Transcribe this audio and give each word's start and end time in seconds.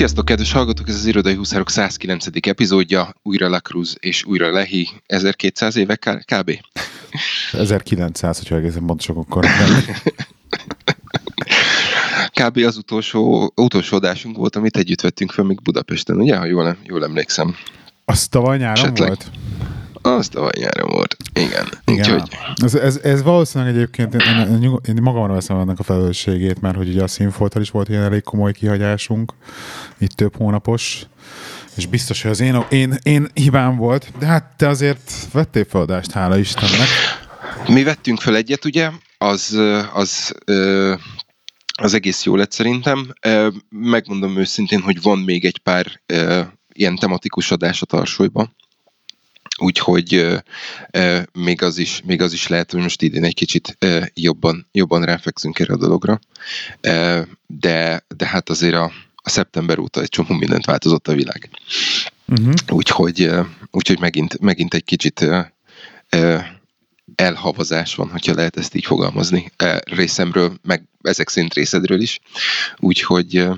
Sziasztok, 0.00 0.24
kedves 0.24 0.52
hallgatók! 0.52 0.88
Ez 0.88 0.94
az 0.94 1.06
Irodai 1.06 1.34
Huszárok 1.34 1.70
109. 1.70 2.26
epizódja, 2.46 3.14
újra 3.22 3.48
Lacruz 3.48 3.96
és 3.98 4.24
újra 4.24 4.50
Lehi, 4.50 4.88
1200 5.06 5.76
éve 5.76 5.96
kb. 6.24 6.50
1900, 7.52 8.38
hogyha 8.38 8.56
egészen 8.56 8.86
pontosak 8.86 9.16
akkor. 9.16 9.46
kb. 12.40 12.56
az 12.56 12.76
utolsó, 12.76 13.52
utolsó 13.56 13.96
adásunk 13.96 14.36
volt, 14.36 14.56
amit 14.56 14.76
együtt 14.76 15.00
vettünk 15.00 15.30
fel 15.30 15.44
még 15.44 15.62
Budapesten, 15.62 16.20
ugye? 16.20 16.36
Ha 16.36 16.44
jól, 16.44 16.76
jól 16.84 17.04
emlékszem. 17.04 17.54
Az 18.04 18.28
tavaly 18.28 18.58
nyáron 18.58 18.84
Esetleg. 18.84 19.08
volt? 19.08 19.30
Az 20.02 20.28
tavaly 20.28 20.52
nyáron 20.56 20.90
volt. 20.90 21.16
Igen. 21.32 21.66
Igen. 21.84 22.14
Úgyhogy... 22.14 22.28
Ez, 22.64 22.74
ez, 22.74 22.96
ez, 22.96 23.22
valószínűleg 23.22 23.74
egyébként 23.74 24.14
én, 24.14 24.62
én, 24.62 24.78
én 24.88 25.02
magamra 25.02 25.32
veszem 25.32 25.58
ennek 25.58 25.78
a 25.78 25.82
felelősségét, 25.82 26.60
mert 26.60 26.76
hogy 26.76 26.88
ugye 26.88 27.02
a 27.02 27.08
színfoltal 27.08 27.62
is 27.62 27.70
volt 27.70 27.88
ilyen 27.88 28.02
elég 28.02 28.22
komoly 28.22 28.52
kihagyásunk, 28.52 29.32
itt 29.98 30.10
több 30.10 30.36
hónapos, 30.36 31.06
és 31.76 31.86
biztos, 31.86 32.22
hogy 32.22 32.30
az 32.30 32.40
én, 32.40 32.64
én, 32.70 32.98
én 33.02 33.28
hibám 33.34 33.76
volt, 33.76 34.12
de 34.18 34.26
hát 34.26 34.54
te 34.56 34.68
azért 34.68 35.12
vettél 35.32 35.64
feladást, 35.64 36.10
hála 36.10 36.38
Istennek. 36.38 36.88
Mi 37.66 37.82
vettünk 37.82 38.20
fel 38.20 38.36
egyet, 38.36 38.64
ugye, 38.64 38.90
az, 39.18 39.58
az 39.92 40.34
az 41.82 41.94
egész 41.94 42.24
jó 42.24 42.36
lett 42.36 42.52
szerintem. 42.52 43.12
Megmondom 43.68 44.38
őszintén, 44.38 44.80
hogy 44.80 45.02
van 45.02 45.18
még 45.18 45.44
egy 45.44 45.58
pár 45.58 46.00
ilyen 46.72 46.96
tematikus 46.96 47.50
adás 47.50 47.82
a 47.82 47.86
tarsolyban, 47.86 48.56
úgyhogy 49.60 50.40
még, 51.32 51.62
az 51.62 51.78
is, 51.78 52.02
még 52.04 52.22
az 52.22 52.32
is 52.32 52.46
lehet, 52.46 52.72
hogy 52.72 52.80
most 52.80 53.02
idén 53.02 53.24
egy 53.24 53.34
kicsit 53.34 53.78
jobban, 54.14 54.68
jobban 54.72 55.04
ráfekszünk 55.04 55.58
erre 55.58 55.72
a 55.72 55.76
dologra, 55.76 56.20
de, 57.46 58.04
de 58.16 58.26
hát 58.26 58.48
azért 58.48 58.74
a, 58.74 58.92
a 59.16 59.28
szeptember 59.28 59.78
óta 59.78 60.00
egy 60.00 60.08
csomó 60.08 60.34
mindent 60.34 60.64
változott 60.64 61.08
a 61.08 61.14
világ. 61.14 61.50
Uh-huh. 62.26 62.54
Úgyhogy, 62.68 63.30
úgyhogy 63.70 63.98
megint, 63.98 64.40
megint 64.40 64.74
egy 64.74 64.84
kicsit 64.84 65.26
elhavazás 67.14 67.94
van, 67.94 68.10
hogyha 68.10 68.34
lehet 68.34 68.56
ezt 68.56 68.74
így 68.74 68.84
fogalmazni, 68.84 69.52
részemről, 69.84 70.58
meg 70.62 70.82
ezek 71.02 71.28
szerint 71.28 71.54
részedről 71.54 72.00
is. 72.00 72.20
Úgyhogy 72.78 73.48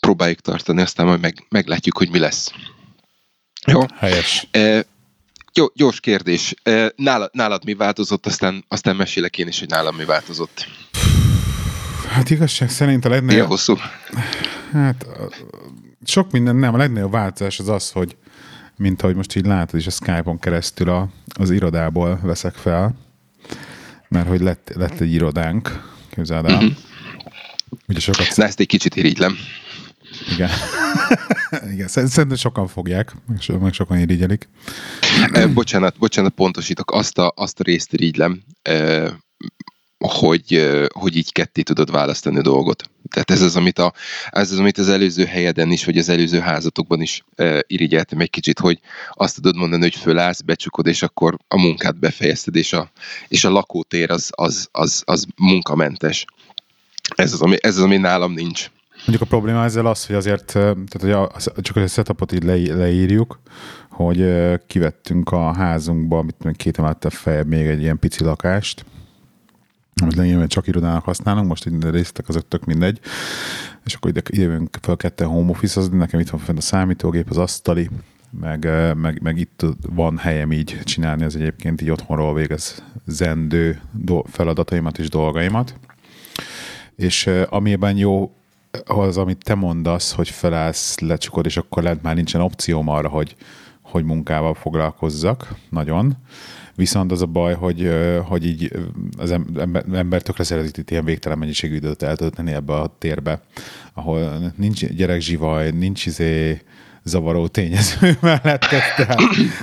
próbáljuk 0.00 0.40
tartani, 0.40 0.80
aztán 0.80 1.06
majd 1.06 1.20
meg, 1.20 1.46
meglátjuk, 1.48 1.98
hogy 1.98 2.10
mi 2.10 2.18
lesz. 2.18 2.52
Jó? 3.66 3.80
Helyes. 3.98 4.46
E, 4.50 4.86
jó, 5.54 5.66
gyors 5.74 6.00
kérdés. 6.00 6.54
E, 6.62 6.92
nálad, 6.96 7.30
nálad 7.32 7.64
mi 7.64 7.74
változott, 7.74 8.26
aztán, 8.26 8.64
aztán 8.68 8.96
mesélek 8.96 9.38
én 9.38 9.48
is, 9.48 9.58
hogy 9.58 9.68
nálam 9.68 9.96
mi 9.96 10.04
változott. 10.04 10.66
Hát 12.08 12.30
igazság 12.30 12.70
szerint 12.70 13.04
a 13.04 13.08
legnagyobb... 13.08 13.34
Ilyen 13.36 13.46
hosszú? 13.46 13.76
Hát 14.72 15.06
sok 16.04 16.30
minden 16.30 16.56
nem. 16.56 16.74
A 16.74 16.76
legnagyobb 16.76 17.12
változás 17.12 17.58
az 17.58 17.68
az, 17.68 17.90
hogy 17.90 18.16
mint 18.76 19.02
ahogy 19.02 19.14
most 19.14 19.36
így 19.36 19.46
látod 19.46 19.80
is 19.80 19.86
a 19.86 19.90
Skype-on 19.90 20.38
keresztül 20.38 20.88
a, 20.88 21.08
az 21.38 21.50
irodából 21.50 22.20
veszek 22.22 22.54
fel, 22.54 22.94
mert 24.08 24.28
hogy 24.28 24.40
lett, 24.40 24.72
lett 24.74 25.00
egy 25.00 25.12
irodánk, 25.12 25.82
képzeld 26.10 26.44
el. 26.44 26.54
Uh-huh. 26.54 26.72
Ugye 27.88 28.00
sokat... 28.00 28.36
Na, 28.36 28.44
ezt 28.44 28.60
egy 28.60 28.66
kicsit 28.66 28.96
irigylem. 28.96 29.36
Igen. 30.32 30.50
Igen, 31.72 31.88
szerintem 31.88 32.34
sokan 32.34 32.66
fogják, 32.68 33.12
meg 33.60 33.72
sokan 33.72 33.98
irigyelik. 33.98 34.48
bocsánat, 35.54 35.98
bocsánat, 35.98 36.32
pontosítok, 36.34 36.90
azt 36.90 37.18
a, 37.18 37.32
azt 37.36 37.60
a 37.60 37.62
részt 37.62 37.92
irigylem, 37.92 38.42
hogy, 39.98 40.70
hogy 40.92 41.16
így 41.16 41.32
ketté 41.32 41.62
tudod 41.62 41.90
választani 41.90 42.38
a 42.38 42.42
dolgot. 42.42 42.90
Tehát 43.10 43.30
ez 43.30 43.40
az, 43.40 43.56
amit, 43.56 43.78
a, 43.78 43.92
ez 44.30 44.52
az, 44.52 44.58
amit 44.58 44.78
az 44.78 44.88
előző 44.88 45.24
helyeden 45.24 45.70
is, 45.70 45.84
vagy 45.84 45.98
az 45.98 46.08
előző 46.08 46.38
házatokban 46.38 47.00
is 47.00 47.24
e, 47.34 47.64
irigyeltem 47.66 48.20
egy 48.20 48.30
kicsit, 48.30 48.58
hogy 48.58 48.80
azt 49.12 49.34
tudod 49.34 49.56
mondani, 49.56 49.82
hogy 49.82 49.94
fölállsz, 49.94 50.40
becsukod, 50.40 50.86
és 50.86 51.02
akkor 51.02 51.36
a 51.48 51.60
munkát 51.60 51.98
befejezted, 51.98 52.56
és 52.56 52.72
a, 52.72 52.90
és 53.28 53.44
a 53.44 53.50
lakótér 53.50 54.10
az, 54.10 54.30
az, 54.34 54.68
az, 54.72 55.02
az 55.04 55.26
munkamentes. 55.36 56.24
Ez 57.14 57.32
az, 57.32 57.40
ami, 57.40 57.56
ez 57.60 57.76
az, 57.76 57.82
ami 57.82 57.96
nálam 57.96 58.32
nincs. 58.32 58.70
Mondjuk 59.06 59.30
a 59.30 59.36
probléma 59.36 59.64
ezzel 59.64 59.86
az, 59.86 60.06
hogy 60.06 60.16
azért, 60.16 60.44
tehát 60.52 61.00
hogy 61.00 61.10
a, 61.10 61.30
csak 61.60 61.76
a 61.76 61.86
setupot 61.86 62.32
így 62.32 62.42
le, 62.42 62.74
leírjuk, 62.74 63.40
hogy 63.90 64.32
kivettünk 64.66 65.30
a 65.30 65.52
házunkba, 65.52 66.22
mit 66.22 66.56
két 66.56 66.78
emelettel 66.78 67.10
feljebb 67.10 67.46
még 67.46 67.66
egy 67.66 67.80
ilyen 67.80 67.98
pici 67.98 68.24
lakást, 68.24 68.84
amit 70.02 70.14
lényegében 70.14 70.48
csak 70.48 70.66
irodának 70.66 71.04
használunk, 71.04 71.48
most 71.48 71.66
így 71.66 71.82
részletek 71.82 72.28
azok 72.28 72.48
tök 72.48 72.64
mindegy, 72.64 73.00
és 73.84 73.94
akkor 73.94 74.10
ide, 74.10 74.22
ide 74.30 74.42
jövünk 74.42 74.78
fel 74.80 74.96
ketten 74.96 75.28
home 75.28 75.50
office 75.50 75.80
az 75.80 75.88
nekem 75.88 76.20
itt 76.20 76.30
van 76.30 76.40
fent 76.40 76.58
a 76.58 76.62
számítógép, 76.62 77.30
az 77.30 77.38
asztali, 77.38 77.90
meg, 78.40 78.68
meg, 78.96 79.22
meg 79.22 79.38
itt 79.38 79.64
van 79.94 80.18
helyem 80.18 80.52
így 80.52 80.78
csinálni 80.84 81.24
az 81.24 81.36
egyébként 81.36 81.82
így 81.82 81.90
otthonról 81.90 82.34
végez 82.34 82.82
zendő 83.06 83.80
feladataimat 84.24 84.98
és 84.98 85.08
dolgaimat. 85.08 85.74
És 86.96 87.30
amiben 87.48 87.96
jó 87.96 88.30
az, 88.84 89.16
amit 89.16 89.44
te 89.44 89.54
mondasz, 89.54 90.12
hogy 90.12 90.28
felállsz, 90.28 90.98
lecsukod, 90.98 91.46
és 91.46 91.56
akkor 91.56 91.82
lehet 91.82 92.02
már 92.02 92.14
nincsen 92.14 92.40
opcióm 92.40 92.88
arra, 92.88 93.08
hogy, 93.08 93.36
hogy 93.82 94.04
munkával 94.04 94.54
foglalkozzak 94.54 95.54
nagyon. 95.70 96.16
Viszont 96.74 97.12
az 97.12 97.22
a 97.22 97.26
baj, 97.26 97.54
hogy, 97.54 97.90
hogy 98.24 98.46
így 98.46 98.72
az 99.16 99.30
ember, 99.30 99.84
ember 99.92 100.22
tökre 100.22 100.44
szeretik 100.44 100.76
itt 100.76 100.90
ilyen 100.90 101.04
végtelen 101.04 101.38
mennyiségű 101.38 101.74
időt 101.74 102.02
eltölteni 102.02 102.52
ebbe 102.52 102.74
a 102.74 102.94
térbe, 102.98 103.40
ahol 103.94 104.52
nincs 104.56 104.86
gyerekzsivaj, 104.86 105.70
nincs 105.70 106.06
izé, 106.06 106.60
zavaró 107.06 107.46
tényező 107.46 108.16
mellett. 108.20 108.60
Tehát, 108.60 108.96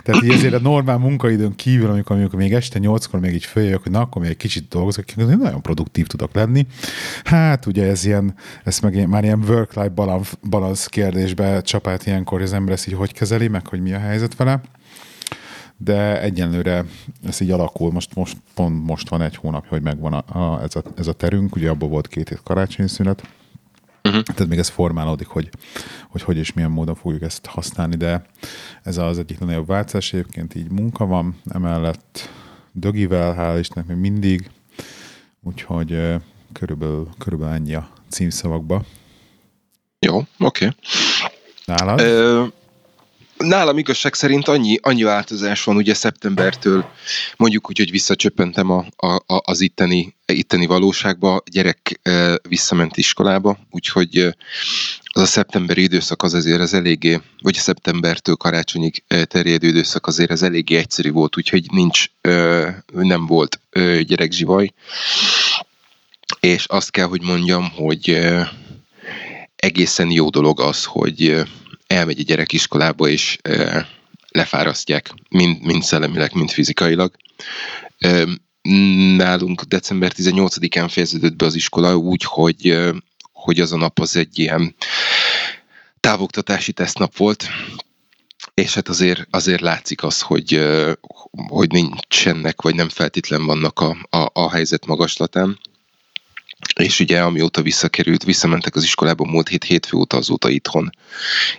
tehát 0.03 0.23
így 0.23 0.31
ezért 0.31 0.53
a 0.53 0.59
normál 0.59 0.97
munkaidőn 0.97 1.55
kívül, 1.55 1.89
amikor, 1.89 2.15
amikor 2.15 2.39
még 2.39 2.53
este 2.53 2.79
nyolckor 2.79 3.19
még 3.19 3.33
így 3.33 3.45
följövök, 3.45 3.83
hogy 3.83 3.91
na, 3.91 3.99
akkor 3.99 4.21
még 4.21 4.31
egy 4.31 4.37
kicsit 4.37 4.67
dolgozok, 4.67 5.15
nagyon 5.15 5.61
produktív 5.61 6.07
tudok 6.07 6.33
lenni. 6.33 6.67
Hát 7.23 7.65
ugye 7.65 7.85
ez 7.85 8.05
ilyen, 8.05 8.35
ez 8.63 8.79
meg 8.79 9.07
már 9.07 9.23
ilyen 9.23 9.43
work-life 9.47 9.89
balance, 9.89 10.31
balance 10.49 10.87
kérdésbe 10.89 11.61
csapát 11.61 12.05
ilyenkor, 12.05 12.41
az 12.41 12.53
ember 12.53 12.73
ezt 12.73 12.87
így 12.87 12.93
hogy 12.93 13.13
kezeli, 13.13 13.47
meg 13.47 13.67
hogy 13.67 13.81
mi 13.81 13.93
a 13.93 13.99
helyzet 13.99 14.35
vele 14.35 14.61
de 15.77 16.21
egyenlőre 16.21 16.85
ez 17.27 17.41
így 17.41 17.51
alakul, 17.51 17.91
most, 17.91 18.15
most 18.15 18.37
pont 18.53 18.85
most 18.85 19.09
van 19.09 19.21
egy 19.21 19.35
hónapja, 19.35 19.69
hogy 19.69 19.81
megvan 19.81 20.13
a, 20.13 20.39
a, 20.39 20.61
ez, 20.61 20.75
a, 20.75 20.83
ez 20.97 21.07
a 21.07 21.13
terünk, 21.13 21.55
ugye 21.55 21.69
abból 21.69 21.89
volt 21.89 22.07
két 22.07 22.29
hét 22.29 22.41
karácsonyi 22.43 22.89
szünet, 22.89 23.23
Uh-huh. 24.03 24.23
Tehát 24.23 24.49
még 24.49 24.59
ez 24.59 24.69
formálódik, 24.69 25.27
hogy, 25.27 25.49
hogy 26.09 26.21
hogy 26.21 26.37
és 26.37 26.53
milyen 26.53 26.71
módon 26.71 26.95
fogjuk 26.95 27.21
ezt 27.21 27.45
használni, 27.45 27.95
de 27.95 28.25
ez 28.83 28.97
az 28.97 29.17
egyik 29.17 29.39
legnagyobb 29.39 29.67
változás. 29.67 30.13
Egyébként 30.13 30.55
így 30.55 30.71
munka 30.71 31.05
van, 31.05 31.41
emellett 31.49 32.29
dögivel, 32.71 33.35
hál' 33.37 33.59
Istennek 33.59 33.87
még 33.87 33.97
mindig, 33.97 34.49
úgyhogy 35.41 35.97
körülbelül, 36.53 37.09
körülbelül 37.17 37.53
ennyi 37.53 37.73
a 37.73 37.89
címszavakba. 38.09 38.83
Jó, 39.99 40.17
oké. 40.17 40.27
Okay. 40.37 40.69
Nálad? 41.65 41.99
Ö, 41.99 42.45
nálam 43.37 43.77
igazság 43.77 44.13
szerint 44.13 44.47
annyi, 44.47 44.77
annyi 44.81 45.03
változás 45.03 45.63
van 45.63 45.75
ugye 45.75 45.93
szeptembertől, 45.93 46.85
mondjuk 47.37 47.69
úgy, 47.69 47.77
hogy 47.77 47.91
visszacsöppentem 47.91 48.69
a, 48.69 48.85
a, 49.07 49.21
az 49.25 49.61
itteni, 49.61 50.15
itteni 50.25 50.65
valóságba, 50.65 51.35
a 51.35 51.43
gyerek 51.51 51.99
e, 52.01 52.39
visszament 52.47 52.97
iskolába, 52.97 53.57
úgyhogy 53.69 54.17
e, 54.17 54.35
az 55.05 55.21
a 55.21 55.25
szeptemberi 55.25 55.81
időszak 55.81 56.23
az 56.23 56.33
azért 56.33 56.59
az 56.59 56.73
eléggé, 56.73 57.21
vagy 57.41 57.55
a 57.57 57.61
szeptembertől 57.61 58.35
karácsonyig 58.35 59.03
e, 59.07 59.25
terjedő 59.25 59.67
időszak 59.67 60.07
azért 60.07 60.31
az 60.31 60.43
eléggé 60.43 60.75
egyszerű 60.75 61.11
volt, 61.11 61.37
úgyhogy 61.37 61.65
nincs, 61.71 62.05
e, 62.21 62.83
nem 62.91 63.25
volt 63.25 63.59
e, 63.69 64.01
gyerekzsivaj, 64.01 64.73
és 66.39 66.65
azt 66.65 66.91
kell, 66.91 67.07
hogy 67.07 67.21
mondjam, 67.21 67.71
hogy 67.71 68.09
e, 68.09 68.51
egészen 69.55 70.11
jó 70.11 70.29
dolog 70.29 70.61
az, 70.61 70.83
hogy 70.83 71.43
elmegy 71.93 72.19
a 72.19 72.23
gyerek 72.23 72.53
iskolába, 72.53 73.07
és 73.07 73.37
lefárasztják, 74.29 75.13
mind, 75.29 75.61
mind 75.61 75.83
szellemileg, 75.83 76.33
mind 76.33 76.51
fizikailag. 76.51 77.15
Nálunk 79.15 79.61
december 79.61 80.11
18-án 80.15 80.87
fejeződött 80.89 81.35
be 81.35 81.45
az 81.45 81.55
iskola 81.55 81.97
úgy, 81.97 82.23
hogy, 82.23 82.79
hogy 83.31 83.59
az 83.59 83.71
a 83.71 83.77
nap 83.77 83.99
az 83.99 84.15
egy 84.15 84.39
ilyen 84.39 84.75
távoktatási 85.99 86.71
tesztnap 86.71 87.17
volt, 87.17 87.47
és 88.53 88.73
hát 88.73 88.87
azért, 88.87 89.27
azért 89.29 89.61
látszik 89.61 90.03
az, 90.03 90.21
hogy, 90.21 90.65
hogy 91.31 91.71
nincsenek, 91.71 92.61
vagy 92.61 92.75
nem 92.75 92.89
feltétlen 92.89 93.45
vannak 93.45 93.79
a, 93.79 93.97
a, 94.09 94.29
a 94.33 94.51
helyzet 94.51 94.85
magaslatán 94.85 95.59
és 96.75 96.99
ugye 96.99 97.21
amióta 97.21 97.61
visszakerült, 97.61 98.23
visszamentek 98.23 98.75
az 98.75 98.83
iskolába 98.83 99.25
múlt 99.25 99.47
hét 99.47 99.63
hétfő 99.63 99.97
óta, 99.97 100.17
azóta 100.17 100.49
itthon, 100.49 100.89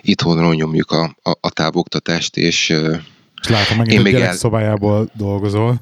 itthonról 0.01 0.55
nyomjuk 0.55 0.91
a, 0.91 1.15
a, 1.23 1.31
a 1.41 1.49
távoktatást, 1.49 2.37
és 2.37 2.73
és 3.45 3.51
látom, 3.51 3.77
megint 3.77 4.05
én 4.05 4.13
gyerek 4.13 4.27
el... 4.27 4.35
szobájából 4.35 5.09
dolgozol. 5.13 5.81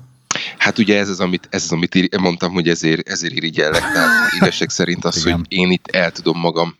Hát 0.58 0.78
ugye 0.78 0.98
ez 0.98 1.10
az, 1.10 1.20
amit, 1.20 1.48
ez 1.50 1.64
az, 1.64 1.72
amit 1.72 2.18
mondtam, 2.20 2.54
hogy 2.54 2.70
ezért, 2.70 3.08
ezért 3.08 3.34
irigyellek. 3.34 3.81
Tehát 3.81 4.34
igazság 4.36 4.70
szerint 4.70 5.06
az, 5.06 5.24
hogy 5.24 5.36
én 5.48 5.72
itt 5.72 5.88
el 5.88 6.12
tudom 6.12 6.40
magam 6.40 6.78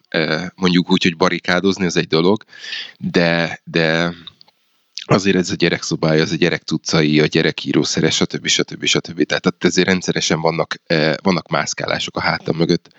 mondjuk 0.56 0.92
úgy, 0.92 1.04
hogy 1.04 1.18
barikádozni, 1.18 1.86
ez 1.86 1.96
egy 1.96 2.08
dolog, 2.08 2.44
de, 2.98 3.62
de 3.64 4.14
azért 5.06 5.38
ez 5.38 5.50
a 5.50 5.56
gyerekszobája, 5.56 6.22
az 6.22 6.32
a 6.32 6.36
gyerek 6.36 6.62
cuccai, 6.62 7.20
a 7.20 7.26
gyerek 7.26 7.66
írószeres, 7.66 8.16
stb. 8.16 8.48
stb. 8.48 8.86
stb. 8.86 9.24
Tehát 9.24 9.56
ezért 9.60 9.88
rendszeresen 9.88 10.42
vannak, 10.42 10.76
vannak 11.22 11.50
mászkálások 11.50 12.18
a 12.18 12.22
hátam 12.22 12.56
mögött. 12.56 12.90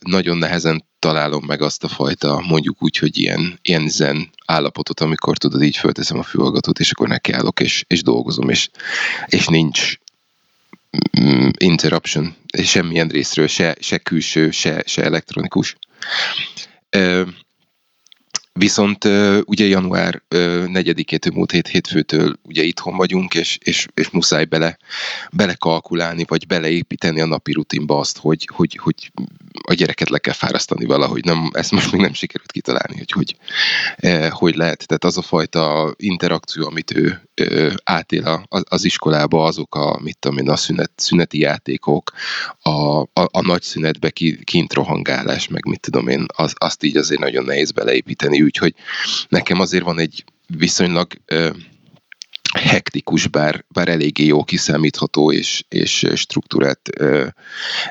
Nagyon 0.00 0.36
nehezen 0.36 0.84
találom 0.98 1.44
meg 1.46 1.62
azt 1.62 1.84
a 1.84 1.88
fajta, 1.88 2.42
mondjuk 2.46 2.82
úgy, 2.82 2.96
hogy 2.96 3.18
ilyen, 3.18 3.58
ilyen 3.62 3.88
zen 3.88 4.30
állapotot, 4.46 5.00
amikor 5.00 5.38
tudod, 5.38 5.62
így 5.62 5.76
fölteszem 5.76 6.18
a 6.18 6.22
fülhallgatót, 6.22 6.78
és 6.78 6.90
akkor 6.90 7.08
nekiállok, 7.08 7.60
és, 7.60 7.84
és 7.86 8.02
dolgozom, 8.02 8.48
és, 8.48 8.68
és 9.26 9.46
nincs 9.46 9.94
mm, 11.20 11.48
interruption, 11.58 12.34
semmilyen 12.62 13.08
részről, 13.08 13.46
se, 13.46 13.76
se 13.80 13.98
külső, 13.98 14.50
se, 14.50 14.82
se 14.86 15.02
elektronikus. 15.02 15.76
Viszont 18.58 19.04
ugye 19.44 19.66
január 19.66 20.22
4-től, 20.30 21.34
múlt 21.34 21.50
hét 21.50 21.68
hétfőtől 21.68 22.38
ugye 22.42 22.62
itthon 22.62 22.96
vagyunk, 22.96 23.34
és, 23.34 23.58
és, 23.62 23.86
és 23.94 24.10
muszáj 24.10 24.44
bele, 24.44 24.76
belekalkulálni, 25.32 26.24
vagy 26.28 26.46
beleépíteni 26.46 27.20
a 27.20 27.26
napi 27.26 27.52
rutinba 27.52 27.98
azt, 27.98 28.18
hogy, 28.18 28.48
hogy, 28.52 28.78
hogy 28.82 29.12
a 29.66 29.74
gyereket 29.74 30.08
le 30.08 30.18
kell 30.18 30.34
fárasztani 30.34 30.84
valahogy. 30.84 31.24
Nem, 31.24 31.50
ezt 31.52 31.70
most 31.70 31.92
még 31.92 32.00
nem 32.00 32.12
sikerült 32.12 32.52
kitalálni, 32.52 32.96
hogy 32.96 33.10
hogy, 33.10 33.36
hogy 34.30 34.56
lehet. 34.56 34.86
Tehát 34.86 35.04
az 35.04 35.18
a 35.18 35.22
fajta 35.22 35.94
interakció, 35.96 36.66
amit 36.66 36.96
ő 36.96 37.22
átél 37.84 38.46
az 38.48 38.84
iskolába, 38.84 39.44
azok 39.44 39.74
a, 39.74 39.98
mit 40.02 40.18
tudom 40.18 40.38
én, 40.38 40.48
a 40.48 40.56
szünet, 40.56 40.90
szüneti 40.96 41.38
játékok, 41.38 42.12
a, 42.62 43.00
a, 43.00 43.08
a 43.12 43.40
nagy 43.40 43.62
szünetbe 43.62 44.10
kint 44.44 44.72
rohangálás, 44.72 45.48
meg 45.48 45.66
mit 45.66 45.80
tudom 45.80 46.08
én, 46.08 46.26
az, 46.36 46.52
azt 46.56 46.82
így 46.82 46.96
azért 46.96 47.20
nagyon 47.20 47.44
nehéz 47.44 47.70
beleépíteni 47.70 48.42
úgyhogy 48.44 48.74
nekem 49.28 49.60
azért 49.60 49.84
van 49.84 49.98
egy 49.98 50.24
viszonylag 50.46 51.12
ö, 51.24 51.50
hektikus, 52.54 53.26
bár, 53.26 53.64
bár 53.68 53.88
eléggé 53.88 54.24
jó 54.24 54.44
kiszámítható 54.44 55.32
és, 55.32 55.64
és 55.68 56.06
struktúrát 56.14 56.80
ö, 56.98 57.26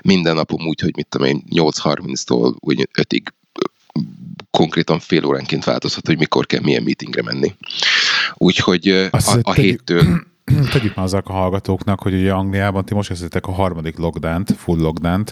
minden 0.03 0.35
napom 0.35 0.67
úgy, 0.67 0.79
hogy 0.79 0.95
mit 0.95 1.07
tudom 1.07 1.27
én, 1.27 1.44
8.30-tól 1.50 2.55
5-ig 2.94 3.23
konkrétan 4.51 5.00
fél 5.00 5.25
óránként 5.25 5.63
változhat, 5.63 6.07
hogy 6.07 6.17
mikor 6.17 6.45
kell 6.45 6.61
milyen 6.61 6.83
meetingre 6.83 7.21
menni. 7.21 7.56
Úgyhogy 8.33 8.89
a, 8.89 9.39
a 9.41 9.53
héttől 9.53 10.23
tegyük 10.72 10.95
már 10.95 11.06
azok 11.06 11.30
a 11.30 11.34
hallgatóknak, 11.34 12.01
hogy 12.01 12.13
ugye 12.13 12.31
Angliában 12.31 12.86
ti 12.86 12.94
most 12.94 13.07
kezdtek 13.07 13.48
a 13.48 13.51
harmadik 13.51 13.98
lockdown 13.98 14.45
full 14.57 14.80
lockdown 14.80 15.24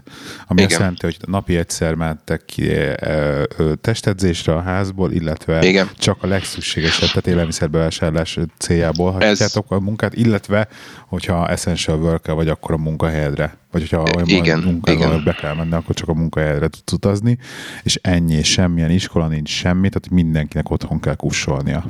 ami 0.47 0.61
Igen. 0.61 0.65
azt 0.65 0.79
jelenti, 0.79 1.05
hogy 1.05 1.17
napi 1.25 1.57
egyszer 1.57 1.95
mentek 1.95 2.45
ki 2.45 2.69
e, 2.69 2.97
e, 2.99 3.47
testedzésre 3.81 4.53
a 4.53 4.61
házból, 4.61 5.11
illetve 5.11 5.67
Igen. 5.67 5.89
csak 5.97 6.23
a 6.23 6.27
legszükségesebb, 6.27 7.07
tehát 7.07 7.27
élelmiszerbevásárlás 7.27 8.39
céljából 8.57 9.11
hagyjátok 9.11 9.65
Ez... 9.69 9.77
a 9.77 9.79
munkát, 9.79 10.13
illetve 10.15 10.67
hogyha 11.07 11.49
essential 11.49 11.99
worker 11.99 12.35
vagy, 12.35 12.47
akkor 12.47 12.73
a 12.73 12.77
munkahelyedre. 12.77 13.57
Vagy 13.71 13.81
hogyha 13.81 14.03
olyan 14.15 14.27
Igen. 14.27 14.59
munkára 14.59 15.23
be 15.23 15.33
kell 15.33 15.53
menni, 15.53 15.73
akkor 15.73 15.95
csak 15.95 16.09
a 16.09 16.13
munkahelyedre 16.13 16.67
tudsz 16.67 16.91
utazni, 16.91 17.37
és 17.83 17.99
ennyi, 18.01 18.43
semmilyen 18.43 18.91
iskola 18.91 19.27
nincs 19.27 19.49
semmi, 19.49 19.89
tehát 19.89 20.09
mindenkinek 20.09 20.69
otthon 20.69 20.99
kell 20.99 21.15
kussolnia. 21.15 21.85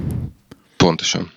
Pontosan. 0.77 1.31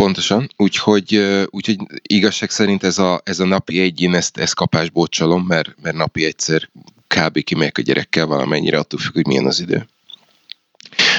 Pontosan, 0.00 0.50
úgyhogy, 0.56 1.16
úgyhogy 1.50 1.76
igazság 2.02 2.50
szerint 2.50 2.82
ez 2.82 2.98
a, 2.98 3.20
ez 3.24 3.40
a 3.40 3.44
napi 3.44 3.80
egy, 3.80 4.00
én 4.00 4.14
ezt, 4.14 4.36
ezt 4.36 4.54
kapásból 4.54 5.08
csalom, 5.08 5.46
mert, 5.46 5.74
mert 5.82 5.96
napi 5.96 6.24
egyszer 6.24 6.70
kb. 7.06 7.42
kimegyek 7.42 7.78
a 7.78 7.82
gyerekkel 7.82 8.26
valamennyire, 8.26 8.78
attól 8.78 9.00
függ, 9.00 9.14
hogy 9.14 9.26
milyen 9.26 9.46
az 9.46 9.60
idő. 9.60 9.88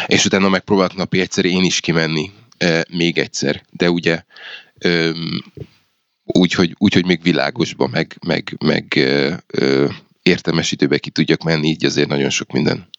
És 0.07 0.25
utána 0.25 0.49
megpróbálok 0.49 0.95
napi 0.95 1.19
egyszer 1.19 1.45
én 1.45 1.63
is 1.63 1.79
kimenni, 1.79 2.31
még 2.89 3.17
egyszer, 3.17 3.63
de 3.69 3.89
ugye 3.89 4.23
úgy, 6.23 6.53
hogy, 6.53 6.75
úgy, 6.77 6.93
hogy 6.93 7.05
még 7.05 7.21
világosba, 7.21 7.87
meg, 7.87 8.17
meg, 8.27 8.55
meg 8.65 8.93
e, 8.95 9.43
e, 9.47 9.87
értelmes 10.21 10.71
időbe 10.71 10.97
ki 10.97 11.09
tudjak 11.09 11.43
menni, 11.43 11.67
így 11.67 11.85
azért 11.85 12.09
nagyon 12.09 12.29
sok 12.29 12.51
minden 12.51 12.89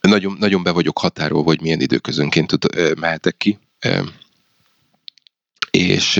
nagyon, 0.00 0.36
nagyon 0.38 0.62
be 0.62 0.70
vagyok 0.70 0.98
határolva, 0.98 1.48
hogy 1.48 1.60
milyen 1.60 1.80
időközönként 1.80 2.46
tud, 2.46 2.96
mehetek 2.98 3.36
ki. 3.36 3.58
És 5.70 6.16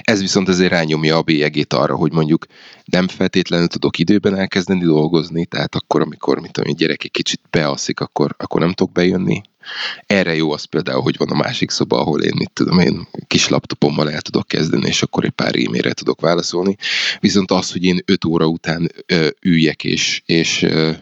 ez 0.00 0.20
viszont 0.20 0.48
azért 0.48 0.70
rányomja 0.70 1.16
a 1.16 1.22
bélyegét 1.22 1.72
arra, 1.72 1.96
hogy 1.96 2.12
mondjuk 2.12 2.46
nem 2.84 3.08
feltétlenül 3.08 3.66
tudok 3.66 3.98
időben 3.98 4.36
elkezdeni 4.36 4.84
dolgozni, 4.84 5.46
tehát 5.46 5.74
akkor, 5.74 6.00
amikor 6.00 6.40
mit 6.40 6.52
tudom, 6.52 6.74
gyerek 6.74 7.04
egy 7.04 7.10
kicsit 7.10 7.40
bealszik, 7.50 8.00
akkor, 8.00 8.34
akkor 8.38 8.60
nem 8.60 8.72
tudok 8.72 8.92
bejönni. 8.92 9.40
Erre 10.06 10.34
jó 10.34 10.52
az 10.52 10.64
például, 10.64 11.02
hogy 11.02 11.16
van 11.16 11.28
a 11.28 11.34
másik 11.34 11.70
szoba, 11.70 12.00
ahol 12.00 12.22
én 12.22 12.32
mit 12.34 12.50
tudom, 12.52 12.78
én 12.78 13.08
kis 13.26 13.48
laptopommal 13.48 14.10
el 14.10 14.20
tudok 14.20 14.46
kezdeni, 14.46 14.86
és 14.86 15.02
akkor 15.02 15.24
egy 15.24 15.30
pár 15.30 15.54
e-mailre 15.56 15.92
tudok 15.92 16.20
válaszolni. 16.20 16.76
Viszont 17.20 17.50
az, 17.50 17.72
hogy 17.72 17.84
én 17.84 18.02
öt 18.04 18.24
óra 18.24 18.46
után 18.46 18.90
ö, 19.06 19.28
üljek, 19.40 19.84
és, 19.84 20.22
és 20.26 20.62
ö, 20.62 20.92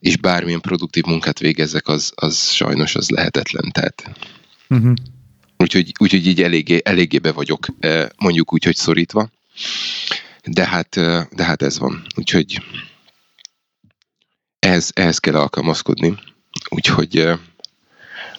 és 0.00 0.16
bármilyen 0.16 0.60
produktív 0.60 1.04
munkát 1.04 1.38
végezzek, 1.38 1.88
az, 1.88 2.12
az 2.14 2.50
sajnos 2.50 2.94
az 2.94 3.08
lehetetlen. 3.08 3.70
Tehát. 3.72 4.10
Uh-huh. 4.68 4.94
Úgyhogy, 5.56 5.92
úgyhogy 5.98 6.26
így 6.26 6.42
eléggé, 6.42 6.80
eléggé 6.84 7.18
be 7.18 7.32
vagyok, 7.32 7.66
eh, 7.80 8.06
mondjuk 8.16 8.52
úgy, 8.52 8.64
hogy 8.64 8.76
szorítva. 8.76 9.30
De 10.44 10.66
hát, 10.66 10.96
eh, 10.96 11.26
de 11.32 11.44
hát 11.44 11.62
ez 11.62 11.78
van. 11.78 12.06
Úgyhogy 12.16 12.62
ehhez, 14.58 14.90
ehhez 14.94 15.18
kell 15.18 15.34
alkalmazkodni. 15.34 16.14
Úgyhogy 16.68 17.16
eh, 17.16 17.38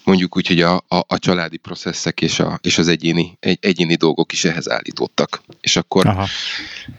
mondjuk 0.03 0.35
úgy, 0.35 0.47
hogy 0.47 0.61
a, 0.61 0.75
a, 0.75 1.03
a 1.07 1.19
családi 1.19 1.57
processzek 1.57 2.21
és, 2.21 2.39
a, 2.39 2.59
és 2.61 2.77
az 2.77 2.87
egyéni, 2.87 3.37
egy, 3.39 3.57
egyéni 3.61 3.95
dolgok 3.95 4.31
is 4.31 4.45
ehhez 4.45 4.69
állítottak. 4.69 5.41
És 5.61 5.75
akkor 5.75 6.07
Aha. 6.07 6.27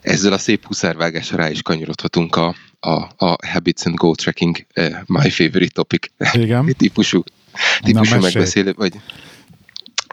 ezzel 0.01 0.33
a 0.33 0.39
szép 0.39 0.67
huszárvágásra 0.67 1.37
rá 1.37 1.51
is 1.51 1.62
kanyarodhatunk 1.62 2.37
a, 2.37 2.55
a, 2.81 3.27
a 3.27 3.37
Habits 3.47 3.87
and 3.87 3.97
Goal 3.97 4.15
Tracking, 4.15 4.67
uh, 4.77 5.03
my 5.06 5.31
favorite 5.31 5.73
topic 5.73 6.11
Igen. 6.32 6.75
típusú, 6.79 7.23
típusú 7.82 8.15
Na, 8.15 8.21
megbeszélő, 8.21 8.73
vagy 8.77 8.94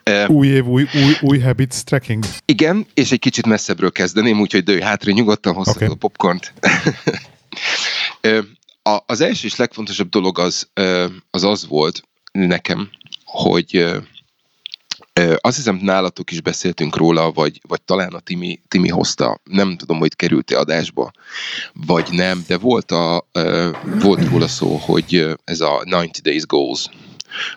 uh, 0.10 0.30
új 0.30 0.48
év, 0.48 0.66
új, 0.66 0.88
új, 0.94 1.14
új 1.22 1.40
habits 1.40 1.84
tracking. 1.84 2.26
Igen, 2.46 2.86
és 2.94 3.12
egy 3.12 3.20
kicsit 3.20 3.46
messzebbről 3.46 3.92
kezdeném, 3.92 4.40
úgyhogy 4.40 4.64
dőj 4.64 4.82
hátra, 4.82 5.12
nyugodtan 5.12 5.54
hozzá 5.54 5.72
okay. 5.72 5.88
a 5.88 5.96
popcornt. 5.96 6.54
a, 8.84 9.04
az 9.06 9.22
első 9.22 9.48
és 9.48 9.56
legfontosabb 9.56 10.10
dolog 10.10 10.40
az, 10.40 10.68
az 11.32 11.44
az 11.44 11.68
volt 11.68 12.04
nekem, 12.32 12.90
hogy 13.26 13.86
azt 15.42 15.56
hiszem, 15.56 15.80
nálatok 15.82 16.32
is 16.32 16.42
beszéltünk 16.42 16.96
róla, 16.96 17.32
vagy, 17.32 17.62
vagy 17.68 17.82
talán 17.82 18.14
a 18.14 18.20
Timi, 18.20 18.60
Timi 18.68 18.90
hozta, 18.90 19.40
nem 19.44 19.78
tudom, 19.78 20.00
hogy 20.00 20.16
került-e 20.16 20.58
adásba, 20.60 21.12
vagy 21.74 22.08
nem, 22.12 22.44
de 22.48 22.58
volt, 22.58 22.92
a, 22.92 23.28
volt 24.00 24.30
róla 24.30 24.48
szó, 24.48 24.76
hogy 24.76 25.28
ez 25.44 25.60
a 25.60 25.80
90 25.84 26.10
Days 26.24 26.46
Goals, 26.46 26.86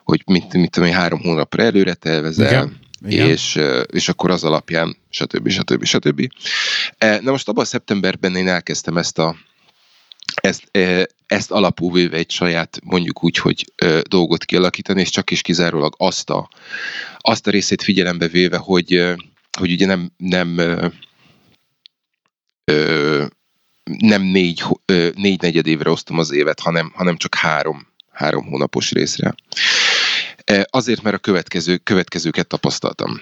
hogy 0.05 0.23
mit, 0.27 0.53
mit 0.53 0.71
tudom 0.71 0.89
én, 0.89 0.95
három 0.95 1.21
hónapra 1.21 1.63
előre 1.63 1.95
tervezel, 1.95 2.47
Igen. 2.47 2.79
Igen. 3.07 3.29
És, 3.29 3.61
és 3.87 4.09
akkor 4.09 4.31
az 4.31 4.45
alapján, 4.45 4.97
stb. 5.11 5.49
stb. 5.49 5.85
stb. 5.85 6.27
Na 6.99 7.31
most 7.31 7.49
abban 7.49 7.65
a 7.65 7.67
szeptemberben 7.67 8.37
én 8.37 8.49
elkezdtem 8.49 8.97
ezt 8.97 9.19
a, 9.19 9.37
ezt, 10.35 10.69
ezt 11.31 11.51
alapú 11.51 11.93
véve 11.93 12.17
egy 12.17 12.31
saját, 12.31 12.81
mondjuk 12.85 13.25
úgy, 13.25 13.37
hogy 13.37 13.65
dolgot 14.03 14.45
kialakítani, 14.45 15.01
és 15.01 15.11
csak 15.11 15.31
is 15.31 15.43
kizárólag 15.43 15.95
azt 15.99 16.31
a, 16.31 16.49
azt 17.19 17.47
a 17.47 17.51
részét 17.51 17.83
figyelembe 17.83 18.29
véve, 18.29 18.57
hogy, 18.57 19.15
hogy 19.59 19.73
ugye 19.73 19.87
nem, 19.87 20.11
nem 20.17 20.61
nem 23.85 24.23
négy, 24.23 24.63
négy 25.15 25.41
negyed 25.41 25.67
évre 25.67 25.91
osztom 25.91 26.19
az 26.19 26.31
évet, 26.31 26.61
hanem, 26.61 26.93
hanem 26.95 27.17
csak 27.17 27.35
három, 27.35 27.87
három 28.13 28.45
hónapos 28.45 28.91
részre. 28.91 29.35
Azért, 30.65 31.03
mert 31.03 31.17
a 31.17 31.19
következő, 31.19 31.77
következőket 31.77 32.47
tapasztaltam 32.47 33.21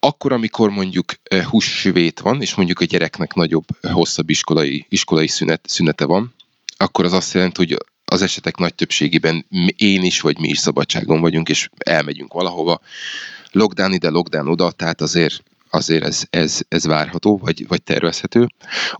akkor, 0.00 0.32
amikor 0.32 0.70
mondjuk 0.70 1.14
húsvét 1.44 2.20
van, 2.20 2.40
és 2.40 2.54
mondjuk 2.54 2.80
a 2.80 2.84
gyereknek 2.84 3.34
nagyobb, 3.34 3.64
hosszabb 3.82 4.30
iskolai, 4.30 4.86
iskolai 4.88 5.28
szünet, 5.28 5.60
szünete 5.68 6.04
van, 6.04 6.34
akkor 6.76 7.04
az 7.04 7.12
azt 7.12 7.34
jelenti, 7.34 7.66
hogy 7.66 7.78
az 8.04 8.22
esetek 8.22 8.56
nagy 8.56 8.74
többségében 8.74 9.46
én 9.76 10.02
is, 10.02 10.20
vagy 10.20 10.38
mi 10.38 10.48
is 10.48 10.58
szabadságon 10.58 11.20
vagyunk, 11.20 11.48
és 11.48 11.68
elmegyünk 11.78 12.32
valahova. 12.32 12.80
Lockdown 13.50 13.92
ide, 13.92 14.08
lockdown 14.08 14.48
oda, 14.48 14.70
tehát 14.70 15.00
azért 15.00 15.42
azért 15.72 16.04
ez, 16.04 16.22
ez, 16.30 16.60
ez 16.68 16.86
várható, 16.86 17.38
vagy, 17.38 17.68
vagy 17.68 17.82
tervezhető. 17.82 18.46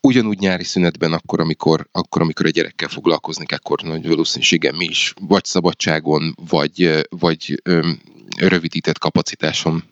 Ugyanúgy 0.00 0.38
nyári 0.38 0.64
szünetben 0.64 1.12
akkor 1.12 1.40
amikor, 1.40 1.88
akkor, 1.92 2.22
amikor 2.22 2.46
a 2.46 2.50
gyerekkel 2.50 2.88
foglalkozni, 2.88 3.44
akkor 3.48 3.82
nagy 3.82 4.08
valószínűséggel 4.08 4.72
mi 4.72 4.84
is 4.84 5.14
vagy 5.20 5.44
szabadságon, 5.44 6.34
vagy, 6.48 7.06
vagy 7.08 7.60
öm, 7.62 8.00
rövidített 8.36 8.98
kapacitáson 8.98 9.84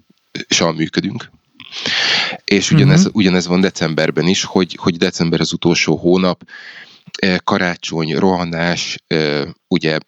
működünk. 0.74 1.30
És 2.44 2.70
ugyanez, 2.70 2.98
uh-huh. 3.00 3.16
ugyanez 3.16 3.46
van 3.46 3.60
decemberben 3.60 4.26
is, 4.26 4.44
hogy, 4.44 4.76
hogy 4.80 4.96
december 4.96 5.40
az 5.40 5.52
utolsó 5.52 5.96
hónap, 5.96 6.42
karácsony, 7.44 8.14
rohanás, 8.14 9.04
ugye 9.68 9.98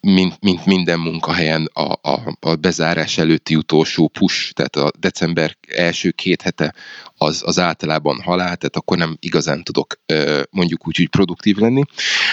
mint, 0.00 0.36
mint 0.40 0.66
minden 0.66 0.98
munkahelyen 0.98 1.68
a, 1.72 1.92
a, 2.02 2.36
a 2.40 2.54
bezárás 2.54 3.18
előtti 3.18 3.56
utolsó 3.56 4.08
push, 4.08 4.52
tehát 4.52 4.76
a 4.76 4.90
december 4.98 5.56
első 5.68 6.10
két 6.10 6.42
hete 6.42 6.74
az, 7.16 7.42
az 7.46 7.58
általában 7.58 8.20
halál, 8.22 8.56
tehát 8.56 8.76
akkor 8.76 8.96
nem 8.96 9.16
igazán 9.20 9.62
tudok 9.62 10.00
mondjuk 10.50 10.86
úgy, 10.86 10.96
hogy 10.96 11.08
produktív 11.08 11.56
lenni. 11.56 11.82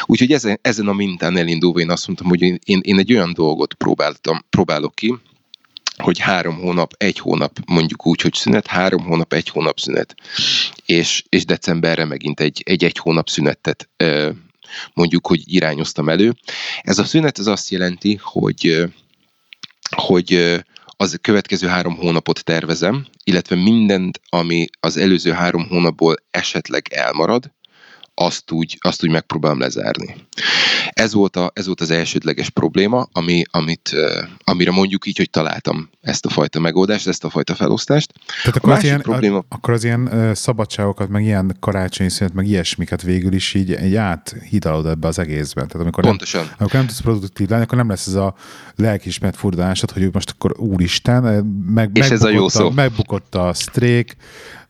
Úgyhogy 0.06 0.32
ezen, 0.32 0.60
ezen 0.62 0.88
a 0.88 0.94
mintán 0.94 1.38
elindulva 1.38 1.80
én 1.80 1.92
azt 1.92 2.08
mondtam, 2.08 2.28
hogy 2.28 2.42
én, 2.42 2.60
én 2.82 3.00
egy 3.00 3.14
olyan 3.14 3.34
dolgot 3.34 3.74
próbáltam, 3.74 4.46
próbálok 4.50 4.96
ki, 4.96 5.18
hogy 6.02 6.20
három 6.20 6.56
hónap, 6.56 6.94
egy 6.98 7.20
hónap, 7.20 7.60
mondjuk 7.66 8.06
úgy, 8.06 8.22
hogy 8.22 8.34
szünet, 8.34 8.68
három 8.68 9.04
hónap, 9.04 9.34
egy 9.34 9.50
hónap 9.50 9.80
szünet, 9.80 10.16
és, 10.86 11.24
és 11.30 11.46
decemberre 11.46 12.06
megint 12.06 12.40
egy, 12.40 12.62
egy 12.66 12.84
egy 12.84 12.98
hónap 12.98 13.30
szünetet 13.30 13.90
mondjuk, 14.94 15.28
hogy 15.28 15.42
irányoztam 15.44 16.10
elő. 16.10 16.34
Ez 16.82 17.00
a 17.00 17.04
szünet 17.04 17.38
az 17.38 17.48
azt 17.48 17.70
jelenti, 17.70 18.20
hogy, 18.22 18.86
hogy 19.96 20.60
az 20.98 21.18
következő 21.22 21.68
három 21.68 21.96
hónapot 21.96 22.44
tervezem, 22.44 23.06
illetve 23.24 23.56
mindent, 23.56 24.22
ami 24.30 24.68
az 24.80 24.98
előző 24.98 25.32
három 25.32 25.68
hónapból 25.68 26.16
esetleg 26.32 26.88
elmarad, 26.94 27.52
azt 28.26 28.52
úgy, 28.52 28.78
azt 28.82 29.04
úgy 29.04 29.10
megpróbálom 29.10 29.60
lezárni. 29.60 30.16
Ez 30.90 31.14
volt, 31.14 31.36
a, 31.36 31.52
ez 31.54 31.66
volt 31.66 31.82
az 31.82 31.92
elsődleges 31.92 32.50
probléma, 32.50 33.08
ami, 33.12 33.44
amit, 33.52 33.96
amire 34.44 34.72
mondjuk 34.72 35.08
így, 35.08 35.18
hogy 35.18 35.30
találtam 35.30 35.90
ezt 36.02 36.26
a 36.26 36.30
fajta 36.30 36.60
megoldást, 36.60 37.08
ezt 37.08 37.24
a 37.24 37.30
fajta 37.30 37.56
felosztást. 37.56 38.14
Tehát 38.44 38.58
akkor, 38.58 38.72
az 38.72 38.84
ilyen, 38.84 39.02
probléma... 39.02 39.44
akkor 39.50 39.74
az 39.74 39.84
ilyen 39.84 40.32
szabadságokat, 40.36 41.10
meg 41.10 41.24
ilyen 41.24 41.58
karácsonyi 41.60 42.10
szünet, 42.10 42.34
meg 42.34 42.48
ilyesmiket 42.48 43.02
végül 43.02 43.34
is 43.34 43.54
így, 43.54 43.84
így 43.84 43.96
áthidalod 43.96 44.86
ebbe 44.86 45.08
az 45.08 45.20
egészben. 45.20 45.68
Tehát 45.68 45.82
amikor 45.82 46.04
Pontosan. 46.04 46.42
Nem, 46.42 46.56
amikor 46.58 46.80
nem 46.80 46.88
tudsz 46.88 47.02
produktív 47.02 47.50
lenni, 47.50 47.64
akkor 47.64 47.78
nem 47.78 47.90
lesz 47.90 48.08
ez 48.08 48.14
a 48.14 48.36
lelkismert 48.76 49.36
furdalásod, 49.36 49.92
hogy 49.92 50.10
most 50.14 50.30
akkor 50.30 50.56
úristen, 50.58 51.46
meg, 51.66 51.90
És 51.94 52.10
ez 52.10 52.24
a 52.24 52.30
jó 52.30 52.50
szó. 52.50 52.70
megbukott 52.70 53.36
a 53.36 53.54
sztrék, 53.54 54.16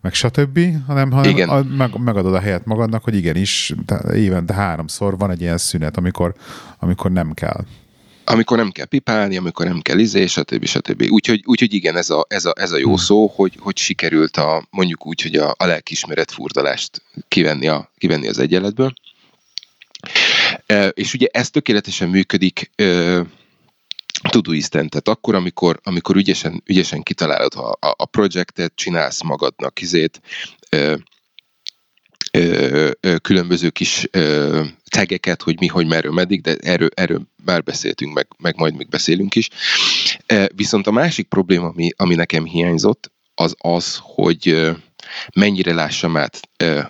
meg 0.01 0.13
stb., 0.13 0.60
hanem, 0.88 1.12
hanem 1.12 1.31
igen. 1.31 1.50
A, 1.50 1.63
meg, 1.63 1.98
megadod 1.98 2.34
a 2.34 2.39
helyet 2.39 2.65
magadnak, 2.65 3.03
hogy 3.03 3.15
igenis, 3.15 3.74
évente 4.13 4.53
háromszor 4.53 5.17
van 5.17 5.31
egy 5.31 5.41
ilyen 5.41 5.58
szünet, 5.58 5.98
amikor, 5.98 6.34
amikor 6.79 7.12
nem 7.12 7.34
kell. 7.34 7.65
Amikor 8.24 8.58
nem 8.58 8.72
kell 8.72 8.86
pipálni, 8.86 9.38
amikor 9.38 9.65
nem 9.65 9.81
kell 9.81 9.98
izé, 9.98 10.25
stb. 10.25 10.65
stb. 10.65 11.05
Úgyhogy, 11.10 11.41
úgyhogy 11.46 11.74
igen, 11.74 11.98
ez 11.98 12.10
a, 12.10 12.25
ez 12.29 12.46
a, 12.46 12.53
ez 12.58 12.72
a 12.72 12.77
jó 12.77 12.88
hmm. 12.88 12.96
szó, 12.96 13.27
hogy, 13.27 13.55
hogy 13.60 13.77
sikerült 13.77 14.38
a, 14.38 14.67
mondjuk 14.70 15.05
úgy, 15.05 15.22
hogy 15.22 15.36
a, 15.36 15.55
a 15.58 15.65
lelkismeret 15.65 16.31
furdalást 16.31 17.01
kivenni, 17.27 17.67
a, 17.67 17.91
kivenni 17.98 18.27
az 18.27 18.39
egyenletből. 18.39 18.93
E, 20.65 20.88
és 20.88 21.13
ugye 21.13 21.27
ez 21.31 21.50
tökéletesen 21.50 22.10
működik 22.10 22.72
e, 22.75 22.86
Todoisten, 24.30 24.90
tehát 24.90 25.08
akkor, 25.08 25.36
amikor, 25.36 25.80
amikor 25.84 26.16
ügyesen, 26.16 26.63
ügyesen 26.66 27.01
kitalálod 27.01 27.54
a, 27.56 27.70
a, 27.70 27.94
a 27.98 28.06
projektet, 28.06 28.75
csinálsz 28.75 29.22
magadnak 29.22 29.82
izét, 29.82 30.22
ö, 30.70 30.96
ö, 32.32 32.92
ö, 33.00 33.16
különböző 33.18 33.70
kis 33.70 34.08
ö, 34.12 34.63
tegeket, 34.90 35.42
hogy 35.42 35.60
mi, 35.60 35.68
hogy 35.68 35.88
merről, 35.88 36.12
meddig, 36.12 36.42
de 36.42 36.56
erről, 36.56 36.90
erről 36.94 37.22
már 37.46 37.63
beszéltünk, 37.63 38.13
meg, 38.13 38.28
meg 38.38 38.56
majd 38.58 38.75
még 38.75 38.90
beszélünk 38.90 39.36
is. 39.36 39.50
E, 40.25 40.50
viszont 40.56 40.88
a 40.88 40.92
másik 40.92 41.28
probléma, 41.28 41.68
ami, 41.68 41.90
ami 41.96 42.16
nekem 42.16 42.46
hiányzott, 42.46 43.12
az 43.36 43.56
az, 43.58 44.00
hogy 44.01 44.72
mennyire 45.36 45.74
lássam 45.74 46.18
át 46.18 46.40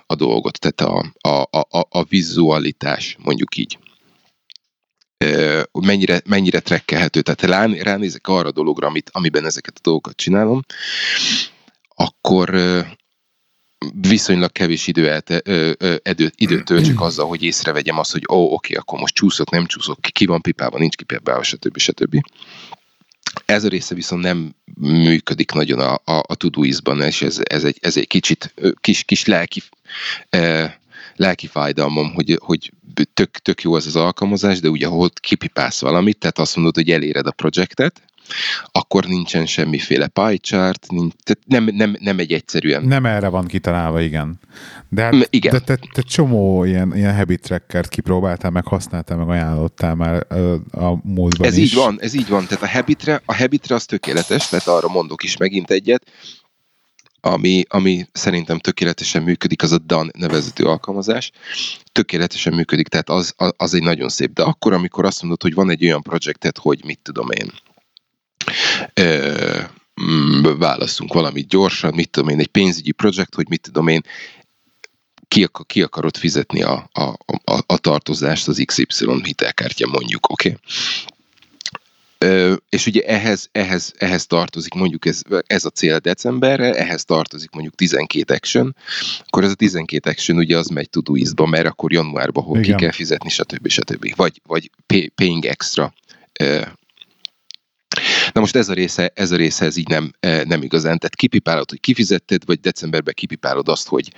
a 0.06 0.14
dolgot, 0.14 0.58
tehát 0.58 0.80
a, 0.80 1.12
a, 1.28 1.58
a, 1.58 1.86
a 1.88 2.04
vizualitás, 2.04 3.16
mondjuk 3.18 3.56
így 3.56 3.78
mennyire, 5.72 6.22
mennyire 6.24 6.60
trekkelhető. 6.60 7.22
Tehát 7.22 7.40
ha 7.40 7.82
ránézek 7.82 8.28
arra 8.28 8.48
a 8.48 8.52
dologra, 8.52 8.86
amit, 8.86 9.10
amiben 9.12 9.44
ezeket 9.44 9.76
a 9.76 9.80
dolgokat 9.82 10.16
csinálom, 10.16 10.64
akkor 11.88 12.54
viszonylag 14.00 14.52
kevés 14.52 14.86
idő 14.86 15.08
elte, 15.08 15.40
edő, 16.02 16.32
időt 16.36 16.64
töltsük 16.64 17.00
azzal, 17.00 17.28
hogy 17.28 17.42
észrevegyem 17.42 17.98
azt, 17.98 18.12
hogy 18.12 18.24
ó, 18.32 18.52
oké, 18.52 18.74
akkor 18.74 18.98
most 18.98 19.14
csúszok, 19.14 19.50
nem 19.50 19.66
csúszok, 19.66 20.00
ki 20.00 20.26
van 20.26 20.40
pipában, 20.40 20.80
nincs 20.80 20.94
kipipában, 20.94 21.42
stb. 21.42 21.78
stb. 21.78 22.16
Ez 23.44 23.64
a 23.64 23.68
része 23.68 23.94
viszont 23.94 24.22
nem 24.22 24.54
működik 24.80 25.52
nagyon 25.52 25.78
a, 25.78 25.94
a, 25.94 26.22
a 26.26 26.34
Todoist-ban, 26.34 27.00
és 27.00 27.22
ez, 27.22 27.40
ez, 27.42 27.64
egy, 27.64 27.78
ez 27.80 27.96
egy 27.96 28.06
kicsit 28.06 28.54
kis, 28.80 29.04
kis 29.04 29.24
lelki 29.24 29.62
lelki 31.16 31.46
fájdalmam, 31.46 32.14
hogy, 32.14 32.38
hogy 32.42 32.72
tök, 33.14 33.30
tök 33.30 33.62
jó 33.62 33.74
az 33.74 33.86
az 33.86 33.96
alkalmazás, 33.96 34.60
de 34.60 34.68
ugye 34.68 34.86
ahol 34.86 35.10
kipipálsz 35.14 35.80
valamit, 35.80 36.18
tehát 36.18 36.38
azt 36.38 36.56
mondod, 36.56 36.74
hogy 36.74 36.90
eléred 36.90 37.26
a 37.26 37.30
projektet, 37.30 38.02
akkor 38.72 39.04
nincsen 39.04 39.46
semmiféle 39.46 40.06
pie 40.06 40.36
chart, 40.36 40.86
nincs, 40.90 41.12
tehát 41.24 41.42
nem, 41.46 41.76
nem, 41.76 41.96
nem 42.00 42.18
egy 42.18 42.32
egyszerűen. 42.32 42.84
Nem 42.84 43.06
erre 43.06 43.28
van 43.28 43.46
kitalálva, 43.46 44.00
igen. 44.00 44.40
De, 44.88 45.02
hát, 45.02 45.26
igen. 45.30 45.52
de 45.52 45.58
te, 45.58 45.78
te 45.92 46.02
csomó 46.02 46.64
ilyen, 46.64 46.96
ilyen 46.96 47.16
habit 47.16 47.40
trackert 47.42 47.88
kipróbáltál, 47.88 48.50
meg 48.50 48.66
használtál, 48.66 49.16
meg 49.16 49.28
ajánlottál 49.28 49.94
már 49.94 50.26
a 50.70 50.94
múltban 51.02 51.46
Ez 51.46 51.56
is. 51.56 51.64
így 51.64 51.74
van, 51.74 51.98
ez 52.00 52.14
így 52.14 52.28
van. 52.28 52.46
Tehát 52.46 52.62
a 52.62 52.68
habitre, 52.68 53.22
a 53.24 53.36
habitre 53.36 53.74
az 53.74 53.84
tökéletes, 53.84 54.48
tehát 54.48 54.66
arra 54.66 54.88
mondok 54.88 55.22
is 55.22 55.36
megint 55.36 55.70
egyet, 55.70 56.02
ami, 57.24 57.64
ami 57.68 58.06
szerintem 58.12 58.58
tökéletesen 58.58 59.22
működik, 59.22 59.62
az 59.62 59.72
a 59.72 59.78
Dan 59.78 60.10
nevezető 60.18 60.64
alkalmazás. 60.64 61.30
Tökéletesen 61.92 62.54
működik, 62.54 62.88
tehát 62.88 63.08
az, 63.08 63.34
az 63.56 63.74
egy 63.74 63.82
nagyon 63.82 64.08
szép. 64.08 64.32
De 64.32 64.42
akkor, 64.42 64.72
amikor 64.72 65.04
azt 65.04 65.22
mondod, 65.22 65.42
hogy 65.42 65.54
van 65.54 65.70
egy 65.70 65.84
olyan 65.84 66.02
projektet, 66.02 66.58
hogy 66.58 66.84
mit 66.84 66.98
tudom 67.02 67.30
én, 67.30 67.52
ö, 68.94 69.60
válaszunk 70.58 71.12
valamit 71.12 71.48
gyorsan, 71.48 71.94
mit 71.94 72.10
tudom 72.10 72.28
én, 72.28 72.38
egy 72.38 72.46
pénzügyi 72.46 72.92
projekt, 72.92 73.34
hogy 73.34 73.48
mit 73.48 73.60
tudom 73.60 73.88
én, 73.88 74.00
ki, 75.28 75.44
akar, 75.44 75.66
ki 75.66 75.82
akarod 75.82 76.16
fizetni 76.16 76.62
a, 76.62 76.88
a, 76.92 77.02
a, 77.44 77.62
a 77.66 77.78
tartozást 77.78 78.48
az 78.48 78.62
XY 78.64 79.06
hitelkártya 79.22 79.86
mondjuk, 79.86 80.30
oké? 80.30 80.48
Okay? 80.48 80.60
És 82.68 82.86
ugye 82.86 83.02
ehhez, 83.02 83.48
ehhez, 83.52 83.92
ehhez 83.98 84.26
tartozik 84.26 84.74
mondjuk 84.74 85.06
ez, 85.06 85.22
ez 85.46 85.64
a 85.64 85.70
cél 85.70 85.98
decemberre, 85.98 86.74
ehhez 86.74 87.04
tartozik 87.04 87.50
mondjuk 87.50 87.74
12 87.74 88.34
action, 88.34 88.76
akkor 89.26 89.44
ez 89.44 89.50
a 89.50 89.54
12 89.54 90.10
action 90.10 90.36
ugye 90.36 90.56
az 90.56 90.66
megy 90.66 90.90
Todoist-ba, 90.90 91.46
mert 91.46 91.66
akkor 91.66 91.92
januárban 91.92 92.44
hol 92.44 92.60
ki 92.60 92.74
kell 92.74 92.92
fizetni, 92.92 93.28
stb. 93.28 93.68
stb. 93.68 94.16
Vagy, 94.16 94.40
vagy 94.46 94.70
pay, 94.86 95.08
paying 95.08 95.44
extra 95.44 95.94
Na 98.32 98.40
most 98.40 98.56
ez 98.56 98.68
a 98.68 98.72
része, 98.72 99.12
ez 99.14 99.30
a 99.30 99.36
része 99.36 99.64
ez 99.64 99.76
így 99.76 99.88
nem, 99.88 100.12
e, 100.20 100.44
nem 100.44 100.62
igazán. 100.62 100.98
Tehát 100.98 101.16
kipipálod, 101.16 101.70
hogy 101.70 101.80
kifizetted, 101.80 102.44
vagy 102.44 102.60
decemberben 102.60 103.14
kipipálod 103.14 103.68
azt, 103.68 103.88
hogy, 103.88 104.12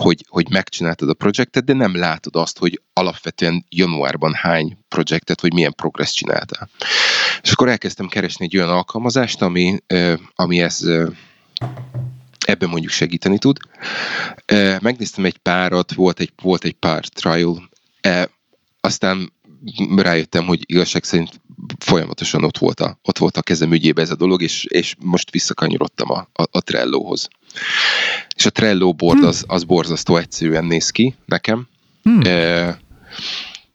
hogy, 0.00 0.24
hogy 0.28 0.50
megcsináltad 0.50 1.08
a 1.08 1.14
projektet, 1.14 1.64
de 1.64 1.72
nem 1.72 1.96
látod 1.96 2.36
azt, 2.36 2.58
hogy 2.58 2.80
alapvetően 2.92 3.64
januárban 3.68 4.34
hány 4.34 4.78
projektet, 4.88 5.40
vagy 5.40 5.52
milyen 5.52 5.74
progress 5.74 6.12
csináltál. 6.12 6.68
És 7.42 7.52
akkor 7.52 7.68
elkezdtem 7.68 8.08
keresni 8.08 8.44
egy 8.44 8.56
olyan 8.56 8.68
alkalmazást, 8.68 9.42
ami, 9.42 9.82
e, 9.86 10.18
ami 10.34 10.60
ez 10.60 10.82
e, 10.82 11.08
ebben 12.46 12.68
mondjuk 12.68 12.92
segíteni 12.92 13.38
tud. 13.38 13.58
Megnéztem 14.80 15.24
egy 15.24 15.38
párat, 15.38 15.92
volt 15.92 16.20
egy, 16.20 16.32
volt 16.42 16.64
egy 16.64 16.72
pár 16.72 17.04
trial, 17.04 17.68
aztán 18.80 19.32
rájöttem, 19.96 20.46
hogy 20.46 20.62
igazság 20.66 21.04
szerint 21.04 21.40
folyamatosan 21.78 22.44
ott 22.44 22.58
volt 22.58 22.80
a, 22.80 22.98
ott 23.02 23.18
volt 23.18 23.36
a 23.36 23.42
kezem 23.42 23.72
ügyébe 23.72 24.02
ez 24.02 24.10
a 24.10 24.16
dolog, 24.16 24.42
és, 24.42 24.64
és 24.64 24.94
most 25.00 25.30
visszakanyarodtam 25.30 26.10
a, 26.10 26.28
a, 26.32 26.42
a 26.50 26.60
Trello-hoz. 26.60 27.28
És 28.36 28.46
a 28.46 28.50
Trello 28.50 28.92
board 28.92 29.18
hmm. 29.18 29.28
az, 29.28 29.44
az 29.46 29.64
borzasztó 29.64 30.16
egyszerűen 30.16 30.64
néz 30.64 30.90
ki 30.90 31.14
nekem. 31.26 31.68
Hmm. 32.02 32.20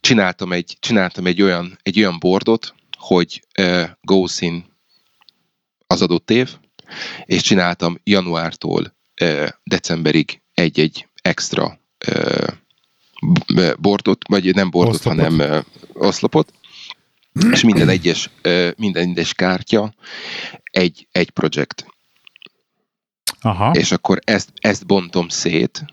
Csináltam 0.02 0.52
egy, 0.52 0.78
csináltam 0.80 1.26
egy 1.26 1.42
olyan, 1.42 1.80
egy 1.84 2.00
olyan 2.00 2.20
boardot, 2.20 2.74
hogy 2.98 3.48
goes 4.02 4.42
in 4.42 4.66
az 5.88 6.02
adott 6.02 6.32
év, 6.32 6.50
és 7.26 7.42
csináltam 7.42 8.00
januártól 8.04 8.96
decemberig 9.64 10.42
egy-egy 10.54 11.08
extra 11.22 11.80
bordot, 13.80 14.28
vagy 14.28 14.56
nem 14.56 14.70
bordot, 14.70 14.96
oszlopot. 14.96 15.20
hanem 15.20 15.64
oszlopot, 15.94 16.54
és 17.52 17.64
minden 17.64 17.90
egyes, 17.98 18.30
minden 18.76 19.10
egyes 19.10 19.34
kártya 19.34 19.94
egy, 20.64 21.08
egy 21.12 21.30
projekt. 21.30 21.86
Aha. 23.42 23.72
És 23.72 23.92
akkor 23.92 24.20
ezt, 24.24 24.50
ezt 24.56 24.86
bontom 24.86 25.30
szét, 25.30 25.86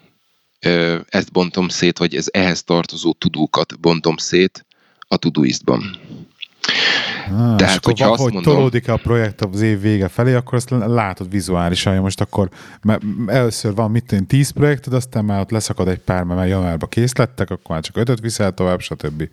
ezt 1.08 1.32
bontom 1.32 1.68
szét, 1.68 1.98
vagy 1.98 2.14
ez 2.14 2.26
ehhez 2.30 2.62
tartozó 2.62 3.12
tudókat 3.12 3.80
bontom 3.80 4.16
szét 4.16 4.66
a 5.08 5.16
Todoistban. 5.16 6.00
Ah, 7.30 7.56
Tehát, 7.56 7.84
hogyha 7.84 8.04
van, 8.04 8.14
azt 8.14 8.22
hogy 8.22 8.32
mondom, 8.32 8.54
tolódik 8.54 8.88
a 8.88 8.96
projekt 8.96 9.40
az 9.40 9.60
év 9.60 9.80
vége 9.80 10.08
felé, 10.08 10.34
akkor 10.34 10.54
azt 10.54 10.70
látod 10.70 11.30
vizuálisan, 11.30 11.92
hogy 11.92 12.02
most 12.02 12.20
akkor 12.20 12.48
mert 12.82 13.02
először 13.26 13.74
van 13.74 13.90
mit 13.90 14.06
tenni, 14.06 14.26
10 14.26 14.50
projekted, 14.50 14.92
aztán 14.92 15.24
már 15.24 15.40
ott 15.40 15.50
leszakad 15.50 15.88
egy 15.88 15.98
pár, 15.98 16.22
mert 16.22 16.48
januárban 16.48 16.88
kész 16.88 17.16
lettek, 17.16 17.50
akkor 17.50 17.70
már 17.70 17.82
csak 17.82 17.96
ötöt 17.96 18.20
viszel 18.20 18.54
tovább, 18.54 18.80
stb. 18.80 19.28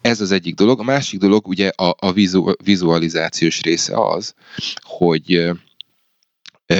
Ez 0.00 0.20
az 0.20 0.30
egyik 0.30 0.54
dolog. 0.54 0.80
A 0.80 0.82
másik 0.82 1.20
dolog 1.20 1.46
ugye 1.46 1.68
a, 1.68 1.94
a 1.98 2.12
vizu, 2.12 2.52
vizualizációs 2.64 3.62
része 3.62 4.00
az, 4.00 4.34
hogy 4.80 5.50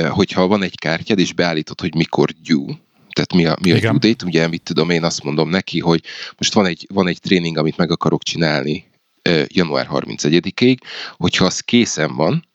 hogyha 0.09 0.47
van 0.47 0.63
egy 0.63 0.79
kártyád, 0.79 1.19
és 1.19 1.33
beállítod, 1.33 1.81
hogy 1.81 1.95
mikor 1.95 2.31
due, 2.31 2.75
tehát 3.13 3.35
mi 3.35 3.47
a, 3.47 3.57
mi 3.63 3.71
a 3.71 3.91
due 3.91 4.11
date, 4.11 4.27
ugye 4.27 4.49
mit 4.49 4.63
tudom, 4.63 4.91
én 4.91 5.05
azt 5.05 5.23
mondom 5.23 5.49
neki, 5.49 5.81
hogy 5.81 6.03
most 6.39 6.55
van 6.55 6.67
egy, 6.67 6.87
van 6.95 7.09
egy 7.09 7.21
tréning, 7.21 7.57
amit 7.59 7.77
meg 7.77 7.91
akarok 7.91 8.23
csinálni 8.23 8.88
január 9.47 9.89
31-ig, 9.91 10.77
hogyha 11.17 11.45
az 11.45 11.61
készen 11.61 12.15
van, 12.17 12.49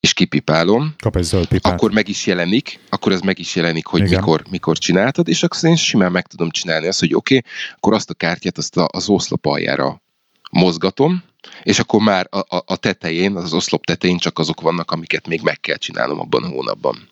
és 0.00 0.12
kipipálom, 0.12 0.94
Kap 0.98 1.16
egy 1.16 1.22
zöld 1.22 1.46
pipát. 1.46 1.72
akkor 1.72 1.92
meg 1.92 2.08
is 2.08 2.26
jelenik, 2.26 2.80
akkor 2.88 3.12
ez 3.12 3.20
meg 3.20 3.38
is 3.38 3.54
jelenik, 3.56 3.86
hogy 3.86 4.02
mikor, 4.02 4.44
mikor 4.50 4.78
csináltad, 4.78 5.28
és 5.28 5.42
akkor 5.42 5.64
én 5.64 5.76
simán 5.76 6.12
meg 6.12 6.26
tudom 6.26 6.50
csinálni 6.50 6.86
azt, 6.86 7.00
hogy 7.00 7.14
oké, 7.14 7.36
okay, 7.36 7.50
akkor 7.74 7.92
azt 7.94 8.10
a 8.10 8.14
kártyát 8.14 8.58
azt 8.58 8.76
a, 8.76 8.88
az 8.92 9.08
oszlop 9.08 9.46
aljára 9.46 10.02
mozgatom, 10.50 11.22
és 11.62 11.78
akkor 11.78 12.00
már 12.00 12.26
a, 12.30 12.38
a, 12.38 12.62
a 12.66 12.76
tetején, 12.76 13.36
az 13.36 13.52
oszlop 13.52 13.84
tetején 13.84 14.18
csak 14.18 14.38
azok 14.38 14.60
vannak, 14.60 14.90
amiket 14.90 15.26
még 15.26 15.40
meg 15.42 15.60
kell 15.60 15.76
csinálnom 15.76 16.20
abban 16.20 16.44
a 16.44 16.48
hónapban. 16.48 17.09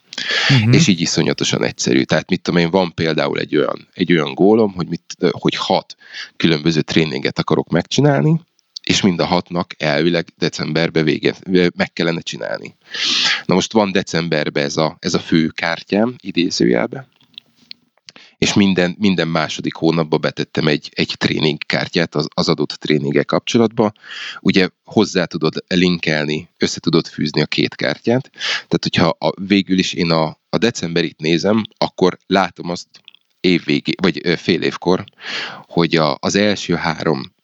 Uh-huh. 0.50 0.74
És 0.74 0.86
így 0.86 1.00
iszonyatosan 1.00 1.64
egyszerű. 1.64 2.02
Tehát 2.02 2.30
mit 2.30 2.40
tudom 2.40 2.60
én, 2.60 2.70
van 2.70 2.94
például 2.94 3.38
egy 3.38 3.56
olyan, 3.56 3.88
egy 3.94 4.12
olyan 4.12 4.34
gólom, 4.34 4.72
hogy, 4.72 4.88
mit, 4.88 5.16
hogy 5.30 5.54
hat 5.54 5.96
különböző 6.36 6.80
tréninget 6.80 7.38
akarok 7.38 7.68
megcsinálni, 7.68 8.40
és 8.82 9.00
mind 9.00 9.20
a 9.20 9.26
hatnak 9.26 9.74
elvileg 9.78 10.26
decemberbe 10.38 11.02
véget 11.02 11.42
meg 11.76 11.92
kellene 11.92 12.20
csinálni. 12.20 12.76
Na 13.44 13.54
most 13.54 13.72
van 13.72 13.92
decemberben 13.92 14.64
ez 14.64 14.76
a, 14.76 14.96
ez 15.00 15.14
a 15.14 15.18
fő 15.18 15.46
kártyám, 15.48 16.14
idézőjelbe, 16.20 17.08
és 18.38 18.54
minden, 18.54 18.96
minden 18.98 19.28
második 19.28 19.74
hónapban 19.74 20.20
betettem 20.20 20.66
egy, 20.66 20.90
egy 20.94 21.14
tréningkártyát 21.16 22.14
az, 22.14 22.28
az 22.34 22.48
adott 22.48 22.70
tréninggel 22.70 23.24
kapcsolatba. 23.24 23.92
Ugye 24.40 24.68
hozzá 24.84 25.24
tudod 25.24 25.64
linkelni, 25.68 26.48
össze 26.58 26.80
tudod 26.80 27.06
fűzni 27.06 27.40
a 27.40 27.46
két 27.46 27.74
kártyát. 27.74 28.30
Tehát, 28.52 28.82
hogyha 28.82 29.16
a, 29.18 29.32
végül 29.46 29.78
is 29.78 29.92
én 29.92 30.10
a, 30.10 30.38
a 30.48 30.58
decemberit 30.58 31.20
nézem, 31.20 31.62
akkor 31.78 32.18
látom 32.26 32.70
azt 32.70 32.88
évvégé, 33.40 33.92
vagy 34.02 34.38
fél 34.38 34.62
évkor, 34.62 35.04
hogy 35.66 35.96
a, 35.96 36.16
az 36.20 36.34
első 36.34 36.74
három 36.74 37.36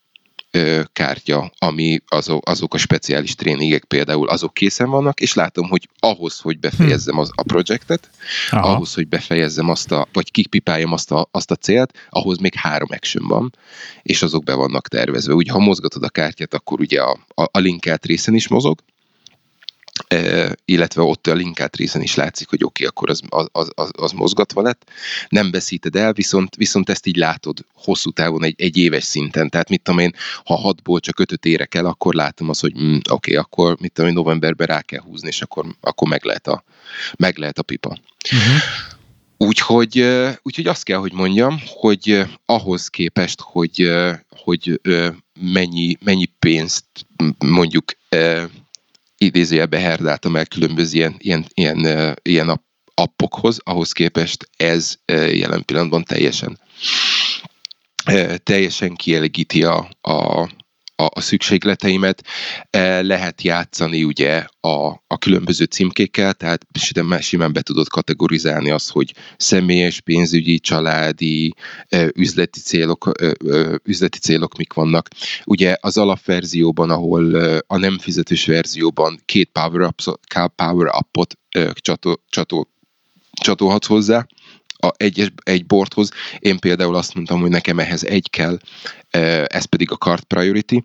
kártya, 0.92 1.52
ami 1.58 2.00
azok, 2.08 2.48
azok 2.48 2.74
a 2.74 2.78
speciális 2.78 3.34
tréningek 3.34 3.84
például, 3.84 4.28
azok 4.28 4.54
készen 4.54 4.90
vannak, 4.90 5.20
és 5.20 5.34
látom, 5.34 5.68
hogy 5.68 5.88
ahhoz, 5.98 6.38
hogy 6.38 6.58
befejezzem 6.58 7.18
az, 7.18 7.30
a 7.34 7.42
projektet, 7.42 8.10
Aha. 8.50 8.72
ahhoz, 8.72 8.94
hogy 8.94 9.08
befejezzem 9.08 9.68
azt 9.68 9.92
a, 9.92 10.08
vagy 10.12 10.30
kipipáljam 10.30 10.92
azt 10.92 11.10
a, 11.12 11.28
azt 11.30 11.50
a 11.50 11.56
célt, 11.56 11.92
ahhoz 12.10 12.38
még 12.38 12.54
három 12.54 12.88
action 12.90 13.28
van, 13.28 13.54
és 14.02 14.22
azok 14.22 14.44
be 14.44 14.54
vannak 14.54 14.88
tervezve. 14.88 15.34
Ugye, 15.34 15.52
ha 15.52 15.58
mozgatod 15.58 16.02
a 16.02 16.08
kártyát, 16.08 16.54
akkor 16.54 16.80
ugye 16.80 17.00
a, 17.00 17.18
a, 17.34 17.42
a 17.42 17.58
linkelt 17.58 18.06
részen 18.06 18.34
is 18.34 18.48
mozog, 18.48 18.78
illetve 20.64 21.02
ott 21.02 21.26
a 21.26 21.34
linkát 21.34 21.76
részen 21.76 22.02
is 22.02 22.14
látszik, 22.14 22.48
hogy 22.48 22.64
oké, 22.64 22.84
okay, 22.84 22.86
akkor 22.86 23.10
az, 23.10 23.48
az, 23.52 23.70
az, 23.74 23.90
az 23.92 24.12
mozgatva 24.12 24.62
lett. 24.62 24.90
Nem 25.28 25.50
veszíted 25.50 25.96
el, 25.96 26.12
viszont, 26.12 26.56
viszont 26.56 26.90
ezt 26.90 27.06
így 27.06 27.16
látod 27.16 27.64
hosszú 27.72 28.10
távon 28.10 28.44
egy, 28.44 28.54
egy 28.58 28.76
éves 28.76 29.04
szinten. 29.04 29.50
Tehát 29.50 29.68
mit 29.68 29.82
tudom 29.82 30.00
én, 30.00 30.14
ha 30.44 30.54
hatból 30.54 31.00
csak 31.00 31.18
ötöt 31.18 31.44
érek 31.44 31.74
el, 31.74 31.86
akkor 31.86 32.14
látom 32.14 32.48
azt, 32.48 32.60
hogy 32.60 32.74
mm, 32.80 32.94
oké, 32.94 33.10
okay, 33.10 33.36
akkor 33.36 33.76
mit 33.80 33.92
tudom 33.92 34.10
én, 34.10 34.16
novemberben 34.16 34.66
rá 34.66 34.80
kell 34.80 35.00
húzni, 35.00 35.28
és 35.28 35.42
akkor, 35.42 35.66
akkor 35.80 36.08
meg, 36.08 36.24
lehet 36.24 36.46
a, 36.46 36.64
meg 37.16 37.38
lehet 37.38 37.58
a 37.58 37.62
pipa. 37.62 37.98
Uh-huh. 38.32 38.60
Úgyhogy, 39.36 40.06
úgyhogy 40.42 40.66
azt 40.66 40.82
kell, 40.82 40.98
hogy 40.98 41.12
mondjam, 41.12 41.60
hogy 41.66 42.22
ahhoz 42.46 42.88
képest, 42.88 43.40
hogy, 43.40 43.90
hogy 44.28 44.80
mennyi, 45.40 45.96
mennyi 46.04 46.26
pénzt 46.38 46.84
mondjuk 47.38 47.84
idézőjelbe 49.16 49.78
herdáltam 49.78 50.36
el 50.36 50.46
különböző 50.46 50.96
ilyen, 50.96 51.14
ilyen, 51.18 51.46
ilyen, 51.54 52.18
ilyen 52.22 52.62
appokhoz, 52.94 53.60
ahhoz 53.62 53.92
képest 53.92 54.48
ez 54.56 54.94
jelen 55.06 55.64
pillanatban 55.64 56.04
teljesen 56.04 56.58
teljesen 58.42 58.94
kielégíti 58.94 59.64
a, 59.64 59.88
a, 60.00 60.48
a, 60.96 61.08
a 61.14 61.20
szükségleteimet. 61.20 62.24
E, 62.70 63.02
lehet 63.02 63.42
játszani 63.42 64.04
ugye 64.04 64.46
a, 64.60 64.86
a 65.06 65.18
különböző 65.18 65.64
címkékkel, 65.64 66.32
tehát 66.32 66.66
simán 67.20 67.52
be 67.52 67.62
tudod 67.62 67.88
kategorizálni 67.88 68.70
azt, 68.70 68.90
hogy 68.90 69.14
személyes, 69.36 70.00
pénzügyi, 70.00 70.58
családi, 70.58 71.54
e, 71.88 72.10
üzleti 72.14 72.60
célok, 72.60 73.10
e, 73.20 73.34
üzleti 73.84 74.18
célok 74.18 74.56
mik 74.56 74.72
vannak. 74.72 75.08
Ugye 75.44 75.76
az 75.80 75.96
alapverzióban, 75.96 76.90
ahol 76.90 77.34
a 77.66 77.76
nem 77.76 77.98
fizetős 77.98 78.46
verzióban 78.46 79.20
két 79.24 79.50
power-up, 79.52 80.00
power 80.56 80.94
upot 80.98 81.38
csatol, 81.72 82.22
csatol, 82.28 82.68
csatolhatsz 83.42 83.86
hozzá, 83.86 84.26
a, 84.84 84.92
egy, 84.96 85.32
egy 85.42 85.66
boardhoz. 85.66 86.10
Én 86.38 86.58
például 86.58 86.94
azt 86.94 87.14
mondtam, 87.14 87.40
hogy 87.40 87.50
nekem 87.50 87.78
ehhez 87.78 88.04
egy 88.04 88.30
kell, 88.30 88.58
ez 89.46 89.64
pedig 89.64 89.90
a 89.90 89.96
card 89.96 90.24
priority, 90.24 90.76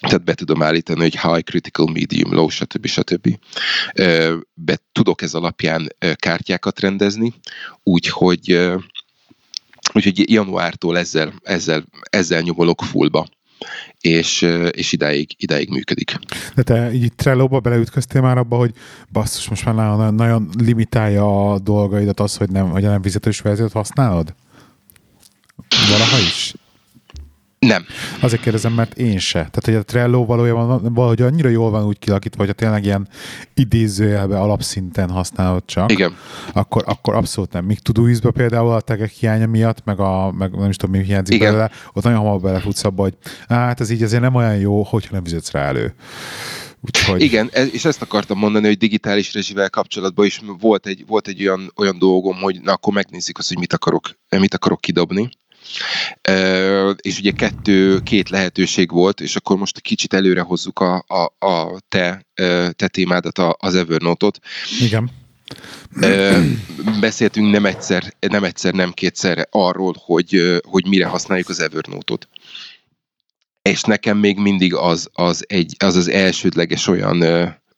tehát 0.00 0.24
be 0.24 0.34
tudom 0.34 0.62
állítani, 0.62 1.00
hogy 1.00 1.20
high, 1.20 1.42
critical, 1.42 1.86
medium, 1.86 2.34
low, 2.34 2.48
stb. 2.48 2.86
stb. 2.86 3.38
Be 4.54 4.78
tudok 4.92 5.22
ez 5.22 5.34
alapján 5.34 5.88
kártyákat 6.14 6.80
rendezni, 6.80 7.32
úgyhogy, 7.82 8.70
úgyhogy 9.92 10.30
januártól 10.30 10.98
ezzel, 10.98 11.32
ezzel, 11.42 11.84
ezzel 12.10 12.40
nyomolok 12.40 12.82
fullba 12.82 13.26
és, 14.00 14.42
és 14.70 14.92
idáig, 14.92 15.30
idáig 15.36 15.70
működik. 15.70 16.18
De 16.54 16.62
te 16.62 16.92
így 16.92 17.12
Trello-ba 17.14 17.60
beleütköztél 17.60 18.20
már 18.20 18.38
abba, 18.38 18.56
hogy 18.56 18.72
basszus, 19.12 19.48
most 19.48 19.64
már 19.64 19.74
nagyon, 19.74 20.14
nagyon 20.14 20.50
limitálja 20.58 21.52
a 21.52 21.58
dolgaidat 21.58 22.20
az, 22.20 22.36
hogy 22.36 22.50
nem, 22.50 22.70
hogy 22.70 22.82
nem 22.82 23.02
fizetős 23.02 23.40
verziót 23.40 23.72
használod? 23.72 24.34
Valaha 25.90 26.18
is? 26.18 26.54
Nem. 27.66 27.84
Azért 28.20 28.42
kérdezem, 28.42 28.72
mert 28.72 28.98
én 28.98 29.18
se. 29.18 29.38
Tehát, 29.38 29.64
hogy 29.64 29.74
a 29.74 29.82
Trello 29.82 30.24
valójában 30.24 30.94
valahogy 30.94 31.22
annyira 31.22 31.48
jól 31.48 31.70
van 31.70 31.84
úgy 31.84 31.98
kilakítva, 31.98 32.44
hogy 32.44 32.54
tényleg 32.54 32.84
ilyen 32.84 33.08
idézőjelbe 33.54 34.38
alapszinten 34.40 35.10
használod 35.10 35.62
csak, 35.64 35.92
Igen. 35.92 36.16
Akkor, 36.52 36.82
akkor 36.86 37.14
abszolút 37.14 37.52
nem. 37.52 37.64
Míg 37.64 37.78
Todoist-be 37.78 38.30
például 38.30 38.72
a 38.72 38.80
tegek 38.80 39.10
hiánya 39.10 39.46
miatt, 39.46 39.84
meg, 39.84 40.00
a, 40.00 40.32
meg 40.32 40.50
nem 40.50 40.68
is 40.68 40.76
tudom, 40.76 40.96
mi 40.96 41.04
hiányzik 41.04 41.34
Igen. 41.34 41.46
belőle, 41.46 41.70
ott 41.92 42.04
nagyon 42.04 42.18
hamar 42.18 42.40
belefutsz 42.40 42.84
abba, 42.84 43.02
hogy 43.02 43.14
hát 43.48 43.80
ez 43.80 43.90
így 43.90 44.02
azért 44.02 44.22
nem 44.22 44.34
olyan 44.34 44.56
jó, 44.56 44.82
hogyha 44.82 45.14
nem 45.14 45.24
fizetsz 45.24 45.50
rá 45.50 45.66
elő. 45.66 45.94
Úgyhogy... 46.80 47.22
Igen, 47.22 47.50
és 47.72 47.84
ezt 47.84 48.02
akartam 48.02 48.38
mondani, 48.38 48.66
hogy 48.66 48.78
digitális 48.78 49.34
rezsivel 49.34 49.70
kapcsolatban 49.70 50.26
is 50.26 50.40
volt 50.60 50.86
egy, 50.86 51.04
volt 51.06 51.28
egy 51.28 51.46
olyan, 51.46 51.72
olyan 51.76 51.98
dolgom, 51.98 52.36
hogy 52.36 52.60
na 52.62 52.72
akkor 52.72 52.92
megnézzük 52.92 53.38
azt, 53.38 53.48
hogy 53.48 53.58
mit 53.58 53.72
akarok, 53.72 54.10
mit 54.28 54.54
akarok 54.54 54.80
kidobni 54.80 55.30
és 56.96 57.18
ugye 57.18 57.30
kettő, 57.30 58.00
két 58.00 58.28
lehetőség 58.28 58.90
volt, 58.90 59.20
és 59.20 59.36
akkor 59.36 59.56
most 59.56 59.80
kicsit 59.80 60.14
előre 60.14 60.40
hozzuk 60.40 60.78
a, 60.78 61.04
a, 61.06 61.46
a 61.46 61.80
te, 61.88 62.26
te 62.72 62.88
témádat, 62.88 63.38
az 63.58 63.74
Evernote-ot. 63.74 64.38
Igen. 64.80 65.10
Beszéltünk 67.00 67.50
nem 67.50 67.66
egyszer, 67.66 68.14
nem 68.20 68.44
egyszer, 68.44 68.74
nem 68.74 68.92
kétszer 68.92 69.46
arról, 69.50 69.94
hogy, 69.98 70.60
hogy 70.68 70.86
mire 70.86 71.06
használjuk 71.06 71.48
az 71.48 71.60
Evernote-ot. 71.60 72.28
És 73.62 73.82
nekem 73.82 74.18
még 74.18 74.38
mindig 74.38 74.74
az 74.74 75.08
az, 75.12 75.44
egy, 75.48 75.74
az, 75.78 75.96
az 75.96 76.08
elsődleges 76.08 76.86
olyan 76.86 77.22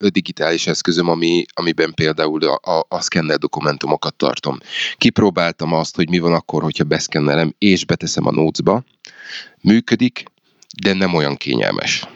digitális 0.09 0.67
eszközöm, 0.67 1.09
ami, 1.09 1.45
amiben 1.55 1.95
például 1.95 2.45
a, 2.45 2.71
a, 2.71 2.87
a 2.88 3.01
szkennel 3.01 3.37
dokumentumokat 3.37 4.15
tartom. 4.15 4.59
Kipróbáltam 4.97 5.73
azt, 5.73 5.97
hogy 5.97 6.09
mi 6.09 6.19
van 6.19 6.33
akkor, 6.33 6.62
hogyha 6.62 6.85
beszkennelem 6.85 7.55
és 7.59 7.85
beteszem 7.85 8.27
a 8.27 8.31
notes 8.31 8.83
Működik, 9.61 10.25
de 10.83 10.93
nem 10.93 11.15
olyan 11.15 11.37
kényelmes. 11.37 12.07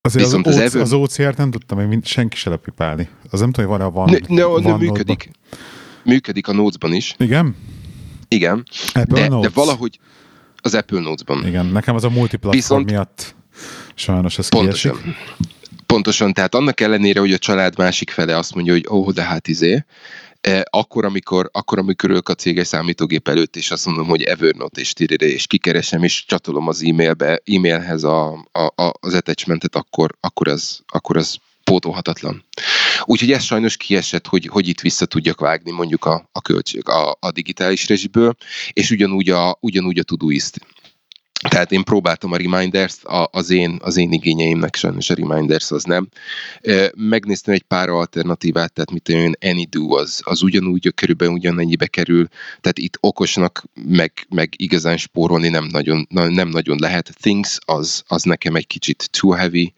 Azért 0.00 0.24
Viszont 0.24 0.46
az, 0.46 0.54
az, 0.56 0.60
Ever... 0.60 0.82
az 0.82 0.92
OCR-t 0.92 1.36
nem 1.36 1.50
tudtam 1.50 1.80
még 1.80 2.04
senki 2.04 2.36
se 2.36 2.50
lepipálni. 2.50 3.08
Az 3.30 3.40
nem 3.40 3.52
tudom, 3.52 3.70
hogy 3.70 3.78
van-e 3.78 3.90
van. 3.92 4.10
Ne, 4.10 4.36
ne, 4.36 4.44
van 4.44 4.62
ne 4.62 4.76
működik. 4.76 5.30
Működik 6.04 6.48
a 6.48 6.52
notes 6.52 6.90
is. 6.90 7.14
Igen? 7.18 7.56
Igen. 8.28 8.64
Apple 8.92 9.20
de, 9.20 9.28
Notes. 9.28 9.52
de 9.52 9.60
valahogy 9.60 9.98
az 10.56 10.74
Apple 10.74 11.00
Notes-ban. 11.00 11.46
Igen, 11.46 11.66
nekem 11.66 11.94
az 11.94 12.04
a 12.04 12.10
multiplatform 12.10 12.56
Viszont 12.56 12.90
miatt 12.90 13.34
sajnos 13.94 14.38
ez 14.38 14.48
pontosan. 14.48 14.92
kiesik. 14.92 15.16
Pontosan, 15.86 16.32
tehát 16.32 16.54
annak 16.54 16.80
ellenére, 16.80 17.20
hogy 17.20 17.32
a 17.32 17.38
család 17.38 17.78
másik 17.78 18.10
fele 18.10 18.36
azt 18.36 18.54
mondja, 18.54 18.72
hogy 18.72 18.86
ó, 18.90 18.96
oh, 18.96 19.12
de 19.12 19.22
hát 19.22 19.48
izé, 19.48 19.84
akkor, 20.62 21.04
amikor, 21.04 21.48
akkor, 21.52 21.78
amikor 21.78 22.10
ülök 22.10 22.28
a 22.28 22.34
céges 22.34 22.66
számítógép 22.66 23.28
előtt, 23.28 23.56
és 23.56 23.70
azt 23.70 23.86
mondom, 23.86 24.06
hogy 24.06 24.22
Evernote 24.22 24.80
és 24.80 24.92
tirire, 24.92 25.26
és 25.26 25.46
kikeresem, 25.46 26.02
és 26.02 26.24
csatolom 26.24 26.68
az 26.68 26.82
e-mailbe, 26.82 27.40
e-mailhez 27.44 28.04
a, 28.04 28.48
a, 28.52 28.82
a, 28.82 28.92
az 29.00 29.14
attachmentet, 29.14 29.76
akkor, 29.76 30.16
akkor, 30.20 30.48
az, 30.48 30.80
akkor 30.86 31.16
az 31.16 31.38
pótolhatatlan. 31.64 32.44
Úgyhogy 33.04 33.32
ez 33.32 33.42
sajnos 33.42 33.76
kiesett, 33.76 34.26
hogy, 34.26 34.46
hogy 34.46 34.68
itt 34.68 34.80
vissza 34.80 35.06
tudjak 35.06 35.40
vágni 35.40 35.70
mondjuk 35.70 36.04
a, 36.04 36.28
a 36.32 36.40
költség 36.40 36.88
a, 36.88 37.16
a 37.20 37.30
digitális 37.30 37.88
rezsiből, 37.88 38.36
és 38.72 38.90
ugyanúgy 38.90 39.30
a, 39.30 39.56
ugyanúgy 39.60 39.98
a 39.98 40.02
Todoist. 40.02 40.58
Tehát 41.48 41.72
én 41.72 41.84
próbáltam 41.84 42.32
a 42.32 42.36
Reminders-t, 42.36 43.00
az 43.30 43.50
én, 43.50 43.78
az 43.82 43.96
én 43.96 44.12
igényeimnek 44.12 44.76
sajnos 44.76 45.10
a 45.10 45.14
Reminders 45.14 45.70
az 45.70 45.84
nem. 45.84 46.08
Megnéztem 46.94 47.54
egy 47.54 47.62
pár 47.62 47.88
alternatívát, 47.88 48.72
tehát 48.72 48.92
mit 48.92 49.08
olyan 49.08 49.36
AnyDo 49.40 49.96
az, 49.96 50.20
az 50.24 50.42
ugyanúgy, 50.42 50.92
körülbelül 50.94 51.34
ugyanennyibe 51.34 51.86
kerül, 51.86 52.28
tehát 52.60 52.78
itt 52.78 52.98
okosnak, 53.00 53.64
meg, 53.86 54.12
meg 54.28 54.52
igazán 54.56 54.96
spórolni 54.96 55.48
nem 55.48 55.64
nagyon, 55.64 56.06
nem 56.10 56.48
nagyon 56.48 56.78
lehet. 56.80 57.14
Things 57.20 57.58
az, 57.64 58.02
az 58.06 58.22
nekem 58.22 58.54
egy 58.54 58.66
kicsit 58.66 59.08
too 59.10 59.30
heavy, 59.30 59.72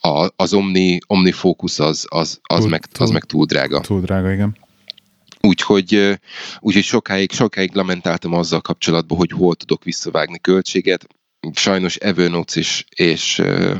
a, 0.00 0.28
az 0.36 0.54
Omni, 0.54 0.98
Omni 1.06 1.32
Focus 1.32 1.78
az, 1.78 2.06
az, 2.08 2.40
az, 2.42 2.58
túl, 2.58 2.68
meg, 2.68 2.84
az 2.92 2.98
túl, 2.98 3.12
meg 3.12 3.24
túl 3.24 3.44
drága. 3.44 3.80
Túl 3.80 4.00
drága, 4.00 4.32
igen. 4.32 4.56
Úgyhogy, 5.40 6.18
úgyhogy 6.58 6.84
sokáig, 6.84 7.32
sokáig 7.32 7.74
lamentáltam 7.74 8.34
azzal 8.34 8.60
kapcsolatban, 8.60 9.18
hogy 9.18 9.30
hol 9.30 9.54
tudok 9.54 9.84
visszavágni 9.84 10.38
költséget. 10.40 11.06
Sajnos 11.52 11.96
Evernote 11.96 12.60
és, 12.60 12.84
és 12.96 13.38
uh, 13.38 13.76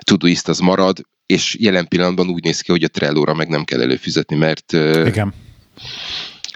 Todoist 0.00 0.48
az 0.48 0.58
marad, 0.58 1.00
és 1.26 1.56
jelen 1.58 1.88
pillanatban 1.88 2.28
úgy 2.28 2.44
néz 2.44 2.60
ki, 2.60 2.70
hogy 2.70 2.84
a 2.84 2.88
Trello-ra 2.88 3.34
meg 3.34 3.48
nem 3.48 3.64
kell 3.64 3.80
előfizetni, 3.80 4.36
mert 4.36 4.72
uh, 4.72 5.06
Igen 5.06 5.34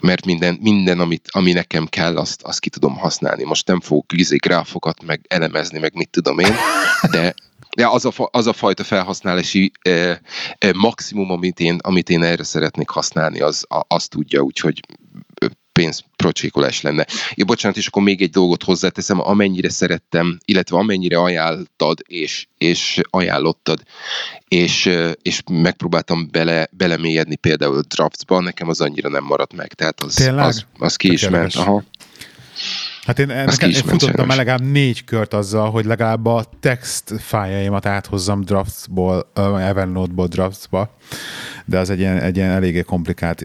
mert 0.03 0.25
minden, 0.25 0.59
minden 0.61 1.01
amit, 1.01 1.29
ami 1.31 1.53
nekem 1.53 1.87
kell, 1.87 2.17
azt, 2.17 2.43
azt 2.43 2.61
ki 2.61 2.71
tudom 2.71 2.97
használni. 2.97 3.45
Most 3.45 3.67
nem 3.67 3.81
fogok 3.81 4.13
izé 4.13 4.37
gráfokat 4.37 5.03
meg 5.03 5.21
elemezni, 5.29 5.79
meg 5.79 5.95
mit 5.95 6.11
tudom 6.11 6.39
én, 6.39 6.55
de, 7.11 7.35
de 7.81 7.87
az 7.87 8.05
a, 8.05 8.13
az 8.31 8.47
a 8.47 8.53
fajta 8.53 8.85
felhasználási 8.85 9.73
eh, 9.83 10.17
eh, 10.59 10.73
maximum, 10.73 11.31
amit 11.31 11.61
én, 11.61 11.79
amit 11.83 12.11
én 12.11 12.23
erre 12.23 12.45
szeretnék 12.45 12.89
használni, 12.89 13.41
az, 13.41 13.65
a, 13.69 13.85
az 13.89 14.07
tudja, 14.07 14.41
úgyhogy 14.41 14.81
pénzprocsékolás 15.73 16.81
lenne. 16.81 17.07
Ja, 17.35 17.45
bocsánat, 17.45 17.77
és 17.77 17.87
akkor 17.87 18.03
még 18.03 18.23
egy 18.23 18.31
dolgot 18.31 18.63
hozzáteszem, 18.63 19.21
amennyire 19.21 19.71
szerettem, 19.71 20.39
illetve 20.45 20.77
amennyire 20.77 21.19
ajánltad 21.19 21.99
és, 22.07 22.47
és 22.59 23.01
ajánlottad, 23.11 23.83
és, 24.49 24.91
és 25.23 25.43
megpróbáltam 25.51 26.29
bele, 26.31 26.69
belemélyedni 26.71 27.37
például 27.37 27.83
Draftsba, 27.89 28.41
nekem 28.41 28.69
az 28.69 28.81
annyira 28.81 29.09
nem 29.09 29.25
maradt 29.25 29.53
meg, 29.53 29.75
tehát 29.75 30.01
az, 30.03 30.33
az, 30.37 30.65
az 30.79 30.97
ki 30.97 31.13
is 31.13 31.29
ment. 31.29 31.55
Aha. 31.55 31.83
Hát 33.07 33.19
én, 33.19 33.27
nekem, 33.27 33.71
én 33.71 33.75
futottam 33.75 34.27
már 34.27 34.37
legalább 34.37 34.63
négy 34.63 35.05
kört 35.05 35.35
azzal, 35.35 35.71
hogy 35.71 35.85
legalább 35.85 36.27
a 36.27 36.45
text 36.61 37.13
fájaimat 37.19 37.87
áthozzam 37.87 38.41
Draftsból, 38.41 39.31
uh, 39.37 39.69
Evernote-ból 39.69 40.27
Draftsba, 40.27 40.97
de 41.65 41.79
az 41.79 41.91
egy 41.91 41.99
ilyen, 41.99 42.19
egy 42.19 42.37
ilyen 42.37 42.51
eléggé 42.51 42.83
komplikált 42.83 43.43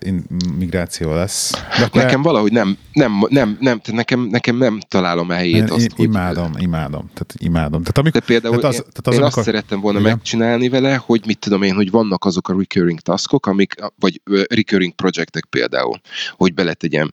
migráció 0.58 1.14
lesz. 1.14 1.52
De 1.52 1.90
nekem 1.94 2.22
valahogy 2.22 2.52
nem, 2.52 2.78
nem, 2.94 3.26
nem, 3.30 3.58
nem 3.60 3.82
nekem, 3.92 4.20
nekem 4.20 4.58
nem 4.58 4.80
találom 4.88 5.30
a 5.30 5.34
helyét. 5.34 5.56
Én, 5.56 5.64
azt, 5.64 5.82
én 5.82 5.90
hogy... 5.96 6.06
imádom, 6.06 6.52
imádom, 6.58 7.10
tehát 7.14 7.34
imádom. 7.38 7.82
Tehát 7.82 7.98
amikor, 7.98 8.20
de 8.20 8.26
például 8.26 8.60
tehát 8.60 8.76
az, 8.76 8.76
én, 8.76 8.90
tehát 8.92 9.08
az, 9.08 9.14
én 9.14 9.20
amikor, 9.20 9.38
azt 9.38 9.48
szerettem 9.48 9.80
volna 9.80 10.00
igen. 10.00 10.12
megcsinálni 10.12 10.70
vele, 10.70 10.96
hogy 10.96 11.22
mit 11.26 11.40
tudom 11.40 11.62
én, 11.62 11.74
hogy 11.74 11.92
vannak 11.92 12.26
azok 12.26 12.50
a 12.50 12.56
recurring 12.58 13.00
taskok, 13.00 13.46
amik, 13.46 13.74
vagy 14.00 14.22
recurring 14.50 14.94
projektek 14.94 15.46
például, 15.46 16.00
hogy 16.36 16.54
beletegyem 16.54 17.12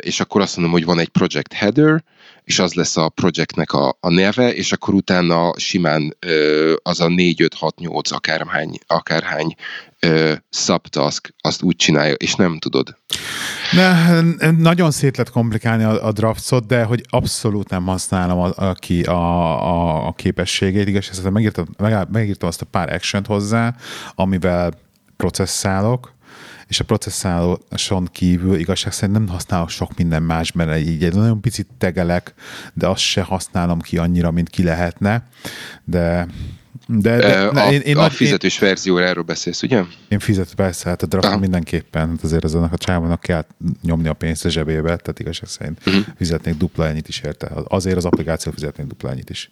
és 0.00 0.20
akkor 0.20 0.40
azt 0.40 0.56
mondom, 0.56 0.74
hogy 0.74 0.84
van 0.84 0.98
egy 0.98 1.08
project 1.08 1.52
header, 1.52 2.04
és 2.44 2.58
az 2.58 2.74
lesz 2.74 2.96
a 2.96 3.08
projektnek 3.08 3.72
a, 3.72 3.96
a 4.00 4.10
neve, 4.10 4.54
és 4.54 4.72
akkor 4.72 4.94
utána 4.94 5.52
simán 5.58 6.16
az 6.82 7.00
a 7.00 7.08
4, 7.08 7.42
5, 7.42 7.54
6, 7.54 7.78
8 7.78 8.10
akárhány, 8.10 8.78
akárhány 8.86 9.54
subtask 10.50 11.34
azt 11.40 11.62
úgy 11.62 11.76
csinálja, 11.76 12.14
és 12.14 12.34
nem 12.34 12.58
tudod. 12.58 12.96
Ne, 13.72 14.20
nagyon 14.50 14.90
szét 14.90 15.16
lett 15.16 15.30
komplikálni 15.30 15.84
a, 15.84 16.06
a 16.06 16.12
draftsot, 16.12 16.66
de 16.66 16.84
hogy 16.84 17.02
abszolút 17.08 17.68
nem 17.68 17.84
használom 17.84 18.38
a, 18.38 18.68
a, 18.68 18.72
ki 18.74 19.02
a, 19.02 19.12
a, 19.66 20.06
a 20.06 20.12
képességét. 20.12 20.88
Igaz, 20.88 21.22
megírtam, 21.22 21.66
megírtam 22.12 22.48
azt 22.48 22.62
a 22.62 22.66
pár 22.66 22.92
action 22.92 23.24
hozzá, 23.24 23.74
amivel 24.14 24.72
processzálok, 25.16 26.12
és 26.68 26.80
a 26.80 26.84
processzáláson 26.84 28.08
kívül 28.12 28.58
igazság 28.58 28.92
szerint 28.92 29.18
nem 29.18 29.28
használok 29.28 29.68
sok 29.68 29.96
minden 29.96 30.22
más, 30.22 30.52
mert 30.52 30.86
így 30.86 31.04
egy 31.04 31.14
nagyon 31.14 31.40
picit 31.40 31.66
tegelek, 31.78 32.34
de 32.74 32.86
azt 32.86 33.00
se 33.00 33.22
használom 33.22 33.80
ki 33.80 33.98
annyira, 33.98 34.30
mint 34.30 34.48
ki 34.48 34.62
lehetne, 34.62 35.28
de 35.84 36.26
de, 36.86 37.16
de 37.16 37.60
a, 37.60 37.72
én, 37.72 37.80
én 37.80 37.96
a 37.96 38.00
nagy, 38.00 38.12
fizetős 38.12 38.60
én, 38.60 38.68
verzióra 38.68 39.04
erről 39.04 39.22
beszélsz, 39.22 39.62
ugye? 39.62 39.82
Én 40.08 40.18
fizető, 40.18 40.50
persze, 40.56 40.88
hát 40.88 41.02
a 41.02 41.06
draft 41.06 41.40
mindenképpen, 41.40 42.08
hát 42.08 42.22
azért 42.22 42.44
az 42.44 42.54
annak 42.54 42.72
a 42.72 42.76
csávónak 42.76 43.20
kell 43.20 43.44
nyomni 43.82 44.08
a 44.08 44.12
pénzt 44.12 44.44
a 44.44 44.48
zsebébe, 44.48 44.82
tehát 44.82 45.18
igazság 45.18 45.48
szerint 45.48 45.78
uh-huh. 45.86 46.04
fizetnék 46.16 46.56
dupla 46.56 46.86
ennyit 46.86 47.08
is 47.08 47.20
érte. 47.20 47.50
Azért 47.64 47.96
az 47.96 48.04
applikáció 48.04 48.52
fizetnék 48.52 48.86
dupla 48.86 49.10
ennyit 49.10 49.30
is. 49.30 49.50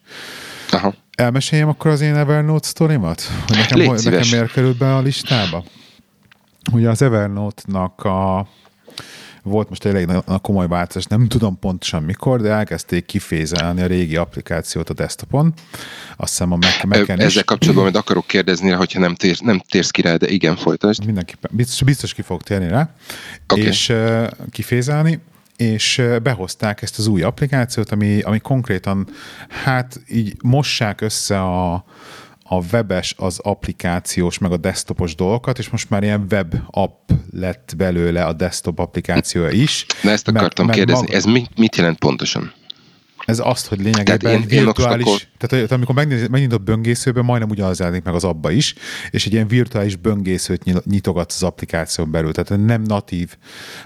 Aha. 0.71 0.95
Elmeséljem 1.15 1.69
akkor 1.69 1.91
az 1.91 2.01
én 2.01 2.15
Evernote 2.15 2.67
sztorimat? 2.67 3.23
Hogy 3.47 3.57
nekem, 3.57 3.79
Légy 3.79 4.05
nekem 4.05 4.29
miért 4.31 4.53
került 4.53 4.77
be 4.77 4.95
a 4.95 5.01
listába? 5.01 5.65
Ugye 6.73 6.89
az 6.89 7.03
Evernote-nak 7.03 8.05
a 8.05 8.49
volt 9.43 9.69
most 9.69 9.85
elég 9.85 10.09
a 10.25 10.39
komoly 10.39 10.69
változás, 10.69 11.05
nem 11.05 11.29
tudom 11.29 11.59
pontosan 11.59 12.03
mikor, 12.03 12.41
de 12.41 12.51
elkezdték 12.51 13.07
kifézelni 13.07 13.83
a 13.83 13.87
régi 13.87 14.17
applikációt 14.17 14.91
a 14.91 14.93
desktopon. 14.93 15.55
Azt 16.17 16.31
hiszem 16.31 16.53
a 16.53 16.57
Mac, 16.57 16.85
Mac-en 16.85 17.19
is. 17.19 17.25
Ezzel 17.25 17.45
kapcsolatban 17.45 17.85
majd 17.85 17.97
akarok 17.97 18.27
kérdezni, 18.27 18.71
hogyha 18.71 19.01
nem, 19.01 19.15
tér, 19.15 19.39
nem 19.41 19.59
térsz 19.69 19.91
ki 19.91 20.03
rá, 20.03 20.17
de 20.17 20.29
igen, 20.29 20.57
folytasd. 20.57 21.05
Mindenképpen, 21.05 21.51
biztos, 21.55 21.83
biztos 21.83 22.15
ki 22.15 22.23
fog 22.23 22.43
térni 22.43 22.69
rá. 22.69 22.95
Okay. 23.49 23.65
És 23.65 23.89
uh, 23.89 24.27
kifézelni, 24.51 25.21
és 25.57 26.03
behozták 26.23 26.83
ezt 26.83 26.99
az 26.99 27.07
új 27.07 27.23
applikációt, 27.23 27.91
ami, 27.91 28.21
ami 28.21 28.39
konkrétan, 28.39 29.09
hát 29.49 30.01
így 30.09 30.37
mossák 30.43 31.01
össze 31.01 31.41
a, 31.41 31.85
a 32.53 32.61
webes, 32.73 33.15
az 33.19 33.39
applikációs, 33.39 34.39
meg 34.39 34.53
a 34.53 34.57
desktopos 34.57 35.15
dolgokat, 35.15 35.59
és 35.59 35.69
most 35.69 35.91
már 35.91 36.03
ilyen 36.03 36.27
web 36.31 36.55
app 36.67 37.11
lett 37.33 37.75
belőle 37.77 38.25
a 38.25 38.33
desktop 38.33 38.79
applikációja 38.79 39.51
is. 39.51 39.87
Na 40.03 40.11
ezt 40.11 40.29
akartam 40.29 40.67
meg, 40.67 40.75
kérdezni, 40.75 41.01
maga... 41.01 41.17
ez 41.17 41.25
mit, 41.25 41.59
mit 41.59 41.77
jelent 41.77 41.99
pontosan? 41.99 42.53
Ez 43.25 43.39
azt, 43.39 43.67
hogy 43.67 43.79
lényegében 43.79 44.19
tehát 44.19 44.41
én, 44.41 44.65
virtuális, 44.65 45.07
én 45.07 45.13
akkor... 45.13 45.49
tehát 45.49 45.73
amikor 45.73 45.95
megnyitod 46.31 46.63
böngészőben, 46.63 47.25
majdnem 47.25 47.51
ugyanaz 47.51 47.79
jelenik 47.79 48.03
meg 48.03 48.15
az 48.15 48.25
abba 48.25 48.51
is, 48.51 48.75
és 49.11 49.27
egy 49.27 49.33
ilyen 49.33 49.49
virtuális 49.49 49.97
böngészőt 49.97 50.85
nyitogatsz 50.85 51.35
az 51.35 51.43
applikáción 51.43 52.11
belül, 52.11 52.33
tehát 52.33 52.65
nem 52.67 52.83
natív 52.83 53.37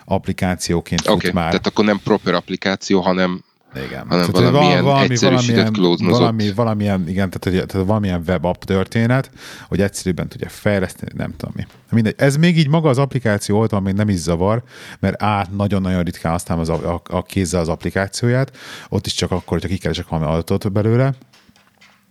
applikációként 0.04 1.00
fut 1.00 1.10
okay, 1.10 1.30
már. 1.32 1.48
tehát 1.48 1.66
akkor 1.66 1.84
nem 1.84 2.00
proper 2.04 2.34
applikáció, 2.34 3.00
hanem 3.00 3.44
igen. 3.82 4.04
hanem 4.08 4.30
tehát, 4.30 4.50
valamilyen 4.50 4.84
valami, 4.84 5.16
valamilyen, 5.16 5.72
valami, 5.98 6.52
valamilyen, 6.52 7.08
igen, 7.08 7.30
tehát, 7.30 7.66
tehát 7.66 7.86
valamilyen 7.86 8.22
web 8.26 8.44
app 8.44 8.62
történet, 8.62 9.30
hogy 9.68 9.80
egyszerűbben 9.80 10.28
tudja 10.28 10.48
fejleszteni, 10.48 11.10
nem 11.16 11.34
tudom 11.36 11.54
mi. 11.56 11.66
Mindegy. 11.90 12.14
Ez 12.16 12.36
még 12.36 12.58
így 12.58 12.68
maga 12.68 12.88
az 12.88 12.98
applikáció 12.98 13.58
oldal 13.58 13.80
még 13.80 13.94
nem 13.94 14.08
is 14.08 14.18
zavar, 14.18 14.62
mert 15.00 15.22
át 15.22 15.56
nagyon-nagyon 15.56 16.02
ritkán 16.02 16.32
használom 16.32 16.62
az 16.62 16.68
a, 16.68 16.92
a, 16.94 17.02
a 17.16 17.22
kézzel 17.22 17.60
az 17.60 17.68
applikációját, 17.68 18.56
ott 18.88 19.06
is 19.06 19.14
csak 19.14 19.30
akkor, 19.30 19.58
hogyha 19.58 19.68
kikeresek 19.68 20.08
valami 20.08 20.32
adatot 20.32 20.72
belőle, 20.72 21.14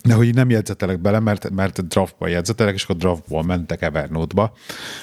de 0.03 0.13
hogy 0.13 0.33
nem 0.33 0.49
jegyzetelek 0.49 0.99
bele, 0.99 1.19
mert, 1.19 1.49
mert 1.49 1.87
draftba 1.87 2.27
jegyzetelek, 2.27 2.73
és 2.73 2.83
akkor 2.83 2.95
draftból 2.95 3.43
mentek 3.43 3.81
Evernote-ba. 3.81 4.53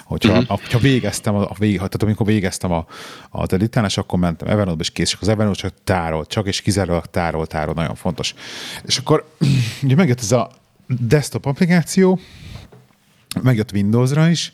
Hogyha, 0.04 0.32
uh-huh. 0.32 0.60
hogyha 0.60 0.78
végeztem, 0.78 1.34
a, 1.34 1.42
a 1.42 1.54
vég, 1.58 1.76
tehát 1.76 2.02
amikor 2.02 2.26
végeztem 2.26 2.72
a, 2.72 2.86
a 3.30 3.52
editálás, 3.52 3.98
akkor 3.98 4.18
mentem 4.18 4.48
Evernote-ba, 4.48 4.82
és 4.82 4.90
kész, 4.90 5.12
és 5.12 5.18
az 5.20 5.28
Evernote 5.28 5.58
csak 5.58 5.74
tárol, 5.84 6.26
csak 6.26 6.46
és 6.46 6.60
kizárólag 6.60 7.06
tárol, 7.06 7.46
tárol, 7.46 7.74
nagyon 7.74 7.94
fontos. 7.94 8.34
És 8.84 8.98
akkor 8.98 9.28
ugye 9.82 9.94
megjött 9.94 10.20
ez 10.20 10.32
a 10.32 10.50
desktop 10.86 11.46
applikáció, 11.46 12.18
megjött 13.42 13.72
Windowsra 13.72 14.28
is, 14.28 14.52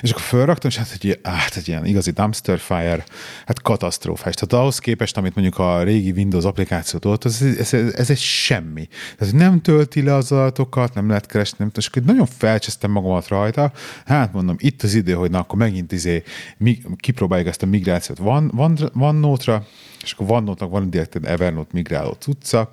és 0.00 0.10
akkor 0.10 0.22
felraktam, 0.22 0.70
és 0.70 0.76
hát 0.76 0.90
egy, 0.92 1.20
hát 1.22 1.56
egy 1.56 1.68
ilyen 1.68 1.86
igazi 1.86 2.10
dumpster 2.10 2.58
fire, 2.58 3.04
hát 3.46 3.62
katasztrófás. 3.62 4.34
Tehát 4.34 4.64
ahhoz 4.64 4.78
képest, 4.78 5.16
amit 5.16 5.34
mondjuk 5.34 5.58
a 5.58 5.82
régi 5.82 6.10
Windows 6.10 6.44
applikáció 6.44 6.98
tolt, 6.98 7.24
ez, 7.24 7.42
ez, 7.42 7.72
ez, 7.72 7.92
ez 7.92 8.10
egy 8.10 8.18
semmi. 8.18 8.88
Tehát 9.18 9.34
nem 9.34 9.60
tölti 9.60 10.02
le 10.02 10.14
az 10.14 10.32
adatokat, 10.32 10.94
nem 10.94 11.08
lehet 11.08 11.26
keresni, 11.26 11.56
nem 11.58 11.70
és 11.74 11.86
akkor 11.86 12.02
nagyon 12.02 12.26
felcsesztem 12.26 12.90
magamat 12.90 13.28
rajta, 13.28 13.72
hát 14.04 14.32
mondom, 14.32 14.56
itt 14.58 14.82
az 14.82 14.94
idő, 14.94 15.12
hogy 15.12 15.30
na 15.30 15.38
akkor 15.38 15.58
megint 15.58 15.92
izé, 15.92 16.22
mi, 16.56 16.78
kipróbáljuk 16.96 17.48
ezt 17.48 17.62
a 17.62 17.66
migrációt 17.66 18.18
van, 18.18 18.50
van, 18.54 18.78
van 18.92 19.14
nótra, 19.14 19.66
és 20.02 20.12
akkor 20.12 20.30
OneNote-nak 20.30 20.72
van 20.72 20.90
direkt 20.90 21.14
egy 21.14 21.24
Evernote 21.24 21.70
migráló 21.72 22.12
cucca, 22.12 22.72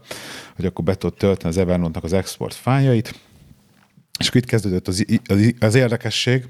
hogy 0.56 0.66
akkor 0.66 0.84
be 0.84 0.96
tudod 0.96 1.18
tölteni 1.18 1.50
az 1.50 1.58
Evernote-nak 1.58 2.04
az 2.04 2.14
export 2.14 2.54
fájait, 2.54 3.14
és 4.20 4.28
akkor 4.28 4.42
itt 4.42 4.48
kezdődött 4.48 4.88
az, 4.88 5.06
az, 5.60 5.76
érdekesség, 5.76 6.46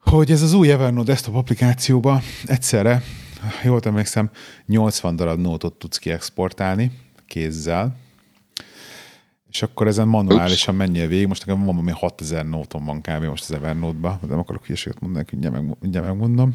hogy 0.00 0.30
ez 0.30 0.42
az 0.42 0.52
új 0.52 0.70
Evernote 0.70 1.10
desktop 1.10 1.34
applikációba 1.34 2.22
egyszerre, 2.46 3.02
jól 3.64 3.80
emlékszem, 3.84 4.30
80 4.66 5.16
darab 5.16 5.40
nótot 5.40 5.74
tudsz 5.74 5.98
kiexportálni 5.98 6.92
kézzel, 7.26 7.96
és 9.50 9.62
akkor 9.62 9.86
ezen 9.86 10.08
manuálisan 10.08 10.74
menjél 10.74 11.08
végig. 11.08 11.26
Most 11.26 11.46
nekem 11.46 11.64
van 11.64 11.74
valami 11.74 11.90
6000 11.90 12.48
nóton 12.48 12.84
van 12.84 13.00
kb. 13.00 13.24
most 13.24 13.42
az 13.42 13.52
Evernote-ba, 13.52 14.20
nem 14.28 14.38
akarok 14.38 14.64
hülyeséget 14.64 15.00
mondani, 15.00 15.24
mindjárt, 15.30 15.54
meg, 15.54 15.76
mindjárt 15.80 16.06
megmondom. 16.06 16.54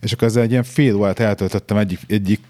És 0.00 0.12
akkor 0.12 0.28
ezzel 0.28 0.42
egy 0.42 0.50
ilyen 0.50 0.62
fél 0.62 0.94
órát 0.94 1.18
eltöltöttem 1.18 1.76
egyik, 1.76 2.00
egyik 2.06 2.40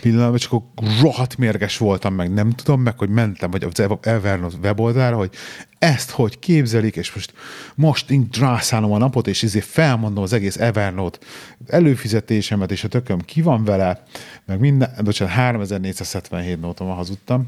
pillanatban, 0.00 0.38
csak 0.38 0.52
akkor 0.52 0.88
rohadt 1.00 1.36
mérges 1.36 1.78
voltam, 1.78 2.14
meg 2.14 2.32
nem 2.32 2.50
tudom 2.50 2.80
meg, 2.80 2.98
hogy 2.98 3.08
mentem, 3.08 3.50
vagy 3.50 3.64
az 3.64 3.88
Evernote 4.00 4.56
weboldalra, 4.62 5.16
hogy 5.16 5.30
ezt 5.78 6.10
hogy 6.10 6.38
képzelik, 6.38 6.96
és 6.96 7.14
most 7.14 7.32
most 7.74 8.10
én 8.10 8.26
drászálom 8.30 8.92
a 8.92 8.98
napot, 8.98 9.26
és 9.26 9.42
ezért 9.42 9.64
felmondom 9.64 10.22
az 10.22 10.32
egész 10.32 10.56
Evernote 10.56 11.18
előfizetésemet, 11.66 12.70
és 12.70 12.84
a 12.84 12.88
tököm 12.88 13.20
ki 13.20 13.42
van 13.42 13.64
vele, 13.64 14.02
meg 14.46 14.58
minden, 14.60 14.94
bocsánat, 15.04 15.34
3477 15.34 16.60
nóton 16.60 16.94
hazudtam, 16.94 17.46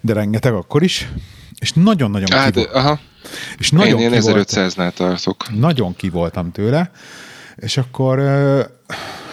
de 0.00 0.12
rengeteg 0.12 0.52
akkor 0.52 0.82
is, 0.82 1.08
és 1.58 1.72
nagyon-nagyon 1.72 2.30
hát, 2.30 2.52
ki 2.52 2.66
aha. 2.72 3.00
És 3.58 3.70
nagyon 3.70 4.00
én, 4.00 4.12
én 4.12 4.20
1500-nál 4.24 4.92
tartok. 4.92 5.58
Nagyon 5.58 5.96
ki 5.96 6.08
voltam 6.08 6.52
tőle, 6.52 6.90
és 7.56 7.76
akkor 7.76 8.18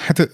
Hát 0.04 0.30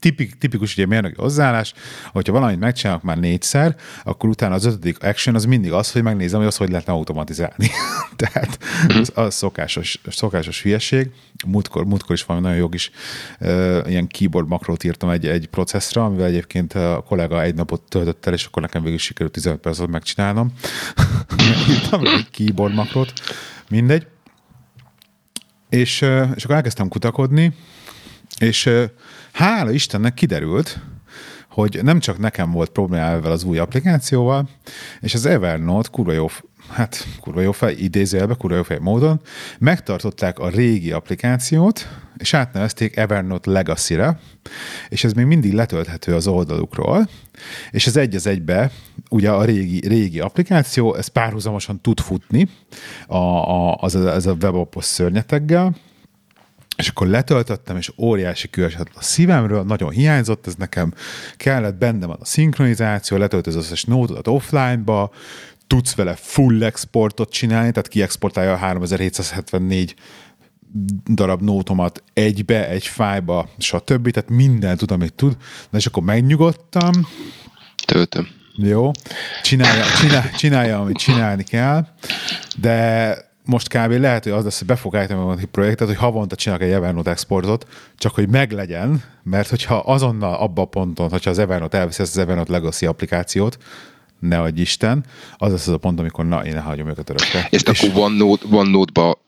tipik, 0.00 0.38
tipikus 0.38 0.72
ugye 0.72 0.86
mérnöki 0.86 1.14
hozzáállás, 1.16 1.72
hogyha 2.12 2.32
valamit 2.32 2.58
megcsinálok 2.58 3.02
már 3.02 3.18
négyszer, 3.18 3.76
akkor 4.04 4.28
utána 4.28 4.54
az 4.54 4.64
ötödik 4.64 5.02
action 5.02 5.34
az 5.34 5.44
mindig 5.44 5.72
az, 5.72 5.92
hogy 5.92 6.02
megnézem, 6.02 6.38
hogy 6.38 6.48
az 6.48 6.56
hogy 6.56 6.70
lehetne 6.70 6.92
automatizálni. 6.92 7.70
Tehát 8.16 8.58
mhm. 8.88 8.98
az, 8.98 9.12
az 9.14 9.34
szokásos, 9.34 10.00
szokásos 10.08 10.62
hülyeség. 10.62 11.10
Múltkor, 11.46 11.84
múltkor 11.84 12.14
is 12.14 12.24
valami 12.24 12.44
nagyon 12.44 12.60
jogis 12.60 12.90
uh, 13.40 13.82
ilyen 13.86 14.06
keyboard 14.06 14.48
makrót 14.48 14.84
írtam 14.84 15.08
egy, 15.08 15.26
egy 15.26 15.46
processzra, 15.46 16.04
amivel 16.04 16.26
egyébként 16.26 16.72
a 16.72 17.04
kollega 17.06 17.42
egy 17.42 17.54
napot 17.54 17.82
töltött 17.82 18.26
el, 18.26 18.32
és 18.32 18.44
akkor 18.44 18.62
nekem 18.62 18.82
végül 18.82 18.98
sikerült 18.98 19.32
15 19.32 19.60
percet 19.60 19.86
megcsinálnom. 19.86 20.52
írtam 21.70 22.06
egy 22.06 22.30
keyboard 22.30 22.74
makrót, 22.74 23.12
mindegy. 23.68 24.06
És, 25.68 26.00
és 26.34 26.44
akkor 26.44 26.56
elkezdtem 26.56 26.88
kutakodni, 26.88 27.54
és 28.38 28.70
hála 29.32 29.70
Istennek 29.70 30.14
kiderült, 30.14 30.80
hogy 31.48 31.80
nem 31.82 31.98
csak 31.98 32.18
nekem 32.18 32.50
volt 32.50 32.70
problémával 32.70 33.32
az 33.32 33.44
új 33.44 33.58
applikációval, 33.58 34.48
és 35.00 35.14
az 35.14 35.26
Evernote 35.26 35.88
kurva 35.92 36.12
jó, 36.12 36.26
hát 36.68 37.06
kurva 37.20 37.40
jó 37.40 37.52
fej, 37.52 37.74
idézőjelbe, 37.74 38.34
kurva 38.34 38.56
jó 38.56 38.62
fej 38.62 38.78
módon, 38.80 39.20
megtartották 39.58 40.38
a 40.38 40.48
régi 40.48 40.92
applikációt, 40.92 41.88
és 42.16 42.34
átnevezték 42.34 42.96
Evernote 42.96 43.50
Legacy-re, 43.50 44.18
és 44.88 45.04
ez 45.04 45.12
még 45.12 45.24
mindig 45.24 45.52
letölthető 45.52 46.14
az 46.14 46.26
oldalukról, 46.26 47.08
és 47.70 47.86
ez 47.86 47.96
egy 47.96 48.14
az 48.14 48.26
egybe, 48.26 48.70
ugye 49.10 49.30
a 49.30 49.44
régi, 49.44 49.88
régi 49.88 50.20
applikáció, 50.20 50.94
ez 50.94 51.06
párhuzamosan 51.06 51.80
tud 51.80 52.00
futni 52.00 52.48
a, 53.06 53.16
a, 53.16 53.74
az, 53.74 53.94
az 53.94 54.26
a 54.26 54.32
webapos 54.32 54.84
szörnyeteggel, 54.84 55.74
és 56.76 56.88
akkor 56.88 57.06
letöltöttem, 57.06 57.76
és 57.76 57.92
óriási 57.96 58.50
külesett 58.50 58.90
a 58.94 59.02
szívemről, 59.02 59.62
nagyon 59.62 59.90
hiányzott 59.90 60.46
ez 60.46 60.54
nekem, 60.54 60.92
kellett 61.36 61.74
bennem 61.74 62.10
a 62.10 62.16
szinkronizáció, 62.22 63.16
letöltöd 63.16 63.56
az 63.56 63.64
összes 63.64 63.84
nótodat 63.84 64.28
offline-ba, 64.28 65.10
tudsz 65.66 65.94
vele 65.94 66.14
full 66.14 66.62
exportot 66.62 67.30
csinálni, 67.30 67.70
tehát 67.70 67.88
kiexportálja 67.88 68.52
a 68.52 68.56
3774 68.56 69.94
darab 71.14 71.42
nótomat 71.42 72.02
egybe, 72.12 72.68
egy 72.68 72.86
fájba, 72.86 73.48
stb. 73.58 74.10
Tehát 74.10 74.30
mindent 74.30 74.78
tud, 74.78 74.90
amit 74.90 75.14
tud. 75.14 75.36
Na 75.70 75.78
és 75.78 75.86
akkor 75.86 76.02
megnyugodtam. 76.02 76.92
Töltöm. 77.86 78.28
Jó. 78.54 78.90
Csinálja, 79.42 79.84
csinálja, 80.00 80.30
csinálja, 80.30 80.80
amit 80.80 80.96
csinálni 80.96 81.44
kell, 81.44 81.86
de 82.56 83.16
most 83.46 83.68
kb. 83.68 83.90
lehet, 83.90 84.22
hogy 84.22 84.32
az 84.32 84.44
lesz, 84.44 84.58
hogy 84.58 84.66
be 84.66 84.76
fog 84.76 84.96
állítani 84.96 85.40
egy 85.40 85.46
projektet, 85.46 85.86
hogy 85.86 85.96
havonta 85.96 86.36
csinálok 86.36 86.64
egy 86.64 86.72
Evernote 86.72 87.10
exportot, 87.10 87.66
csak 87.96 88.14
hogy 88.14 88.28
meglegyen, 88.28 89.02
mert 89.22 89.48
hogyha 89.48 89.76
azonnal 89.76 90.34
abba 90.34 90.62
a 90.62 90.64
ponton, 90.64 91.10
hogyha 91.10 91.30
az 91.30 91.38
Evernote 91.38 91.78
elveszi 91.78 92.02
ezt 92.02 92.16
az 92.16 92.22
Evernote 92.22 92.52
Legacy 92.52 92.86
applikációt, 92.86 93.58
ne 94.20 94.40
adj 94.40 94.60
Isten, 94.60 95.04
az 95.36 95.50
lesz 95.50 95.66
az 95.66 95.74
a 95.74 95.78
pont, 95.78 95.98
amikor 95.98 96.26
na, 96.26 96.44
én 96.44 96.60
hagyom 96.60 96.88
őket 96.88 97.10
örökre. 97.10 97.46
És, 97.50 97.62
és 97.62 97.82
akkor 97.82 98.02
OneNote, 98.02 98.46
OneNote-ba 98.50 99.25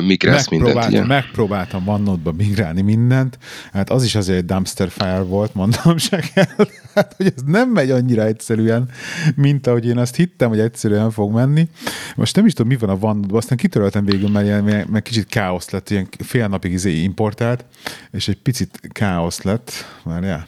migrálsz 0.00 0.48
mindent, 0.48 0.84
ugye? 0.84 1.04
Megpróbáltam 1.04 1.88
OneNote-ba 1.88 2.32
migrálni 2.32 2.80
mindent, 2.80 3.38
hát 3.72 3.90
az 3.90 4.04
is 4.04 4.14
azért 4.14 4.38
egy 4.38 4.44
dumpster 4.44 4.90
fire 4.90 5.20
volt, 5.20 5.54
mondom 5.54 5.96
se 5.96 6.18
kell, 6.34 6.66
hát, 6.94 7.14
hogy 7.16 7.32
ez 7.36 7.42
nem 7.46 7.68
megy 7.68 7.90
annyira 7.90 8.24
egyszerűen, 8.24 8.88
mint 9.34 9.66
ahogy 9.66 9.86
én 9.86 9.98
azt 9.98 10.16
hittem, 10.16 10.48
hogy 10.48 10.60
egyszerűen 10.60 11.10
fog 11.10 11.32
menni. 11.32 11.68
Most 12.16 12.36
nem 12.36 12.46
is 12.46 12.52
tudom, 12.52 12.72
mi 12.72 12.76
van 12.76 12.90
a 12.90 13.06
OneNote-ban, 13.06 13.36
aztán 13.36 13.58
kitöröltem 13.58 14.04
végül, 14.04 14.28
mert, 14.28 14.46
ilyen, 14.46 14.64
mert 14.64 15.04
kicsit 15.04 15.26
káosz 15.26 15.70
lett, 15.70 15.90
ilyen 15.90 16.08
fél 16.18 16.48
napig 16.48 16.72
izé 16.72 17.02
importált, 17.02 17.64
és 18.10 18.28
egy 18.28 18.38
picit 18.38 18.80
káosz 18.92 19.42
lett, 19.42 19.72
már 20.04 20.22
ja, 20.22 20.46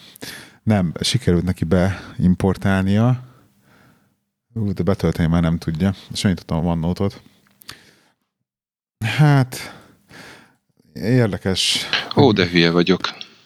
nem, 0.63 0.93
sikerült 1.01 1.45
neki 1.45 1.65
beimportálnia, 1.65 3.33
Ú, 4.57 4.73
de 4.73 4.83
betölteni 4.83 5.29
már 5.29 5.43
nem 5.43 5.59
tudja. 5.59 5.95
Tudtam 6.13 6.67
a 6.67 6.71
OneNote-ot. 6.71 7.23
Hát, 9.05 9.57
érdekes. 10.93 11.89
Ó, 12.17 12.33
de 12.33 12.49
hülye 12.49 12.71
vagyok. 12.71 13.01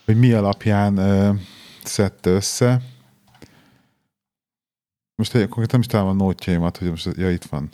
Hogy 0.05 0.18
mi 0.18 0.33
alapján 0.33 0.99
uh, 0.99 1.37
szedte 1.85 2.31
össze. 2.31 2.81
Most 5.14 5.33
konkrétan 5.33 5.66
nem 5.71 5.81
is 5.81 5.87
találom 5.87 6.21
a 6.21 6.25
nótjaimat, 6.25 6.77
hogy 6.77 6.88
most, 6.88 7.09
ja, 7.16 7.31
itt 7.31 7.44
van. 7.44 7.71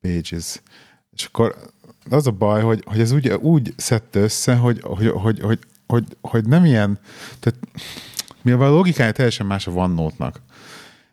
Pages. 0.00 0.62
És 1.10 1.24
akkor 1.24 1.56
az 2.10 2.26
a 2.26 2.30
baj, 2.30 2.62
hogy, 2.62 2.82
hogy 2.86 3.00
ez 3.00 3.12
úgy, 3.12 3.28
úgy 3.28 3.74
szedte 3.76 4.20
össze, 4.20 4.56
hogy, 4.56 4.80
hogy, 4.82 5.08
hogy, 5.08 5.40
hogy, 5.40 5.58
hogy, 5.86 6.04
hogy 6.20 6.44
nem 6.44 6.64
ilyen, 6.64 6.98
tehát 7.40 7.58
mivel 8.42 8.68
a 8.68 8.74
logikája 8.74 9.12
teljesen 9.12 9.46
más 9.46 9.66
a 9.66 9.70
OneNote-nak. 9.70 10.40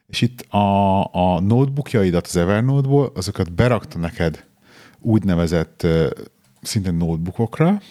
És 0.07 0.21
itt 0.21 0.41
a, 0.41 1.03
a 1.03 1.39
notebookjaidat 1.39 2.27
az 2.27 2.35
Evernote-ból, 2.35 3.11
azokat 3.15 3.53
berakta 3.53 3.97
neked 3.97 4.45
úgynevezett 5.05 5.87
szintén 6.61 6.93
notebookokra, 6.93 7.81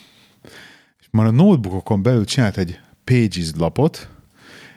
és 1.01 1.07
már 1.11 1.27
a 1.27 1.31
notebookokon 1.31 2.03
belül 2.03 2.25
csinált 2.25 2.57
egy 2.57 2.81
Pages 3.05 3.51
lapot, 3.57 4.09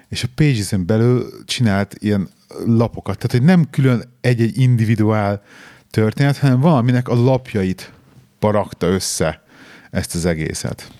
és 0.10 0.24
a 0.24 0.28
Pages-en 0.36 0.86
belül 0.86 1.44
csinált 1.46 1.96
ilyen 2.00 2.30
lapokat. 2.66 3.16
Tehát, 3.16 3.32
hogy 3.32 3.44
nem 3.44 3.70
külön 3.70 4.04
egy-egy 4.22 4.58
individuál 4.60 5.44
történet, 5.90 6.38
hanem 6.38 6.60
valaminek 6.60 7.08
a 7.08 7.16
lapjait 7.16 7.92
parakta 8.40 8.88
össze 8.88 9.44
ezt 9.92 10.16
az 10.16 10.26
egészet. 10.26 10.92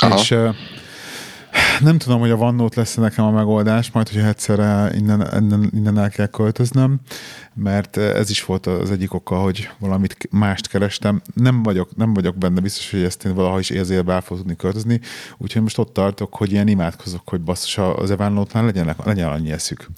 Aha. 0.00 0.18
És 0.18 0.34
nem 1.80 1.98
tudom, 1.98 2.20
hogy 2.20 2.30
a 2.30 2.36
OneNote 2.36 2.80
lesz 2.80 2.94
nekem 2.94 3.24
a 3.24 3.30
megoldás, 3.30 3.90
majd, 3.90 4.08
hogyha 4.08 4.28
egyszer 4.28 4.58
innen, 4.94 5.42
innen, 5.42 5.70
innen 5.74 5.98
el 5.98 6.10
kell 6.10 6.26
költöznem, 6.26 7.00
mert 7.54 7.96
ez 7.96 8.30
is 8.30 8.44
volt 8.44 8.66
az 8.66 8.90
egyik 8.90 9.14
oka, 9.14 9.36
hogy 9.36 9.70
valamit 9.78 10.28
mást 10.30 10.68
kerestem. 10.68 11.22
Nem 11.34 11.62
vagyok, 11.62 11.96
nem 11.96 12.14
vagyok 12.14 12.36
benne 12.36 12.60
biztos, 12.60 12.90
hogy 12.90 13.02
ezt 13.02 13.24
én 13.24 13.34
valaha 13.34 13.58
is 13.58 13.70
érzélbe 13.70 14.12
el 14.12 14.20
fog 14.20 14.36
tudni 14.36 14.56
költözni, 14.56 15.00
úgyhogy 15.38 15.62
most 15.62 15.78
ott 15.78 15.92
tartok, 15.92 16.34
hogy 16.34 16.52
ilyen 16.52 16.68
imádkozok, 16.68 17.28
hogy 17.28 17.40
basszus 17.40 17.78
az 17.78 18.10
Evernote-nál 18.10 18.64
legyen, 18.64 18.94
legyen 19.04 19.28
annyi 19.28 19.52
eszük 19.52 19.88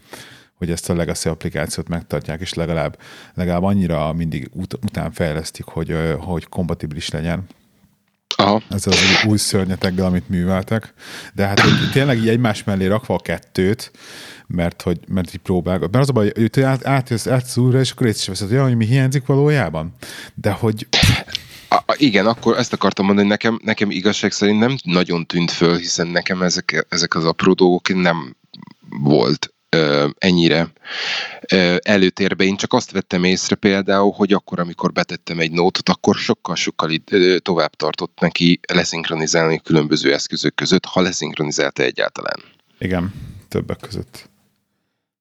hogy 0.58 0.70
ezt 0.70 0.90
a 0.90 0.94
legacy 0.94 1.28
applikációt 1.28 1.88
megtartják, 1.88 2.40
és 2.40 2.54
legalább, 2.54 2.98
legalább 3.34 3.62
annyira 3.62 4.12
mindig 4.12 4.50
ut- 4.52 4.78
után 4.84 5.12
fejlesztik, 5.12 5.64
hogy, 5.64 5.96
hogy 6.18 6.48
kompatibilis 6.48 7.08
legyen. 7.08 7.46
Aha. 8.36 8.62
Ez 8.70 8.86
az 8.86 8.98
új 9.26 9.36
szörnyeteggel, 9.36 10.06
amit 10.06 10.28
műveltek. 10.28 10.94
De 11.34 11.46
hát 11.46 11.60
hogy 11.60 11.90
tényleg 11.92 12.18
így 12.18 12.28
egymás 12.28 12.64
mellé 12.64 12.86
rakva 12.86 13.14
a 13.14 13.18
kettőt, 13.18 13.90
mert 14.46 14.82
hogy 14.82 14.98
mert 15.08 15.34
így 15.34 15.40
próbál. 15.40 15.78
Mert 15.78 15.94
az 15.94 16.08
a 16.08 16.12
baj, 16.12 16.32
hogy 16.34 16.60
át, 16.60 16.86
átjössz, 16.86 17.26
átjössz 17.26 17.56
újra, 17.56 17.80
és 17.80 17.90
akkor 17.90 18.06
észre 18.06 18.32
veszed, 18.32 18.48
hogy, 18.48 18.58
hogy 18.58 18.76
mi 18.76 18.86
hiányzik 18.86 19.26
valójában. 19.26 19.94
De 20.34 20.50
hogy... 20.50 20.86
A, 21.68 21.94
igen, 21.96 22.26
akkor 22.26 22.58
ezt 22.58 22.72
akartam 22.72 23.06
mondani, 23.06 23.28
hogy 23.28 23.36
nekem, 23.36 23.60
nekem 23.64 23.90
igazság 23.90 24.32
szerint 24.32 24.58
nem 24.58 24.76
nagyon 24.84 25.26
tűnt 25.26 25.50
föl, 25.50 25.76
hiszen 25.76 26.06
nekem 26.06 26.42
ezek, 26.42 26.86
ezek 26.88 27.14
az 27.14 27.24
apró 27.24 27.52
dolgok 27.52 27.94
nem 27.94 28.36
volt 28.88 29.54
ennyire 30.18 30.72
előtérbe. 31.78 32.44
Én 32.44 32.56
csak 32.56 32.72
azt 32.72 32.90
vettem 32.90 33.24
észre 33.24 33.54
például, 33.54 34.12
hogy 34.12 34.32
akkor, 34.32 34.60
amikor 34.60 34.92
betettem 34.92 35.38
egy 35.38 35.50
nótot, 35.50 35.88
akkor 35.88 36.14
sokkal-sokkal 36.16 36.90
tovább 37.38 37.74
tartott 37.74 38.18
neki 38.20 38.60
leszinkronizálni 38.72 39.60
különböző 39.60 40.12
eszközök 40.12 40.54
között, 40.54 40.84
ha 40.84 41.00
leszinkronizálta 41.00 41.82
egyáltalán. 41.82 42.42
Igen, 42.78 43.14
többek 43.48 43.78
között. 43.78 44.28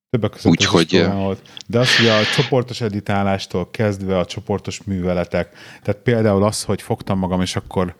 Többek 0.09 0.31
között 0.31 0.51
Úgyhogy... 0.51 1.05
Volt. 1.11 1.41
De 1.67 1.79
az, 1.79 1.97
hogy 1.97 2.07
a 2.07 2.25
csoportos 2.35 2.81
editálástól 2.81 3.71
kezdve 3.71 4.17
a 4.17 4.25
csoportos 4.25 4.83
műveletek, 4.83 5.57
tehát 5.83 6.01
például 6.01 6.43
az, 6.43 6.63
hogy 6.63 6.81
fogtam 6.81 7.19
magam, 7.19 7.41
és 7.41 7.55
akkor 7.55 7.95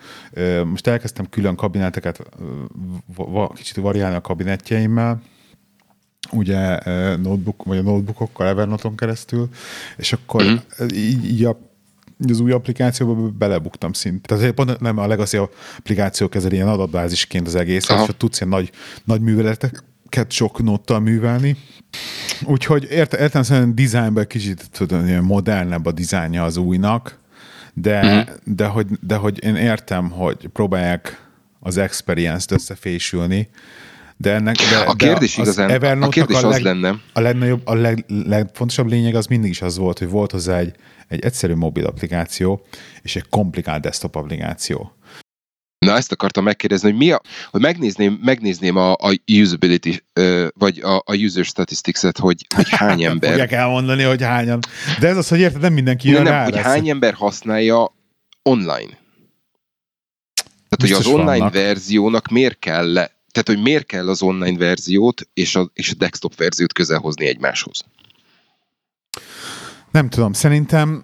most 0.66 0.88
elkezdtem 0.88 1.30
külön 1.30 1.56
kabineteket 1.56 2.22
kicsit 3.54 3.76
variálni 3.76 4.16
a 4.16 4.22
kabinetjeimmel, 4.22 5.22
ugye 6.32 6.80
notebook, 7.16 7.64
vagy 7.64 7.78
a 7.78 7.82
notebookokkal 7.82 8.48
Evernote-on 8.48 8.96
keresztül, 8.96 9.50
és 9.98 10.14
akkor 10.14 10.44
mm. 10.44 10.56
így, 10.94 11.26
így 11.26 11.46
a 11.46 11.60
az 12.30 12.40
új 12.40 12.52
applikációba 12.52 13.30
belebuktam 13.38 13.94
szint. 13.94 14.28
Tehát 14.28 14.52
pont 14.52 14.80
nem 14.80 14.98
a 14.98 15.08
Legacy 15.08 15.38
applikáció 15.38 16.30
kezeli 16.30 16.56
ilyen 16.56 16.68
adatbázisként 16.68 17.48
az 17.48 17.56
egészet, 17.56 18.08
és 18.08 18.14
tudsz 18.18 18.40
ilyen 18.40 18.50
nagy, 18.50 18.72
nagy 19.04 19.22
műveleteket 19.22 20.32
sok 20.32 20.64
nottal 20.64 21.00
művelni. 21.00 21.58
Úgyhogy 22.44 22.88
érte, 22.92 23.20
értem 23.20 23.44
szerint 23.44 23.74
designben 23.74 24.28
kicsit 24.28 24.70
tudom, 24.72 25.08
ilyen 25.08 25.24
modernebb 25.24 25.86
a 25.86 25.92
dizájnja 25.92 26.44
az 26.44 26.58
újnak, 26.58 27.20
de, 27.74 28.16
mm. 28.16 28.54
de, 28.56 28.66
hogy, 28.66 28.88
de 29.02 29.16
hogy 29.16 29.44
én 29.44 29.56
értem, 29.56 30.10
hogy 30.10 30.48
próbálják 30.48 31.30
az 31.60 31.78
experience-t 31.78 32.52
összefésülni, 32.52 33.50
de 34.18 34.34
ennek 34.34 34.56
de, 34.56 34.78
a 34.78 34.94
kérdés 34.94 35.36
de 35.36 35.42
igazán, 35.42 36.02
a 36.02 36.10
kérdés 36.10 36.38
a 36.38 36.48
leg, 36.48 36.58
az 36.58 36.62
lenne. 36.62 36.96
A 37.14 37.20
legnagyobb, 37.20 37.62
a 37.68 37.74
leg, 37.74 38.06
legfontosabb 38.08 38.88
lényeg 38.88 39.16
az 39.16 39.26
mindig 39.26 39.50
is 39.50 39.62
az 39.62 39.78
volt, 39.78 40.00
hogy 40.00 40.10
volt 40.10 40.32
hozzá 40.32 40.58
egy, 40.58 40.76
egy 41.08 41.24
egyszerű 41.24 41.56
mobil 41.56 41.86
applikáció 41.86 42.66
és 43.02 43.16
egy 43.16 43.30
komplikált 43.30 43.82
desktop 43.82 44.16
applikáció. 44.16 44.96
Na 45.86 45.96
ezt 45.96 46.12
akartam 46.12 46.44
megkérdezni, 46.44 46.90
hogy 46.90 46.98
mi 46.98 47.12
a, 47.12 47.22
hogy 47.50 47.62
megnézném, 47.62 48.20
megnézném 48.22 48.76
a, 48.76 48.92
a 48.92 49.20
usability, 49.42 50.04
vagy 50.54 50.80
a, 50.80 50.96
a 50.96 51.16
user 51.16 51.46
statistics-et, 51.46 52.18
hogy, 52.18 52.46
hogy 52.56 52.70
hány 52.70 53.04
ember. 53.12 53.30
Fogják 53.30 53.52
elmondani, 53.52 54.04
hogy 54.04 54.22
hányan. 54.22 54.60
De 55.00 55.08
ez 55.08 55.18
az, 55.18 55.28
hogy 55.28 55.40
érted, 55.40 55.62
nem 55.62 55.74
mindenki 55.74 56.10
jön 56.10 56.24
nem, 56.24 56.32
rá. 56.32 56.44
hogy 56.44 56.54
lesz. 56.54 56.64
hány 56.64 56.90
ember 56.90 57.14
használja 57.14 57.96
online. 58.44 59.04
Tehát, 60.70 60.82
Biztos 60.82 61.06
hogy 61.06 61.06
az 61.06 61.20
online 61.20 61.38
vannak. 61.38 61.54
verziónak 61.54 62.28
miért 62.28 62.60
kell 62.60 62.94
le, 62.94 63.15
tehát, 63.36 63.50
hogy 63.50 63.62
miért 63.62 63.86
kell 63.86 64.10
az 64.10 64.22
online 64.22 64.58
verziót 64.58 65.30
és 65.34 65.56
a, 65.56 65.70
és 65.74 65.92
a 65.92 65.96
desktop 65.98 66.36
verziót 66.36 66.74
közelhozni 66.74 67.26
egymáshoz? 67.26 67.86
Nem 69.92 70.10
tudom, 70.10 70.34
szerintem 70.34 71.04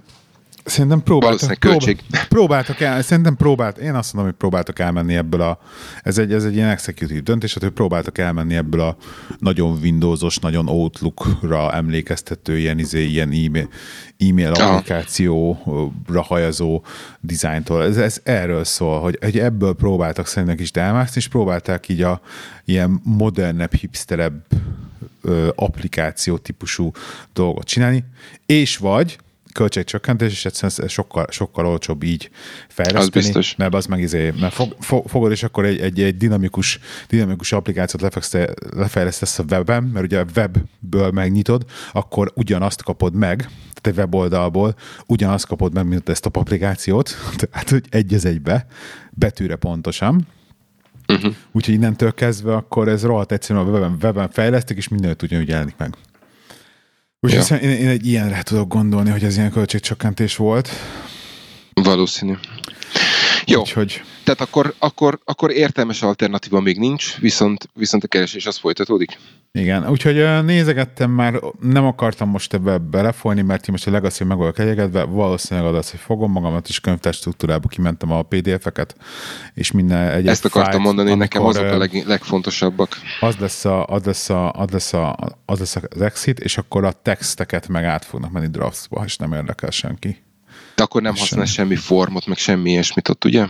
Szerintem 0.64 1.04
próbáltak, 1.04 1.60
költség. 1.60 1.96
Próbál, 1.98 2.28
próbáltak 2.28 2.80
el, 2.80 3.02
szerintem 3.02 3.36
próbált, 3.36 3.78
én 3.78 3.94
azt 3.94 4.14
mondom, 4.14 4.32
hogy 4.32 4.40
próbáltak 4.40 4.80
elmenni 4.80 5.16
ebből 5.16 5.42
a, 5.42 5.60
ez 6.04 6.18
egy, 6.18 6.34
ez 6.34 6.44
egy 6.44 6.56
ilyen 6.56 6.70
executive 6.70 7.20
döntés, 7.20 7.54
hogy 7.54 7.70
próbáltak 7.70 8.18
elmenni 8.18 8.56
ebből 8.56 8.82
a 8.82 8.98
nagyon 9.40 9.78
Windowsos, 9.82 10.38
nagyon 10.38 10.68
Outlook-ra 10.68 11.74
emlékeztető 11.74 12.58
ilyen, 12.58 12.80
izé, 12.80 13.04
ilyen 13.04 13.28
e-mail, 13.28 13.70
e-mail 14.18 14.52
applikációra 14.52 16.22
hajazó 16.22 16.84
dizájntól. 17.20 17.84
Ez, 17.84 17.98
ez 17.98 18.20
erről 18.24 18.64
szól, 18.64 19.00
hogy, 19.00 19.18
hogy 19.22 19.40
ebből 19.40 19.74
próbáltak 19.74 20.28
szerintem 20.28 20.60
is 20.60 20.72
elmászni, 20.72 21.16
és 21.16 21.28
próbálták 21.28 21.90
így 21.90 22.02
a 22.02 22.22
ilyen 22.66 23.02
modernebb, 23.04 23.74
hipsterebb 23.74 24.46
ö, 25.22 25.50
applikáció 25.56 26.38
típusú 26.38 26.92
dolgot 27.34 27.66
csinálni, 27.66 28.04
és 28.46 28.78
vagy 28.78 29.18
költségcsökkentés, 29.52 30.32
és 30.32 30.46
egyszerűen 30.46 30.90
sokkal, 30.90 31.26
sokkal 31.30 31.66
olcsóbb 31.66 32.04
így 32.04 32.30
fejleszteni. 32.68 33.06
Az 33.06 33.10
biztos. 33.10 33.56
Mert 33.56 33.74
az 33.74 33.86
meg 33.86 34.00
izé, 34.00 34.34
mert 34.40 34.54
fog, 34.80 35.04
fogod, 35.08 35.32
és 35.32 35.44
akkor 35.44 35.66
egy, 35.66 35.80
egy, 35.80 36.02
egy 36.02 36.18
dinamikus, 36.18 36.80
dinamikus 37.08 37.52
applikációt 37.52 38.32
lefejlesztesz 38.76 39.40
a 39.40 39.44
webben, 39.50 39.84
mert 39.84 40.06
ugye 40.06 40.20
a 40.20 40.26
webből 40.36 41.12
megnyitod, 41.12 41.66
akkor 41.92 42.32
ugyanazt 42.36 42.84
kapod 42.84 43.14
meg, 43.14 43.38
tehát 43.38 43.98
egy 43.98 43.98
weboldalból 43.98 44.76
ugyanazt 45.06 45.48
kapod 45.48 45.74
meg, 45.74 45.88
mint 45.88 46.10
ezt 46.10 46.26
a 46.26 46.30
applikációt, 46.34 47.16
tehát 47.42 47.70
hogy 47.70 47.86
egy 47.90 48.14
az 48.14 48.26
egybe, 48.26 48.66
betűre 49.12 49.56
pontosan, 49.56 50.28
Uh-huh. 51.08 51.34
Úgyhogy 51.52 51.74
innentől 51.74 52.14
kezdve 52.14 52.56
akkor 52.56 52.88
ez 52.88 53.04
rohadt 53.04 53.32
egyszerűen 53.32 53.66
a 53.66 53.70
webben, 53.70 53.98
webben 54.02 54.30
fejlesztik, 54.30 54.78
és 54.78 54.88
mindenütt 54.88 55.22
ugyanúgy 55.22 55.48
jelenik 55.48 55.76
meg. 55.78 55.96
Úgyhogy 57.24 57.46
ja. 57.50 57.58
én, 57.58 57.70
én 57.70 57.88
egy 57.88 58.08
ilyenre 58.08 58.44
tudok 58.44 58.68
gondolni, 58.68 59.10
hogy 59.10 59.24
ez 59.24 59.38
ilyen 59.38 59.52
költségcsökkentés 59.52 60.36
volt. 60.36 60.70
Valószínű. 61.74 62.34
Jó, 63.46 63.60
Úgyhogy... 63.60 64.02
tehát 64.24 64.42
akkor, 64.42 64.74
akkor, 64.80 65.20
akkor 65.26 65.52
értelmes 65.52 66.02
alternatíva 66.02 66.60
még 66.60 66.78
nincs, 66.78 67.18
viszont, 67.20 67.70
viszont 67.74 68.04
a 68.04 68.08
keresés 68.08 68.46
az 68.46 68.58
folytatódik. 68.58 69.18
Igen, 69.54 69.90
úgyhogy 69.90 70.44
nézegettem 70.46 71.12
már, 71.12 71.40
nem 71.60 71.86
akartam 71.86 72.30
most 72.30 72.54
ebbe 72.54 72.78
belefolni, 72.78 73.42
mert 73.42 73.62
én 73.62 73.72
most 73.72 73.88
a 73.88 73.92
Legacy 73.92 74.24
meg 74.24 74.38
vagyok 74.38 74.60
elégedve, 74.60 75.04
valószínűleg 75.04 75.74
az, 75.74 75.90
hogy 75.92 76.00
fogom 76.00 76.32
magamat 76.32 76.70
is 76.70 76.80
könyvtár 76.80 77.14
struktúrába, 77.14 77.68
kimentem 77.68 78.12
a 78.12 78.22
PDF-eket, 78.22 78.96
és 79.54 79.72
minden 79.72 80.08
egyet 80.08 80.30
Ezt 80.30 80.46
akartam 80.46 80.72
fájt, 80.72 80.84
mondani, 80.84 81.14
nekem 81.14 81.44
azok 81.44 81.64
a 81.64 81.78
leg, 81.78 82.04
legfontosabbak. 82.06 82.96
Az 83.20 83.36
lesz, 83.38 83.66
a, 83.66 83.86
az, 83.86 84.04
lesz 84.04 84.30
a, 84.30 84.52
az, 84.52 84.70
lesz 84.70 84.94
a, 84.94 85.18
az 85.46 85.60
lesz 85.60 85.76
az 85.76 86.02
exit, 86.02 86.40
és 86.40 86.58
akkor 86.58 86.86
a 86.86 86.92
texteket 86.92 87.68
meg 87.68 87.84
át 87.84 88.06
fognak 88.06 88.32
menni 88.32 88.48
draftsba, 88.48 89.04
és 89.06 89.18
nem 89.18 89.34
érdekel 89.34 89.70
senki. 89.70 90.18
De 90.82 90.88
akkor 90.88 91.02
nem 91.02 91.16
használ 91.16 91.46
semmi 91.46 91.76
formot, 91.76 92.26
meg 92.26 92.38
semmi 92.38 92.70
ilyesmit 92.70 93.10
ott, 93.10 93.26
ugye? 93.26 93.48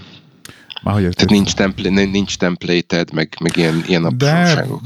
Már 0.84 0.94
hogy 0.94 1.02
Tehát 1.02 1.30
nincs, 1.30 1.54
template, 1.54 1.89
nincs 1.89 2.38
templated, 2.38 3.13
meg, 3.13 3.36
meg 3.39 3.58
ilyen, 3.58 3.84
ilyen 3.88 4.06
apróságok. 4.06 4.82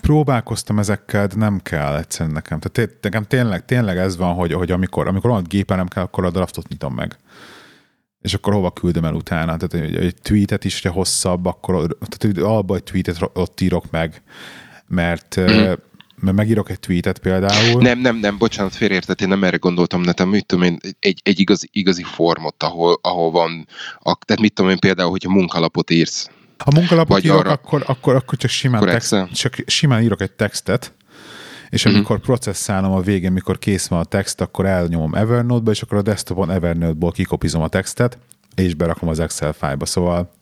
próbálkoztam 0.00 0.78
ezekkel, 0.78 1.26
de 1.26 1.34
nem 1.36 1.60
kell 1.62 1.96
egyszerűen 1.96 2.34
nekem. 2.34 2.60
Tehát 2.60 2.90
nekem 3.00 3.24
tényleg, 3.24 3.64
tényleg 3.64 3.96
ez 3.96 4.16
van, 4.16 4.34
hogy, 4.34 4.52
hogy 4.52 4.70
amikor, 4.70 5.08
amikor 5.08 5.30
olyan 5.30 5.44
gépen 5.48 5.76
nem 5.76 5.88
kell, 5.88 6.02
akkor 6.02 6.24
a 6.24 6.30
draftot 6.30 6.68
nyitom 6.68 6.94
meg. 6.94 7.16
És 8.20 8.34
akkor 8.34 8.52
hova 8.52 8.70
küldöm 8.70 9.04
el 9.04 9.14
utána? 9.14 9.56
Tehát 9.56 9.86
egy, 9.86 9.96
egy 9.96 10.14
tweetet 10.22 10.64
is, 10.64 10.82
hogyha 10.82 10.98
hosszabb, 10.98 11.46
akkor 11.46 11.96
tehát 12.08 12.38
alba 12.38 12.74
egy 12.74 12.82
tweetet 12.82 13.30
ott 13.32 13.60
írok 13.60 13.90
meg, 13.90 14.22
mert 14.86 15.40
mm 15.40 15.72
mert 16.20 16.36
megírok 16.36 16.70
egy 16.70 16.80
tweetet 16.80 17.18
például. 17.18 17.82
Nem, 17.82 17.98
nem, 17.98 18.16
nem, 18.16 18.38
bocsánat, 18.38 18.74
félreértett, 18.74 19.20
én 19.20 19.28
nem 19.28 19.44
erre 19.44 19.56
gondoltam, 19.56 20.00
nekem 20.00 20.28
mit 20.28 20.46
tudom 20.46 20.64
én, 20.64 20.78
egy, 21.00 21.20
egy 21.22 21.40
igazi, 21.40 21.68
igazi 21.72 22.02
formot, 22.02 22.62
ahol, 22.62 22.98
ahol 23.02 23.30
van, 23.30 23.66
a, 23.98 24.16
tehát 24.24 24.42
mit 24.42 24.52
tudom 24.52 24.70
én 24.70 24.78
például, 24.78 25.10
hogyha 25.10 25.30
munkalapot 25.30 25.90
írsz. 25.90 26.30
Ha 26.58 26.70
munkalapot 26.74 27.24
írok, 27.24 27.38
arra, 27.38 27.50
akkor, 27.50 27.82
akkor, 27.86 28.14
akkor 28.14 28.38
csak 28.38 28.50
simán, 28.50 28.84
text, 28.84 29.32
csak 29.32 29.56
simán 29.66 30.02
írok 30.02 30.20
egy 30.20 30.32
textet, 30.32 30.94
és 31.68 31.84
mhm. 31.84 31.94
amikor 31.94 32.16
uh-huh. 32.16 32.26
processzálom 32.26 32.92
a 32.92 33.00
végén, 33.00 33.32
mikor 33.32 33.58
kész 33.58 33.86
van 33.86 33.98
a 33.98 34.04
text, 34.04 34.40
akkor 34.40 34.66
elnyomom 34.66 35.14
Evernote-ba, 35.14 35.70
és 35.70 35.82
akkor 35.82 35.98
a 35.98 36.02
desktopon 36.02 36.50
Evernote-ból 36.50 37.12
kikopizom 37.12 37.62
a 37.62 37.68
textet, 37.68 38.18
és 38.54 38.74
berakom 38.74 39.08
az 39.08 39.18
Excel 39.18 39.52
fájba, 39.52 39.86
szóval 39.86 40.32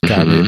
kb. 0.00 0.26
Uh-huh 0.26 0.46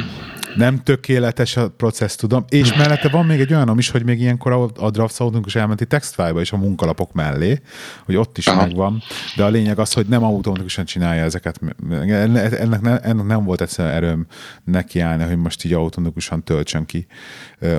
nem 0.57 0.83
tökéletes 0.83 1.57
a 1.57 1.71
processz, 1.71 2.14
tudom, 2.14 2.45
és 2.49 2.75
mellette 2.75 3.09
van 3.09 3.27
még 3.27 3.40
egy 3.40 3.53
olyanom 3.53 3.79
is, 3.79 3.88
hogy 3.88 4.05
még 4.05 4.21
ilyenkor 4.21 4.73
a 4.77 4.90
draft 4.90 5.23
is 5.45 5.55
elmenti 5.55 5.87
textfájba 5.87 6.40
is 6.40 6.53
a 6.53 6.57
munkalapok 6.57 7.12
mellé, 7.12 7.61
hogy 8.05 8.16
ott 8.16 8.38
is 8.38 8.47
Aha. 8.47 8.61
megvan, 8.61 9.03
de 9.37 9.45
a 9.45 9.49
lényeg 9.49 9.79
az, 9.79 9.92
hogy 9.92 10.07
nem 10.07 10.25
automatikusan 10.25 10.85
csinálja 10.85 11.25
ezeket. 11.25 11.61
Ennek, 11.90 12.81
ne, 12.81 13.01
ennek 13.01 13.27
nem 13.27 13.45
volt 13.45 13.61
egyszerűen 13.61 13.95
erőm 13.95 14.27
nekiállni, 14.64 15.25
hogy 15.25 15.37
most 15.37 15.64
így 15.64 15.73
automatikusan 15.73 16.42
töltsön 16.45 16.87
ki 16.87 17.07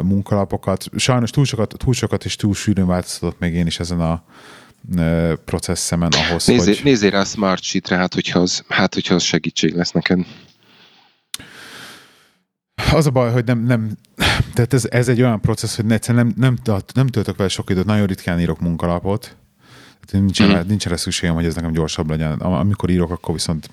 munkalapokat. 0.04 0.86
Sajnos 0.96 1.30
túl 1.30 1.46
sokat, 1.46 1.74
túl 1.78 1.94
sokat 1.94 2.26
és 2.26 2.36
túl 2.36 2.54
sűrűn 2.54 2.88
változtatott 2.88 3.40
még 3.40 3.54
én 3.54 3.66
is 3.66 3.80
ezen 3.80 4.02
a 4.02 4.24
processzemen 5.46 6.12
ahhoz, 6.12 6.46
nézzél, 6.46 6.74
hogy... 6.74 6.84
Nézzél 6.84 7.10
rá 7.10 7.20
a 7.20 7.26
Smart 7.26 7.63
Sheet-re, 7.63 7.96
hát 7.96 8.13
hogyha 8.13 8.40
az, 8.40 8.63
hát, 8.68 8.94
hogyha 8.94 9.16
az 9.16 9.24
segítség 9.24 9.76
lesz 9.76 9.92
neked. 9.92 10.20
Az 12.92 13.06
a 13.06 13.10
baj, 13.10 13.32
hogy 13.32 13.46
nem, 13.46 13.60
nem 13.60 13.92
tehát 14.54 14.74
ez, 14.74 14.86
ez 14.90 15.08
egy 15.08 15.22
olyan 15.22 15.42
processz, 15.42 15.76
hogy 15.76 15.92
egyszerűen 15.92 16.34
nem, 16.38 16.58
nem, 16.63 16.80
nem 16.94 17.08
töltök 17.08 17.38
vele 17.38 17.50
sok 17.50 17.70
időt, 17.70 17.86
nagyon 17.86 18.06
ritkán 18.06 18.40
írok 18.40 18.60
munkalapot, 18.60 19.36
tehát 20.06 20.26
nincs, 20.26 20.44
mm. 20.44 20.68
nincs 20.68 20.86
erre 20.86 20.98
szükségem, 20.98 21.36
hogy 21.36 21.46
ez 21.46 21.56
nekem 21.56 21.72
gyorsabb 21.72 22.10
legyen. 22.10 22.40
Amikor 22.40 22.90
írok, 22.90 23.12
akkor 23.12 23.34
viszont 23.34 23.70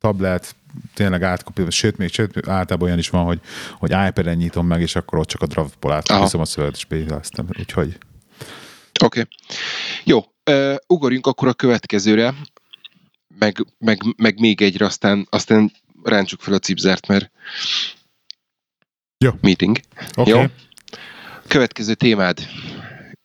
tablet, 0.00 0.54
tényleg 0.94 1.22
átkopírom, 1.22 1.70
sőt, 1.70 1.96
még 1.96 2.12
sőt, 2.12 2.48
általában 2.48 2.86
olyan 2.86 2.98
is 2.98 3.10
van, 3.10 3.24
hogy, 3.24 3.40
hogy 3.78 3.90
iPad-en 3.90 4.36
nyitom 4.36 4.66
meg, 4.66 4.80
és 4.80 4.96
akkor 4.96 5.18
ott 5.18 5.28
csak 5.28 5.42
a 5.42 5.46
draftból 5.46 5.92
átkopírom 5.92 6.40
a 6.40 6.44
szöveget, 6.44 6.76
és 6.76 6.84
beillesztem. 6.84 7.46
Úgyhogy... 7.58 7.98
Oké. 9.04 9.20
Okay. 9.20 9.24
Jó, 10.04 10.24
uh, 10.50 10.76
ugorjunk 10.86 11.26
akkor 11.26 11.48
a 11.48 11.54
következőre, 11.54 12.34
meg, 13.38 13.66
meg, 13.78 14.00
meg 14.16 14.40
még 14.40 14.62
egyre, 14.62 14.84
aztán, 14.84 15.26
aztán 15.30 15.72
ráncsuk 16.02 16.40
fel 16.40 16.54
a 16.54 16.58
cipzert, 16.58 17.06
mert 17.06 17.30
jó. 19.26 19.32
Meeting. 19.40 19.80
Okay. 20.16 20.32
Jó? 20.32 20.44
Következő 21.46 21.94
témád. 21.94 22.38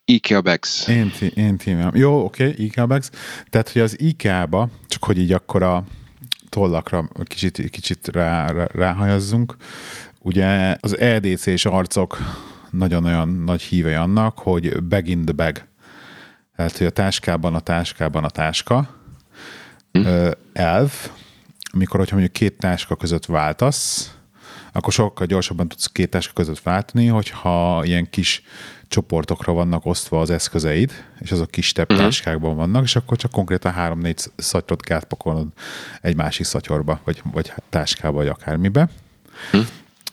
IKEA 0.06 0.42
bags. 0.42 0.88
Én, 0.88 1.12
én 1.36 1.58
témám. 1.58 1.96
Jó, 1.96 2.24
oké, 2.24 2.48
okay, 2.48 2.66
IKEA 2.66 2.88
bags. 2.88 3.10
Tehát, 3.50 3.70
hogy 3.70 3.82
az 3.82 4.00
IKEA-ba, 4.00 4.70
csak 4.88 5.04
hogy 5.04 5.18
így 5.18 5.32
akkor 5.32 5.64
a 5.64 5.84
tollakra 6.50 7.10
kicsit, 7.24 7.70
kicsit 7.70 8.08
rá, 8.08 8.52
rá, 8.52 8.68
ráhajazzunk, 8.72 9.56
ugye 10.20 10.78
az 10.80 10.98
EDC-s 10.98 11.66
arcok 11.66 12.18
nagyon-nagyon 12.70 13.30
nagy 13.30 13.62
híve 13.62 14.00
annak, 14.00 14.40
hogy 14.40 14.84
bag 14.84 15.08
in 15.08 15.26
the 15.26 15.34
bag. 15.34 15.62
Tehát, 16.56 16.78
hogy 16.78 16.88
a 16.88 16.90
táskában 16.90 17.56
a 17.56 17.60
táskában 17.60 18.24
a 18.24 18.30
táska. 18.30 18.96
Hm. 19.92 20.08
Elv, 20.54 20.92
amikor, 21.72 22.00
hogyha 22.00 22.16
mondjuk 22.16 22.36
két 22.36 22.58
táska 22.58 22.96
között 22.96 23.26
váltasz, 23.26 24.16
akkor 24.72 24.94
sokkal 24.94 25.28
gyorsabban 25.28 25.68
tudsz 25.68 25.86
két 25.86 26.10
táska 26.10 26.34
között 26.34 26.60
váltani, 26.60 27.08
hogyha 27.08 27.82
ilyen 27.86 28.10
kis 28.10 28.44
csoportokra 28.88 29.54
vannak 29.54 29.86
osztva 29.86 30.20
az 30.20 30.30
eszközeid, 30.30 31.06
és 31.20 31.32
azok 31.32 31.52
kis 31.52 31.72
teptáskákban 31.72 32.56
vannak, 32.56 32.84
és 32.84 32.96
akkor 32.96 33.18
csak 33.18 33.32
konkrétan 33.32 33.72
három-négy 33.72 34.20
szatyrot 34.36 34.82
kell 34.82 35.06
pakolnod 35.06 35.48
egy 36.02 36.16
másik 36.16 36.46
szatyorba, 36.46 37.00
vagy, 37.04 37.22
vagy 37.32 37.54
táskába, 37.70 38.16
vagy 38.16 38.28
akármibe. 38.28 38.90
Hm. 39.52 39.60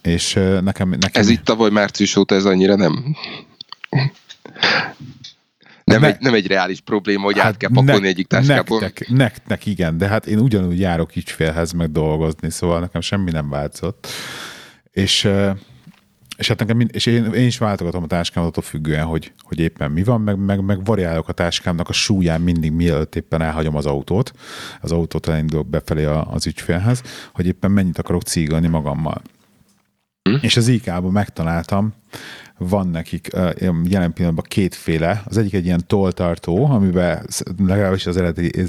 És 0.03 0.33
nekem, 0.61 0.89
nekem... 0.89 1.23
Ez 1.23 1.29
itt 1.29 1.45
tavaly 1.45 1.71
március 1.71 2.17
óta 2.17 2.35
ez 2.35 2.45
annyira 2.45 2.77
nem... 2.77 3.17
Nem, 5.89 6.01
ne, 6.01 6.07
egy, 6.07 6.16
nem 6.20 6.34
egy 6.34 6.47
reális 6.47 6.80
probléma, 6.80 7.24
hogy 7.24 7.39
hát 7.39 7.47
át 7.47 7.57
kell 7.57 7.70
pakolni 7.72 8.01
ne, 8.01 8.09
egyik 8.09 8.26
táskából. 8.26 8.80
Nektek, 8.80 9.09
nektek 9.09 9.66
igen, 9.66 9.99
de 9.99 10.07
hát 10.07 10.26
én 10.26 10.39
ugyanúgy 10.39 10.80
járok 10.80 11.16
ügyfélhez 11.16 11.72
meg 11.72 11.93
dolgozni, 11.93 12.51
szóval 12.51 12.80
nekem 12.80 13.01
semmi 13.01 13.30
nem 13.30 13.49
változott. 13.49 14.07
És 14.91 15.28
és 16.39 16.49
hát 16.49 16.59
nekem, 16.59 16.80
és 16.91 17.07
én, 17.07 17.32
én 17.32 17.47
is 17.47 17.59
váltogatom 17.59 18.03
a 18.03 18.07
táskámat 18.07 18.49
attól 18.49 18.62
függően, 18.62 19.05
hogy, 19.05 19.32
hogy 19.41 19.59
éppen 19.59 19.91
mi 19.91 20.03
van, 20.03 20.20
meg, 20.20 20.36
meg, 20.36 20.61
meg 20.61 20.84
variálok 20.84 21.28
a 21.28 21.32
táskámnak 21.32 21.89
a 21.89 21.93
súlyán 21.93 22.41
mindig, 22.41 22.72
mielőtt 22.72 23.14
éppen 23.16 23.43
elhagyom 23.43 23.76
az 23.76 23.86
autót, 23.86 24.32
az 24.80 24.93
autót 24.93 25.28
elindulok 25.28 25.68
befelé 25.68 26.05
az 26.05 26.47
ügyfélhez, 26.47 27.03
hogy 27.32 27.47
éppen 27.47 27.70
mennyit 27.70 27.99
akarok 27.99 28.22
cígolni 28.22 28.66
magammal. 28.66 29.22
Hm? 30.22 30.36
És 30.41 30.57
az 30.57 30.68
IK-ban 30.68 31.12
megtaláltam, 31.12 31.95
van 32.59 32.89
nekik 32.89 33.29
jelen 33.85 34.13
pillanatban 34.13 34.45
kétféle. 34.49 35.23
Az 35.25 35.37
egyik 35.37 35.53
egy 35.53 35.65
ilyen 35.65 35.87
toltartó, 35.87 36.71
amiben 36.71 37.27
legalábbis 37.59 38.07
az 38.07 38.17
eredeti 38.17 38.65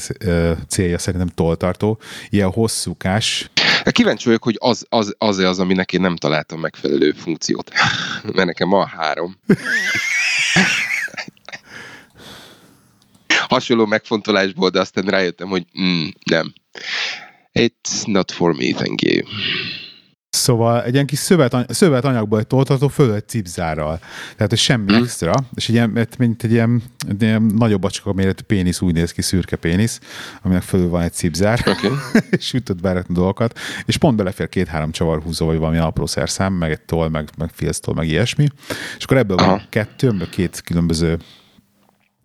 célja 0.67 0.97
szerintem 0.97 1.29
toltartó, 1.29 1.99
ilyen 2.29 2.51
hosszúkás. 2.51 3.49
Kíváncsi 3.91 4.25
vagyok, 4.25 4.43
hogy 4.43 4.57
az 4.59 4.85
az, 4.89 5.15
az, 5.17 5.37
az 5.37 5.59
aminek 5.59 5.93
én 5.93 6.01
nem 6.01 6.15
találtam 6.15 6.59
megfelelő 6.59 7.11
funkciót. 7.11 7.71
Mert 8.35 8.47
nekem 8.47 8.69
van 8.69 8.87
három. 8.87 9.37
Hasonló 13.49 13.85
megfontolásból, 13.85 14.69
de 14.69 14.79
aztán 14.79 15.03
rájöttem, 15.05 15.47
hogy 15.47 15.65
mm, 15.81 16.07
nem. 16.23 16.53
It's 17.53 18.05
not 18.05 18.31
for 18.31 18.53
me, 18.53 18.71
thank 18.71 19.01
you. 19.01 19.21
Szóval 20.29 20.83
egy 20.83 20.93
ilyen 20.93 21.05
kis 21.05 21.19
szövet, 21.19 21.73
szövet 21.73 22.05
anyagból 22.05 22.43
toltató 22.43 22.87
föl 22.87 23.13
egy 23.13 23.27
cipzárral. 23.27 23.99
Tehát, 24.35 24.49
hogy 24.49 24.57
semmi 24.57 24.91
mm. 24.91 25.01
extra, 25.03 25.33
és 25.53 25.69
egy 25.69 25.75
ilyen, 25.75 26.07
mint 26.17 26.43
egy 26.43 26.51
ilyen, 26.51 26.83
egy 27.07 27.21
ilyen 27.21 27.41
nagyobb 27.41 27.83
acska 27.83 28.13
méretű 28.13 28.43
pénisz 28.43 28.81
úgy 28.81 28.93
néz 28.93 29.11
ki, 29.11 29.21
szürke 29.21 29.55
pénisz, 29.55 29.99
aminek 30.41 30.61
fölül 30.61 30.89
van 30.89 31.01
egy 31.01 31.13
cipzár, 31.13 31.59
okay. 31.59 31.91
és 32.37 32.53
ütött 32.53 32.81
beretni 32.81 33.13
dolgokat, 33.13 33.59
és 33.85 33.97
pont 33.97 34.17
belefér 34.17 34.49
két-három 34.49 34.91
csavarhúzó, 34.91 35.45
vagy 35.45 35.57
valami 35.57 35.77
apró 35.77 36.05
szerszám, 36.05 36.53
meg 36.53 36.71
egy 36.71 36.81
toll, 36.81 37.09
meg, 37.09 37.29
meg 37.37 37.49
filztoll, 37.53 37.95
meg 37.95 38.07
ilyesmi, 38.07 38.47
és 38.97 39.03
akkor 39.03 39.17
ebből 39.17 39.37
Aha. 39.37 39.49
van 39.49 39.65
kettő, 39.69 40.27
két 40.31 40.61
különböző 40.61 41.17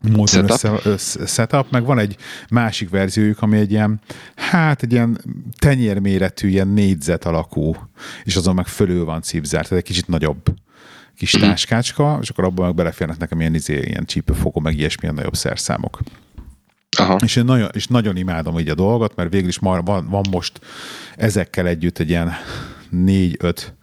módon 0.09 0.27
setup. 0.27 0.51
Össze, 0.51 0.81
össze, 0.85 1.27
setup, 1.27 1.71
meg 1.71 1.85
van 1.85 1.99
egy 1.99 2.17
másik 2.51 2.91
verziójuk, 2.91 3.43
ami 3.43 3.59
egy 3.59 3.71
ilyen, 3.71 4.01
hát 4.37 4.83
egy 4.83 4.93
ilyen 4.93 5.21
tenyérméretű, 5.59 6.49
ilyen 6.49 6.69
négyzet 6.69 7.25
alakú, 7.25 7.77
és 8.25 8.37
azon 8.37 8.55
meg 8.55 8.67
fölül 8.67 9.05
van 9.05 9.23
cipzár, 9.23 9.63
tehát 9.67 9.85
egy 9.85 9.91
kicsit 9.91 10.09
nagyobb 10.09 10.55
kis 11.17 11.33
mhm. 11.37 11.43
táskácska, 11.43 12.19
és 12.23 12.29
akkor 12.29 12.45
abban 12.45 12.67
meg 12.67 12.75
beleférnek 12.75 13.19
nekem 13.19 13.41
ilyen, 13.41 13.55
izé, 13.55 13.81
ilyen 13.85 14.05
csípőfogó, 14.05 14.61
meg 14.61 14.79
ilyesmilyen 14.79 15.15
nagyobb 15.15 15.37
szerszámok. 15.37 15.99
Aha. 16.99 17.19
És 17.25 17.37
én 17.37 17.45
nagyon, 17.45 17.69
és 17.73 17.87
nagyon 17.87 18.17
imádom 18.17 18.59
így 18.59 18.69
a 18.69 18.75
dolgot, 18.75 19.17
mert 19.17 19.33
végül 19.33 19.49
is 19.49 19.57
van, 19.57 19.85
van 19.85 20.27
most 20.31 20.61
ezekkel 21.17 21.67
együtt 21.67 21.99
egy 21.99 22.09
ilyen 22.09 22.33
négy-öt 22.91 23.74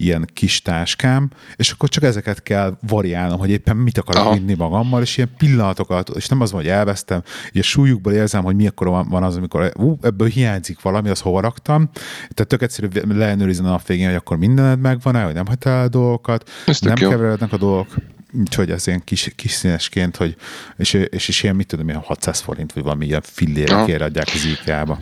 ilyen 0.00 0.28
kis 0.32 0.62
táskám, 0.62 1.30
és 1.56 1.70
akkor 1.70 1.88
csak 1.88 2.02
ezeket 2.02 2.42
kell 2.42 2.76
variálnom, 2.88 3.38
hogy 3.38 3.50
éppen 3.50 3.76
mit 3.76 3.98
akarok 3.98 4.22
Aha. 4.22 4.34
vinni 4.34 4.54
magammal, 4.54 5.02
és 5.02 5.16
ilyen 5.16 5.30
pillanatokat, 5.38 6.08
és 6.08 6.28
nem 6.28 6.40
az 6.40 6.52
van, 6.52 6.60
hogy 6.60 6.70
elvesztem, 6.70 7.22
így 7.52 7.60
a 7.60 7.64
súlyukból 7.64 8.12
érzem, 8.12 8.42
hogy 8.44 8.56
mi 8.56 8.66
akkor 8.66 8.88
van 8.88 9.22
az, 9.22 9.36
amikor 9.36 9.72
ú, 9.76 9.98
ebből 10.02 10.28
hiányzik 10.28 10.80
valami, 10.80 11.08
az 11.08 11.20
hova 11.20 11.40
raktam. 11.40 11.90
Tehát 12.18 12.46
tök 12.46 12.62
egyszerű 12.62 12.88
leellenőrizni 13.08 13.66
a 13.66 13.68
nap 13.68 13.86
végén, 13.86 14.06
hogy 14.06 14.14
akkor 14.14 14.36
mindened 14.36 14.80
megvan-e, 14.80 15.22
hogy 15.22 15.34
nem 15.34 15.46
hagytál 15.46 15.78
el 15.78 15.84
a 15.84 15.88
dolgokat, 15.88 16.50
Ezt 16.66 16.84
nem 16.84 16.94
keverednek 16.94 17.52
a 17.52 17.56
dolgok. 17.56 17.94
Úgyhogy 18.32 18.70
ez 18.70 18.86
ilyen 18.86 19.04
kis, 19.04 19.32
kis 19.36 19.50
színesként, 19.50 20.16
hogy, 20.16 20.36
és, 20.76 20.92
és, 20.92 21.28
és 21.28 21.42
ilyen, 21.42 21.56
mit 21.56 21.66
tudom, 21.66 21.88
ilyen 21.88 22.00
600 22.00 22.40
forint, 22.40 22.72
vagy 22.72 22.82
valami 22.82 23.06
ilyen 23.06 23.22
fillérekért 23.24 24.02
adják 24.02 24.26
az 24.34 24.44
IKEA-ba. 24.44 25.00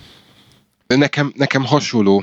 Nekem, 0.87 1.33
nekem 1.37 1.65
hasonló 1.65 2.23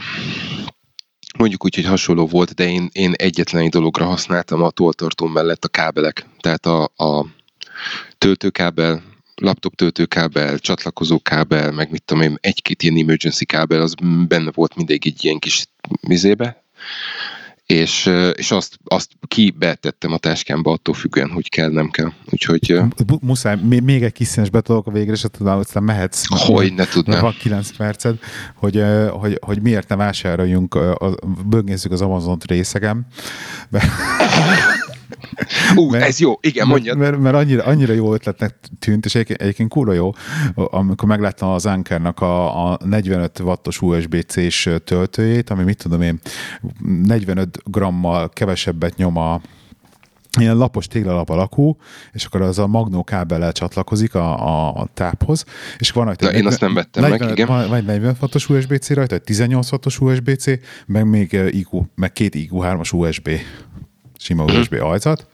mondjuk 1.37 1.65
úgy, 1.65 1.75
hogy 1.75 1.85
hasonló 1.85 2.27
volt, 2.27 2.53
de 2.53 2.69
én, 2.69 2.89
én 2.91 3.13
egyetlen 3.15 3.61
egy 3.61 3.69
dologra 3.69 4.05
használtam 4.05 4.61
a 4.61 4.69
toltartó 4.69 5.27
mellett 5.27 5.65
a 5.65 5.67
kábelek. 5.67 6.25
Tehát 6.39 6.65
a, 6.65 6.83
a 6.83 7.25
töltőkábel, 8.17 9.03
laptop 9.35 9.75
töltőkábel, 9.75 10.59
csatlakozókábel, 10.59 11.71
meg 11.71 11.91
mit 11.91 12.03
tudom 12.03 12.23
én, 12.23 12.37
egy-két 12.41 12.83
ilyen 12.83 12.97
emergency 12.97 13.45
kábel, 13.45 13.81
az 13.81 13.93
benne 14.27 14.51
volt 14.51 14.75
mindig 14.75 15.07
egy 15.07 15.23
ilyen 15.23 15.39
kis 15.39 15.65
vizébe, 16.01 16.63
és, 17.65 18.11
és 18.35 18.51
azt, 18.51 18.79
azt 18.83 19.11
kibetettem 19.27 20.11
a 20.13 20.17
táskámba 20.17 20.71
attól 20.71 20.93
függően, 20.93 21.29
hogy 21.29 21.49
kell, 21.49 21.69
nem 21.69 21.89
kell. 21.89 22.11
Úgyhogy... 22.31 22.79
Muszáj, 23.21 23.55
még 23.83 24.03
egy 24.03 24.11
kis 24.11 24.27
színes 24.27 24.49
betolok 24.49 24.87
a 24.87 24.91
végre, 24.91 25.13
és 25.13 25.25
aztán 25.45 25.83
mehetsz. 25.83 26.25
Hogy 26.27 26.73
ne 26.73 26.85
tudnám. 26.85 27.21
Van 27.21 27.35
9 27.39 27.77
perced, 27.77 28.17
hogy, 28.55 28.83
hogy, 29.09 29.37
hogy 29.41 29.61
miért 29.61 29.89
ne 29.89 29.95
vásároljunk, 29.95 30.79
böngézzük 31.45 31.91
az 31.91 32.01
Amazon-t 32.01 32.45
részegem. 32.45 33.05
Ú, 35.75 35.89
mert, 35.89 36.03
ez 36.03 36.19
jó, 36.19 36.33
igen, 36.41 36.67
mondjad. 36.67 36.97
Mert, 36.97 37.17
mert 37.17 37.35
annyira, 37.35 37.63
annyira 37.63 37.93
jó 37.93 38.13
ötletnek 38.13 38.55
tűnt, 38.79 39.05
és 39.05 39.15
egyébként, 39.15 39.41
egyébként 39.41 39.69
kurva 39.69 39.93
jó, 39.93 40.11
amikor 40.55 41.07
megláttam 41.07 41.49
az 41.49 41.65
Ankernak 41.65 42.19
a, 42.19 42.71
a 42.71 42.77
45 42.85 43.39
wattos 43.39 43.81
USB-C-s 43.81 44.69
töltőjét, 44.83 45.49
ami 45.49 45.63
mit 45.63 45.77
tudom 45.77 46.01
én, 46.01 46.19
45 47.03 47.59
grammal 47.63 48.29
kevesebbet 48.29 48.95
nyom 48.95 49.17
a, 49.17 49.41
ilyen 50.39 50.57
lapos 50.57 50.87
téglalap 50.87 51.29
alakú, 51.29 51.77
és 52.11 52.25
akkor 52.25 52.41
az 52.41 52.59
a 52.59 52.67
magnó 52.67 53.03
kábellel 53.03 53.51
csatlakozik 53.51 54.15
a, 54.15 54.47
a, 54.47 54.75
a 54.81 54.87
táphoz, 54.93 55.45
és 55.77 55.91
van 55.91 56.05
rajta... 56.05 56.25
De 56.25 56.31
én 56.31 56.43
40, 56.43 56.51
azt 56.51 56.61
nem 56.61 56.73
vettem 56.73 57.03
40, 57.03 57.19
meg, 57.19 57.37
igen. 57.37 57.47
Van, 57.47 57.67
van 57.67 57.77
egy 57.77 57.85
40 57.85 58.15
wattos 58.21 58.49
USB-C 58.49 58.89
rajta, 58.89 59.15
egy 59.15 59.21
18 59.21 59.71
wattos 59.71 59.99
USB-C, 59.99 60.45
meg 60.85 61.09
még 61.09 61.39
IQ, 61.49 61.81
meg 61.95 62.13
két 62.13 62.35
IQ3-as 62.37 62.93
USB 62.93 63.29
sima 64.25 64.43
USB 64.43 64.73
ajzat, 64.81 65.27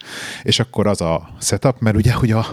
és 0.44 0.60
akkor 0.60 0.88
az 0.88 1.02
a 1.02 1.30
setup, 1.40 1.80
mert 1.80 1.96
ugye, 1.96 2.14
ugye 2.22 2.36
a 2.36 2.48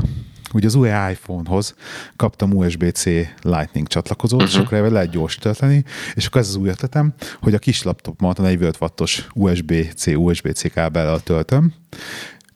ugye 0.52 0.66
az 0.66 0.74
új 0.74 0.88
iPhone-hoz 0.88 1.74
kaptam 2.16 2.52
USB-C 2.52 3.04
Lightning 3.42 3.86
csatlakozót, 3.86 4.42
uh-huh. 4.42 4.56
és 4.56 4.64
akkor 4.64 4.78
ebben 4.78 4.92
lehet 4.92 5.10
gyors 5.10 5.34
tölteni, 5.34 5.84
és 6.14 6.26
akkor 6.26 6.40
ez 6.40 6.48
az 6.48 6.56
új 6.56 6.68
ötletem, 6.68 7.14
hogy 7.40 7.54
a 7.54 7.58
kis 7.58 7.82
laptopmat 7.82 8.38
a 8.38 8.42
45 8.42 8.76
wattos 8.80 9.26
USB-C, 9.34 10.06
USB-C 10.06 10.72
kábellel 10.72 11.20
töltöm, 11.20 11.74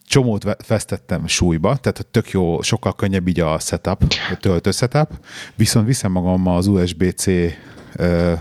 csomót 0.07 0.57
vesztettem 0.67 1.27
súlyba, 1.27 1.77
tehát 1.77 2.07
tök 2.11 2.31
jó, 2.31 2.63
sokkal 2.63 2.95
könnyebb 2.95 3.29
így 3.29 3.41
a 3.41 3.59
setup, 3.59 4.03
a 4.31 4.37
töltő 4.37 4.71
setup, 4.71 5.11
viszont 5.55 5.87
viszem 5.87 6.13
magammal 6.13 6.57
az 6.57 6.67
USB-C 6.67 7.27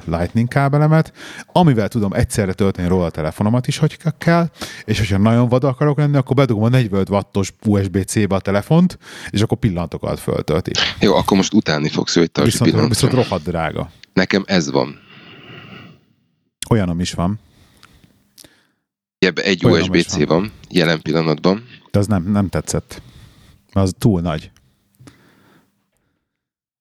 Lightning 0.06 0.48
kábelemet, 0.48 1.14
amivel 1.46 1.88
tudom 1.88 2.14
egyszerre 2.14 2.54
tölteni 2.54 2.88
róla 2.88 3.06
a 3.06 3.10
telefonomat 3.10 3.68
is, 3.68 3.78
hogy 3.78 3.98
kell, 4.18 4.50
és 4.86 4.98
hogyha 4.98 5.18
nagyon 5.18 5.50
vad 5.50 5.64
akarok 5.64 5.98
lenni, 5.98 6.18
akkor 6.18 6.36
bedugom 6.36 6.64
a 6.64 6.70
45 6.70 7.10
wattos 7.10 7.54
USB-C-be 7.66 8.36
a 8.36 8.40
telefont, 8.40 8.98
és 9.30 9.42
akkor 9.42 9.58
pillanatokat 9.58 10.20
föltölti. 10.20 10.72
Jó, 11.00 11.16
akkor 11.16 11.38
most 11.38 11.54
utálni 11.54 11.90
fogsz, 11.90 12.16
hogy 12.16 12.32
tartsd 12.32 12.66
viszont, 12.66 12.88
viszont 12.88 13.14
rohadt 13.14 13.44
drága. 13.44 13.92
Nekem 14.14 14.44
ez 14.46 14.72
van. 14.72 15.00
Olyanom 16.70 17.00
is 17.00 17.14
van. 17.14 17.40
Ebben 19.20 19.46
egy 19.46 19.66
USB-C 19.66 20.16
van. 20.16 20.26
van 20.28 20.52
jelen 20.70 21.02
pillanatban. 21.02 21.66
De 21.92 22.00
az 22.00 22.08
nem, 22.08 22.24
nem 22.32 22.50
tetszett. 22.50 23.02
Az 23.72 23.94
túl 23.98 24.22
nagy. 24.22 24.52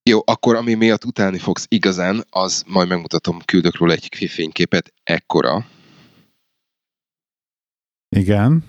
Jó, 0.03 0.21
akkor 0.25 0.55
ami 0.55 0.73
miatt 0.73 1.05
utálni 1.05 1.37
fogsz 1.37 1.65
igazán, 1.69 2.25
az 2.29 2.63
majd 2.67 2.87
megmutatom, 2.87 3.39
küldök 3.45 3.77
róla 3.77 3.93
egy 3.93 4.27
fényképet, 4.29 4.93
ekkora. 5.03 5.65
Igen. 8.09 8.63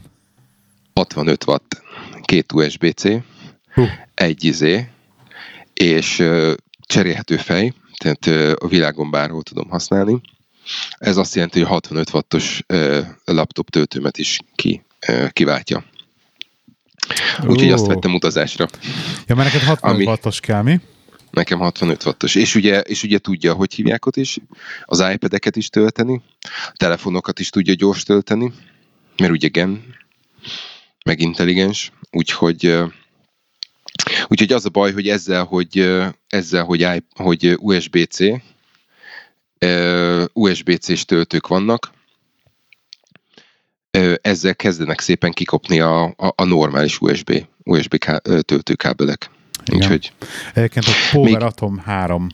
65 0.95 1.45
watt, 1.47 1.83
két 2.23 2.53
USB-C, 2.53 3.05
uh. 3.05 3.89
egy 4.15 4.45
izé, 4.45 4.89
és 5.75 6.19
uh, 6.19 6.53
cserélhető 6.87 7.37
fej, 7.37 7.73
tehát 7.97 8.57
a 8.63 8.67
világon 8.67 9.11
bárhol 9.11 9.43
tudom 9.43 9.69
használni. 9.69 10.21
Ez 10.99 11.17
azt 11.17 11.35
jelenti, 11.35 11.59
hogy 11.59 11.69
65 11.69 12.13
wattos 12.13 12.63
laptop 13.25 13.71
töltőmet 13.71 14.19
is 14.19 14.39
ki 14.55 14.83
kiváltja. 15.31 15.85
Úgyhogy 17.47 17.71
azt 17.71 17.87
vettem 17.87 18.15
utazásra. 18.15 18.67
Ja, 19.27 19.35
mert 19.35 19.53
neked 19.53 19.69
65 19.69 19.95
ami, 19.95 20.05
wattos 20.05 20.41
kell, 20.41 20.63
mi? 20.63 20.81
Nekem 21.33 21.59
65 21.59 22.05
wattos. 22.05 22.35
És 22.35 22.55
ugye, 22.55 22.81
és 22.81 23.03
ugye 23.03 23.19
tudja, 23.19 23.53
hogy 23.53 23.75
hívják 23.75 24.07
ott 24.07 24.17
is, 24.17 24.39
az 24.85 25.05
iPad-eket 25.13 25.57
is 25.57 25.69
tölteni, 25.69 26.23
a 26.67 26.73
telefonokat 26.77 27.39
is 27.39 27.51
tudja 27.51 27.75
gyors 27.75 28.03
tölteni, 28.03 28.53
mert 29.17 29.33
ugye 29.33 29.49
gen, 29.49 29.85
meg 31.05 31.21
intelligens, 31.21 31.93
úgyhogy 32.11 32.83
Úgyhogy 34.29 34.53
az 34.53 34.65
a 34.65 34.69
baj, 34.69 34.93
hogy 34.93 35.09
ezzel, 35.09 35.45
hogy, 35.45 36.01
ezzel, 36.29 36.65
hogy, 36.65 37.03
hogy 37.15 37.55
USB-C, 37.59 38.19
USB-C-s 40.33 41.05
töltők 41.05 41.47
vannak, 41.47 41.91
ezzel 44.21 44.57
kezdenek 44.57 45.01
szépen 45.01 45.33
kikopni 45.33 45.81
a, 45.81 46.05
a, 46.05 46.33
a 46.37 46.45
normális 46.45 47.01
USB, 47.01 47.47
USB 47.65 47.99
ká, 47.99 48.19
töltőkábelek. 48.19 49.31
Igen. 49.65 49.81
Úgyhogy 49.83 50.13
Egyébként 50.55 50.87
a 50.87 50.93
Power 51.13 51.31
még... 51.31 51.41
Atom 51.41 51.79
3 51.79 52.29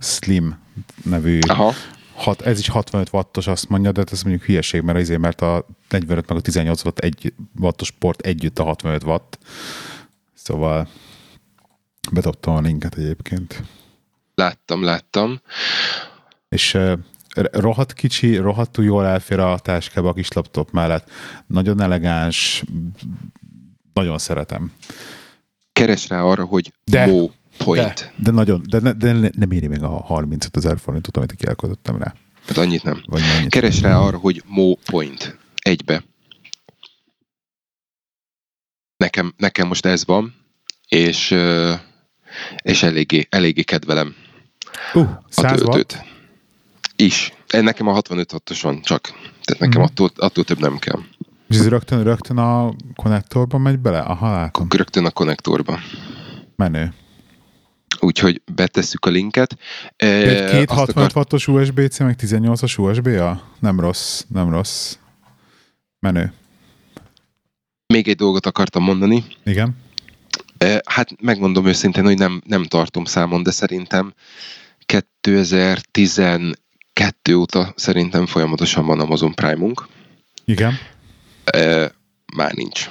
Slim 0.00 0.58
nevű 1.04 1.38
Aha. 1.48 1.72
Hat, 2.14 2.42
ez 2.42 2.58
is 2.58 2.68
65 2.68 3.08
wattos, 3.12 3.46
azt 3.46 3.68
mondja, 3.68 3.92
de 3.92 4.04
ez 4.10 4.22
mondjuk 4.22 4.44
hülyeség, 4.44 4.82
mert 4.82 4.98
azért, 4.98 5.20
mert 5.20 5.40
a 5.40 5.66
45 5.88 6.28
meg 6.28 6.38
a 6.38 6.40
18 6.40 6.84
watt 6.84 6.98
egy 6.98 7.34
wattos 7.58 7.90
port 7.90 8.20
együtt 8.20 8.58
a 8.58 8.64
65 8.64 9.04
watt. 9.04 9.38
Szóval 10.34 10.88
bedobtam 12.12 12.54
a 12.54 12.60
linket 12.60 12.94
egyébként. 12.94 13.62
Láttam, 14.34 14.82
láttam. 14.82 15.40
És 16.48 16.74
uh, 16.74 16.98
rohadt 17.52 17.92
kicsi, 17.92 18.36
rohadtul 18.36 18.84
jól 18.84 19.06
elfér 19.06 19.38
a 19.38 19.58
táskába 19.58 20.08
a 20.08 20.12
kis 20.12 20.32
laptop 20.32 20.70
mellett. 20.70 21.10
Nagyon 21.46 21.80
elegáns, 21.80 22.64
nagyon 23.92 24.18
szeretem. 24.18 24.72
Keres 25.74 26.08
rá 26.08 26.22
arra, 26.22 26.44
hogy 26.44 26.72
de, 26.84 27.06
Mo 27.06 27.28
Point. 27.56 27.94
De, 27.94 28.12
de 28.16 28.30
nagyon, 28.30 28.62
de, 28.68 28.80
ne, 28.80 28.92
de 28.92 29.12
ne, 29.12 29.28
nem 29.36 29.50
éri 29.50 29.66
még 29.66 29.82
a 29.82 29.88
35 29.88 30.56
ezer 30.56 30.78
forintot, 30.78 31.16
amit 31.16 31.34
kielköltöttem 31.34 31.96
rá. 31.96 32.14
Hát 32.46 32.56
annyit 32.56 32.82
nem. 32.82 33.02
Vagy 33.06 33.22
annyit. 33.36 33.50
Keres 33.50 33.80
rá 33.80 33.98
arra, 33.98 34.18
hogy 34.18 34.42
Mo 34.46 34.74
Point. 34.74 35.38
Egybe. 35.62 36.04
Nekem, 38.96 39.34
nekem 39.36 39.66
most 39.66 39.86
ez 39.86 40.04
van, 40.04 40.34
és, 40.88 41.34
és 42.62 42.82
eléggé, 42.82 43.26
eléggé 43.30 43.62
kedvelem 43.62 44.14
uh, 44.94 45.08
a 45.34 45.54
töltőt. 45.54 46.04
Is. 46.96 47.32
Nekem 47.50 47.86
a 47.86 47.92
65 47.92 48.30
6 48.30 48.60
van 48.60 48.80
csak. 48.82 49.02
Tehát 49.44 49.62
nekem 49.62 49.80
mm. 49.80 49.84
attól, 49.84 50.10
attól 50.16 50.44
több 50.44 50.58
nem 50.58 50.78
kell. 50.78 51.00
És 51.54 51.60
ez 51.60 51.68
rögtön, 51.68 52.02
rögtön 52.02 52.36
a 52.36 52.74
konnektorban 52.94 53.60
megy 53.60 53.78
bele? 53.78 53.98
Aha, 53.98 54.32
látom. 54.32 54.66
Rögtön 54.70 55.04
a 55.04 55.10
konnektorba. 55.10 55.78
Menő. 56.56 56.94
Úgyhogy 58.00 58.42
betesszük 58.54 59.04
a 59.04 59.10
linket. 59.10 59.56
Egy 59.96 60.50
két 60.50 60.70
65 60.70 60.96
akar... 60.96 61.10
wattos 61.14 61.48
USB-C, 61.48 61.98
meg 61.98 62.18
18-as 62.22 62.78
USB-a? 62.78 63.42
Nem 63.60 63.80
rossz, 63.80 64.24
nem 64.28 64.50
rossz. 64.50 64.96
Menő. 66.00 66.32
Még 67.86 68.08
egy 68.08 68.16
dolgot 68.16 68.46
akartam 68.46 68.82
mondani. 68.82 69.24
Igen. 69.44 69.76
Hát 70.84 71.20
megmondom 71.20 71.66
őszintén, 71.66 72.04
hogy 72.04 72.18
nem, 72.18 72.42
nem 72.46 72.64
tartom 72.64 73.04
számon, 73.04 73.42
de 73.42 73.50
szerintem 73.50 74.14
2012 74.78 77.34
óta 77.34 77.72
szerintem 77.76 78.26
folyamatosan 78.26 78.86
van 78.86 79.00
Amazon 79.00 79.34
Prime-unk. 79.34 79.86
Igen. 80.44 80.78
E, 81.44 81.92
már 82.36 82.52
nincs. 82.52 82.88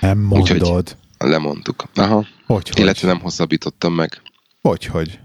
Nem 0.00 0.18
mondod. 0.18 0.60
Úgyhogy 0.60 0.96
lemondtuk. 1.18 1.84
Aha. 1.94 2.26
Hogy, 2.46 2.68
hogy? 2.68 2.78
Illetve 2.78 3.08
nem 3.08 3.20
hosszabbítottam 3.20 3.94
meg. 3.94 4.22
Hogy, 4.60 4.84
hogy? 4.84 5.18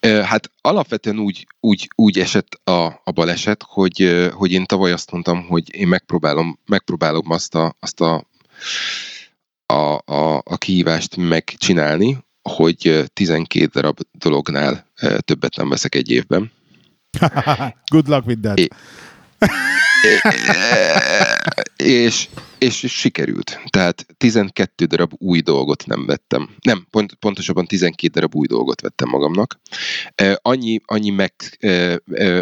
E, 0.00 0.26
hát 0.26 0.50
alapvetően 0.60 1.18
úgy, 1.18 1.46
úgy, 1.60 1.90
úgy 1.94 2.18
esett 2.18 2.60
a, 2.64 2.86
a 3.04 3.10
baleset, 3.14 3.64
hogy, 3.68 4.28
hogy 4.32 4.52
én 4.52 4.64
tavaly 4.64 4.92
azt 4.92 5.10
mondtam, 5.10 5.46
hogy 5.46 5.74
én 5.74 5.88
megpróbálom, 5.88 6.58
megpróbálom 6.66 7.30
azt 7.30 7.54
a, 7.54 7.76
azt 7.80 8.00
a 8.00 8.26
a, 9.72 10.02
a, 10.04 10.36
a 10.44 10.56
kihívást 10.56 11.16
megcsinálni, 11.16 12.18
hogy 12.42 13.04
12 13.12 13.66
darab 13.66 13.98
dolognál 14.12 14.86
többet 15.18 15.56
nem 15.56 15.68
veszek 15.68 15.94
egy 15.94 16.10
évben. 16.10 16.52
Good 17.92 18.08
luck 18.08 18.26
with 18.26 18.40
that. 18.40 18.58
É, 18.58 18.68
és, 21.76 22.28
és 22.58 22.84
sikerült. 22.88 23.60
Tehát 23.68 24.06
12 24.16 24.84
darab 24.84 25.12
új 25.18 25.40
dolgot 25.40 25.86
nem 25.86 26.06
vettem. 26.06 26.50
Nem, 26.60 26.86
pont, 26.90 27.14
pontosabban 27.14 27.66
12 27.66 28.12
darab 28.12 28.34
új 28.34 28.46
dolgot 28.46 28.80
vettem 28.80 29.08
magamnak. 29.08 29.60
Annyi, 30.34 30.80
annyi 30.84 31.10
meg, 31.10 31.32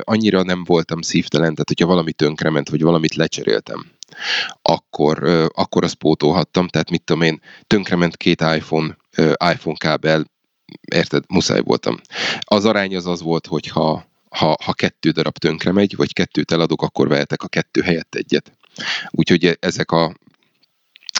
annyira 0.01 0.43
nem 0.43 0.65
voltam 0.65 1.03
szívtelen, 1.03 1.51
tehát 1.51 1.69
hogyha 1.69 1.87
valami 1.87 2.13
tönkrement, 2.13 2.69
vagy 2.69 2.83
valamit 2.83 3.15
lecseréltem, 3.15 3.87
akkor, 4.63 5.23
akkor 5.55 5.85
azt 5.85 5.95
pótolhattam, 5.95 6.69
tehát 6.69 6.91
mit 6.91 7.03
tudom 7.03 7.23
én, 7.23 7.41
tönkrement 7.67 8.17
két 8.17 8.41
iPhone, 8.41 8.97
iPhone 9.53 9.77
kábel, 9.77 10.31
érted, 10.95 11.25
muszáj 11.29 11.61
voltam. 11.61 12.01
Az 12.41 12.65
arány 12.65 12.97
az 12.97 13.07
az 13.07 13.23
volt, 13.23 13.47
hogy 13.47 13.69
ha, 14.37 14.57
ha, 14.63 14.73
kettő 14.73 15.11
darab 15.11 15.39
tönkre 15.39 15.73
megy, 15.73 15.97
vagy 15.97 16.13
kettőt 16.13 16.53
eladok, 16.53 16.83
akkor 16.83 17.09
vehetek 17.09 17.43
a 17.43 17.49
kettő 17.49 17.81
helyett 17.81 18.15
egyet. 18.15 18.53
Úgyhogy 19.11 19.57
ezek 19.61 19.91
a 19.91 20.15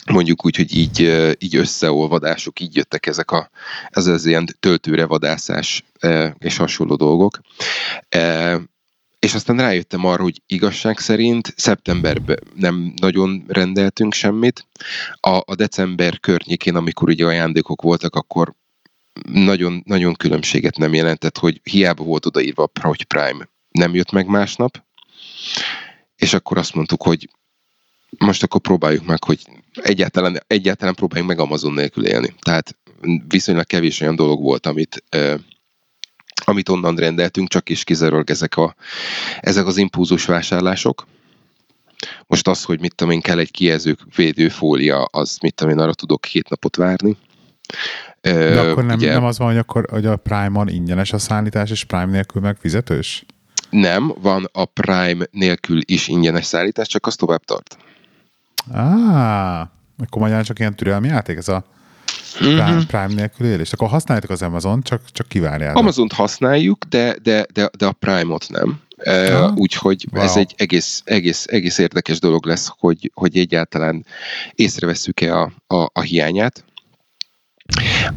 mondjuk 0.05 0.45
úgy, 0.45 0.55
hogy 0.55 0.75
így, 0.75 0.99
így 1.39 1.55
összeolvadások, 1.55 2.59
így 2.59 2.75
jöttek 2.75 3.05
ezek 3.05 3.31
a, 3.31 3.49
ez 3.89 4.07
az 4.07 4.25
ilyen 4.25 4.47
töltőre 4.59 5.05
vadászás 5.05 5.83
és 6.37 6.57
hasonló 6.57 6.95
dolgok. 6.95 7.39
És 9.19 9.33
aztán 9.33 9.57
rájöttem 9.57 10.05
arra, 10.05 10.23
hogy 10.23 10.41
igazság 10.45 10.99
szerint 10.99 11.53
szeptemberben 11.55 12.39
nem 12.55 12.93
nagyon 13.01 13.43
rendeltünk 13.47 14.13
semmit. 14.13 14.65
A, 15.19 15.41
a 15.45 15.55
december 15.55 16.19
környékén, 16.19 16.75
amikor 16.75 17.09
ugye 17.09 17.25
ajándékok 17.25 17.81
voltak, 17.81 18.15
akkor 18.15 18.53
nagyon, 19.31 19.81
nagyon 19.85 20.13
különbséget 20.13 20.77
nem 20.77 20.93
jelentett, 20.93 21.37
hogy 21.37 21.61
hiába 21.63 22.03
volt 22.03 22.25
odaírva, 22.25 22.69
hogy 22.81 23.03
Prime 23.03 23.49
nem 23.69 23.95
jött 23.95 24.11
meg 24.11 24.27
másnap, 24.27 24.83
és 26.15 26.33
akkor 26.33 26.57
azt 26.57 26.73
mondtuk, 26.73 27.03
hogy 27.03 27.29
most 28.17 28.43
akkor 28.43 28.61
próbáljuk 28.61 29.05
meg, 29.05 29.23
hogy 29.23 29.41
egyáltalán, 29.73 30.43
egyáltalán 30.47 30.95
próbáljunk 30.95 31.29
meg 31.29 31.39
Amazon 31.39 31.73
nélkül 31.73 32.05
élni. 32.05 32.35
Tehát 32.39 32.77
viszonylag 33.27 33.65
kevés 33.65 34.01
olyan 34.01 34.15
dolog 34.15 34.41
volt, 34.41 34.65
amit, 34.65 35.03
amit 36.45 36.69
onnan 36.69 36.95
rendeltünk, 36.95 37.49
csak 37.49 37.69
is 37.69 37.83
kizárólag 37.83 38.29
ezek, 38.29 38.57
a, 38.57 38.75
ezek 39.39 39.65
az 39.65 39.77
impulzus 39.77 40.25
vásárlások. 40.25 41.07
Most 42.27 42.47
az, 42.47 42.63
hogy 42.63 42.79
mit 42.79 42.95
tudom 42.95 43.13
én, 43.13 43.21
kell 43.21 43.39
egy 43.39 43.51
kijelző 43.51 43.97
védőfólia, 44.15 45.03
az 45.03 45.37
mit 45.41 45.55
tudom 45.55 45.73
én, 45.73 45.79
arra 45.79 45.93
tudok 45.93 46.21
két 46.21 46.49
napot 46.49 46.75
várni. 46.75 47.17
De 48.21 48.59
akkor 48.59 48.85
nem, 48.85 48.97
ugye, 48.97 49.13
nem 49.13 49.23
az 49.23 49.37
van, 49.37 49.47
hogy, 49.47 49.57
akkor, 49.57 49.87
hogy 49.89 50.05
a 50.05 50.15
Prime-on 50.15 50.69
ingyenes 50.69 51.13
a 51.13 51.17
szállítás, 51.17 51.71
és 51.71 51.83
Prime 51.83 52.05
nélkül 52.05 52.41
meg 52.41 52.57
fizetős? 52.59 53.25
Nem, 53.69 54.13
van 54.21 54.49
a 54.51 54.65
Prime 54.65 55.25
nélkül 55.31 55.79
is 55.85 56.07
ingyenes 56.07 56.45
szállítás, 56.45 56.87
csak 56.87 57.05
az 57.05 57.15
tovább 57.15 57.43
tart. 57.43 57.77
Á, 58.73 59.59
akkor 59.97 60.21
magyarán 60.21 60.43
csak 60.43 60.59
ilyen 60.59 60.75
türelmi 60.75 61.07
játék 61.07 61.37
ez 61.37 61.47
a 61.47 61.63
Prime, 62.37 62.69
mm-hmm. 62.69 62.79
Prime 62.87 63.13
nélkül 63.13 63.47
élés. 63.47 63.71
Akkor 63.71 63.87
használjátok 63.87 64.31
az 64.31 64.41
Amazon, 64.41 64.81
csak, 64.81 65.01
csak 65.11 65.27
kivárjátok. 65.27 65.77
Amazon-t 65.77 66.13
használjuk, 66.13 66.83
de, 66.83 67.15
de, 67.23 67.45
de, 67.53 67.69
de 67.77 67.85
a 67.85 67.91
Prime-ot 67.91 68.49
nem. 68.49 68.79
Uh, 69.05 69.55
úgyhogy 69.55 70.07
wow. 70.11 70.23
ez 70.23 70.35
egy 70.35 70.53
egész, 70.57 71.01
egész, 71.05 71.45
egész 71.49 71.77
érdekes 71.77 72.19
dolog 72.19 72.45
lesz, 72.45 72.71
hogy, 72.77 73.11
hogy 73.13 73.37
egyáltalán 73.37 74.05
észrevesszük-e 74.55 75.37
a, 75.39 75.51
a, 75.67 75.89
a 75.93 76.01
hiányát. 76.01 76.63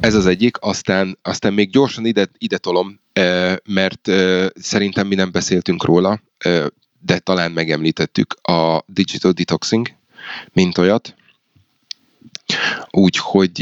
Ez 0.01 0.15
az 0.15 0.27
egyik, 0.27 0.57
aztán, 0.61 1.19
aztán 1.23 1.53
még 1.53 1.71
gyorsan 1.71 2.07
ide, 2.07 2.29
ide 2.39 2.59
tolom, 2.59 3.01
mert 3.65 4.11
szerintem 4.55 5.07
mi 5.07 5.15
nem 5.15 5.33
beszéltünk 5.33 5.85
róla, 5.85 6.21
de 7.01 7.19
talán 7.19 7.53
megemlítettük 7.53 8.35
a 8.43 8.85
digital 8.87 9.33
detoxing, 9.33 9.89
mint 10.53 10.79
olyat. 10.79 11.15
Úgyhogy 12.91 13.61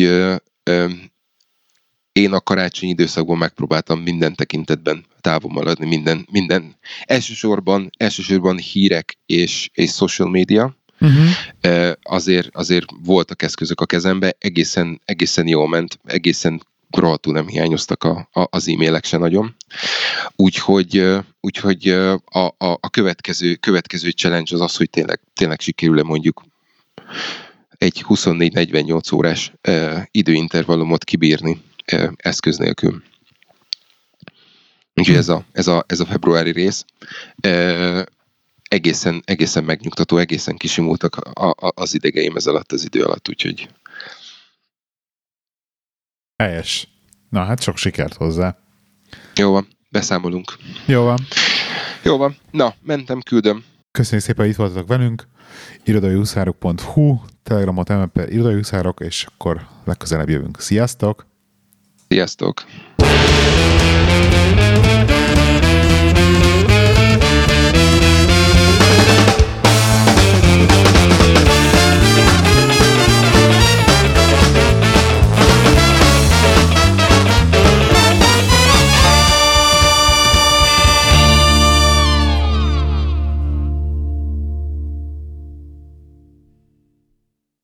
én 2.13 2.33
a 2.33 2.41
karácsonyi 2.41 2.93
időszakban 2.93 3.39
megpróbáltam 3.39 4.01
minden 4.01 4.35
tekintetben 4.35 5.05
távol 5.21 5.53
maradni, 5.53 5.87
minden, 5.87 6.27
minden 6.31 6.77
elsősorban, 7.05 7.91
elsősorban 7.97 8.59
hírek 8.59 9.19
és, 9.27 9.71
és 9.73 9.91
social 9.91 10.29
media, 10.29 10.77
Uh-huh. 11.01 11.27
Azért, 12.03 12.49
azért 12.53 12.87
voltak 13.05 13.43
eszközök 13.43 13.81
a 13.81 13.87
kezembe, 13.87 14.37
egészen, 14.39 15.01
egészen 15.05 15.47
jól 15.47 15.69
ment, 15.69 15.99
egészen 16.05 16.63
rohadtul 16.91 17.33
nem 17.33 17.47
hiányoztak 17.47 18.05
a, 18.05 18.29
a, 18.33 18.47
az 18.51 18.69
e-mailek 18.69 19.05
se 19.05 19.17
nagyon. 19.17 19.57
Úgyhogy, 20.37 21.05
úgyhogy 21.41 21.89
a, 22.25 22.47
a, 22.47 22.73
a 22.81 22.91
következő, 22.91 23.55
következő 23.55 24.11
challenge 24.11 24.55
az 24.55 24.61
az, 24.61 24.77
hogy 24.77 24.91
tényleg, 24.91 25.21
tényleg 25.35 25.61
sikerül-e 25.61 26.03
mondjuk 26.03 26.45
egy 27.79 28.05
24-48 28.09 29.15
órás 29.15 29.53
időintervallumot 30.11 31.05
kibírni 31.05 31.63
eszköz 32.17 32.57
nélkül. 32.57 33.03
Úgyhogy 34.95 35.17
ez 35.17 35.29
a, 35.29 35.45
ez 35.53 35.67
a, 35.67 35.85
ez 35.87 36.01
a 36.01 36.07
februári 36.07 36.51
rész 36.51 36.85
egészen, 38.69 39.23
egészen 39.25 39.65
megnyugtató, 39.65 40.17
egészen 40.17 40.57
kisimultak 40.57 41.17
a, 41.17 41.49
a, 41.49 41.73
az 41.75 41.95
idegeim 41.95 42.37
ez 42.37 42.47
alatt 42.47 42.73
az 42.73 42.85
idő 42.85 43.03
alatt, 43.03 43.29
úgyhogy 43.29 43.69
Helyes. 46.43 46.89
Na 47.31 47.45
hát 47.45 47.63
sok 47.63 47.77
sikert 47.77 48.15
hozzá. 48.15 48.57
Jó 49.35 49.51
van, 49.51 49.69
beszámolunk. 49.91 50.57
Jó 50.87 51.03
van. 51.03 51.19
Jó 52.03 52.17
van. 52.17 52.37
Na, 52.51 52.75
mentem, 52.83 53.21
küldöm. 53.21 53.65
Köszönjük 53.91 54.25
szépen, 54.25 54.41
hogy 54.45 54.53
itt 54.53 54.59
voltatok 54.59 54.89
velünk. 54.89 55.27
irodaiuszárok.hu, 55.85 57.19
telegramot 57.43 57.89
MLP 57.89 58.31
irodaiuszárok, 58.31 59.01
és 59.01 59.27
akkor 59.29 59.67
legközelebb 59.85 60.29
jövünk. 60.29 60.61
Sziasztok! 60.61 61.27
Sziasztok! 62.09 62.65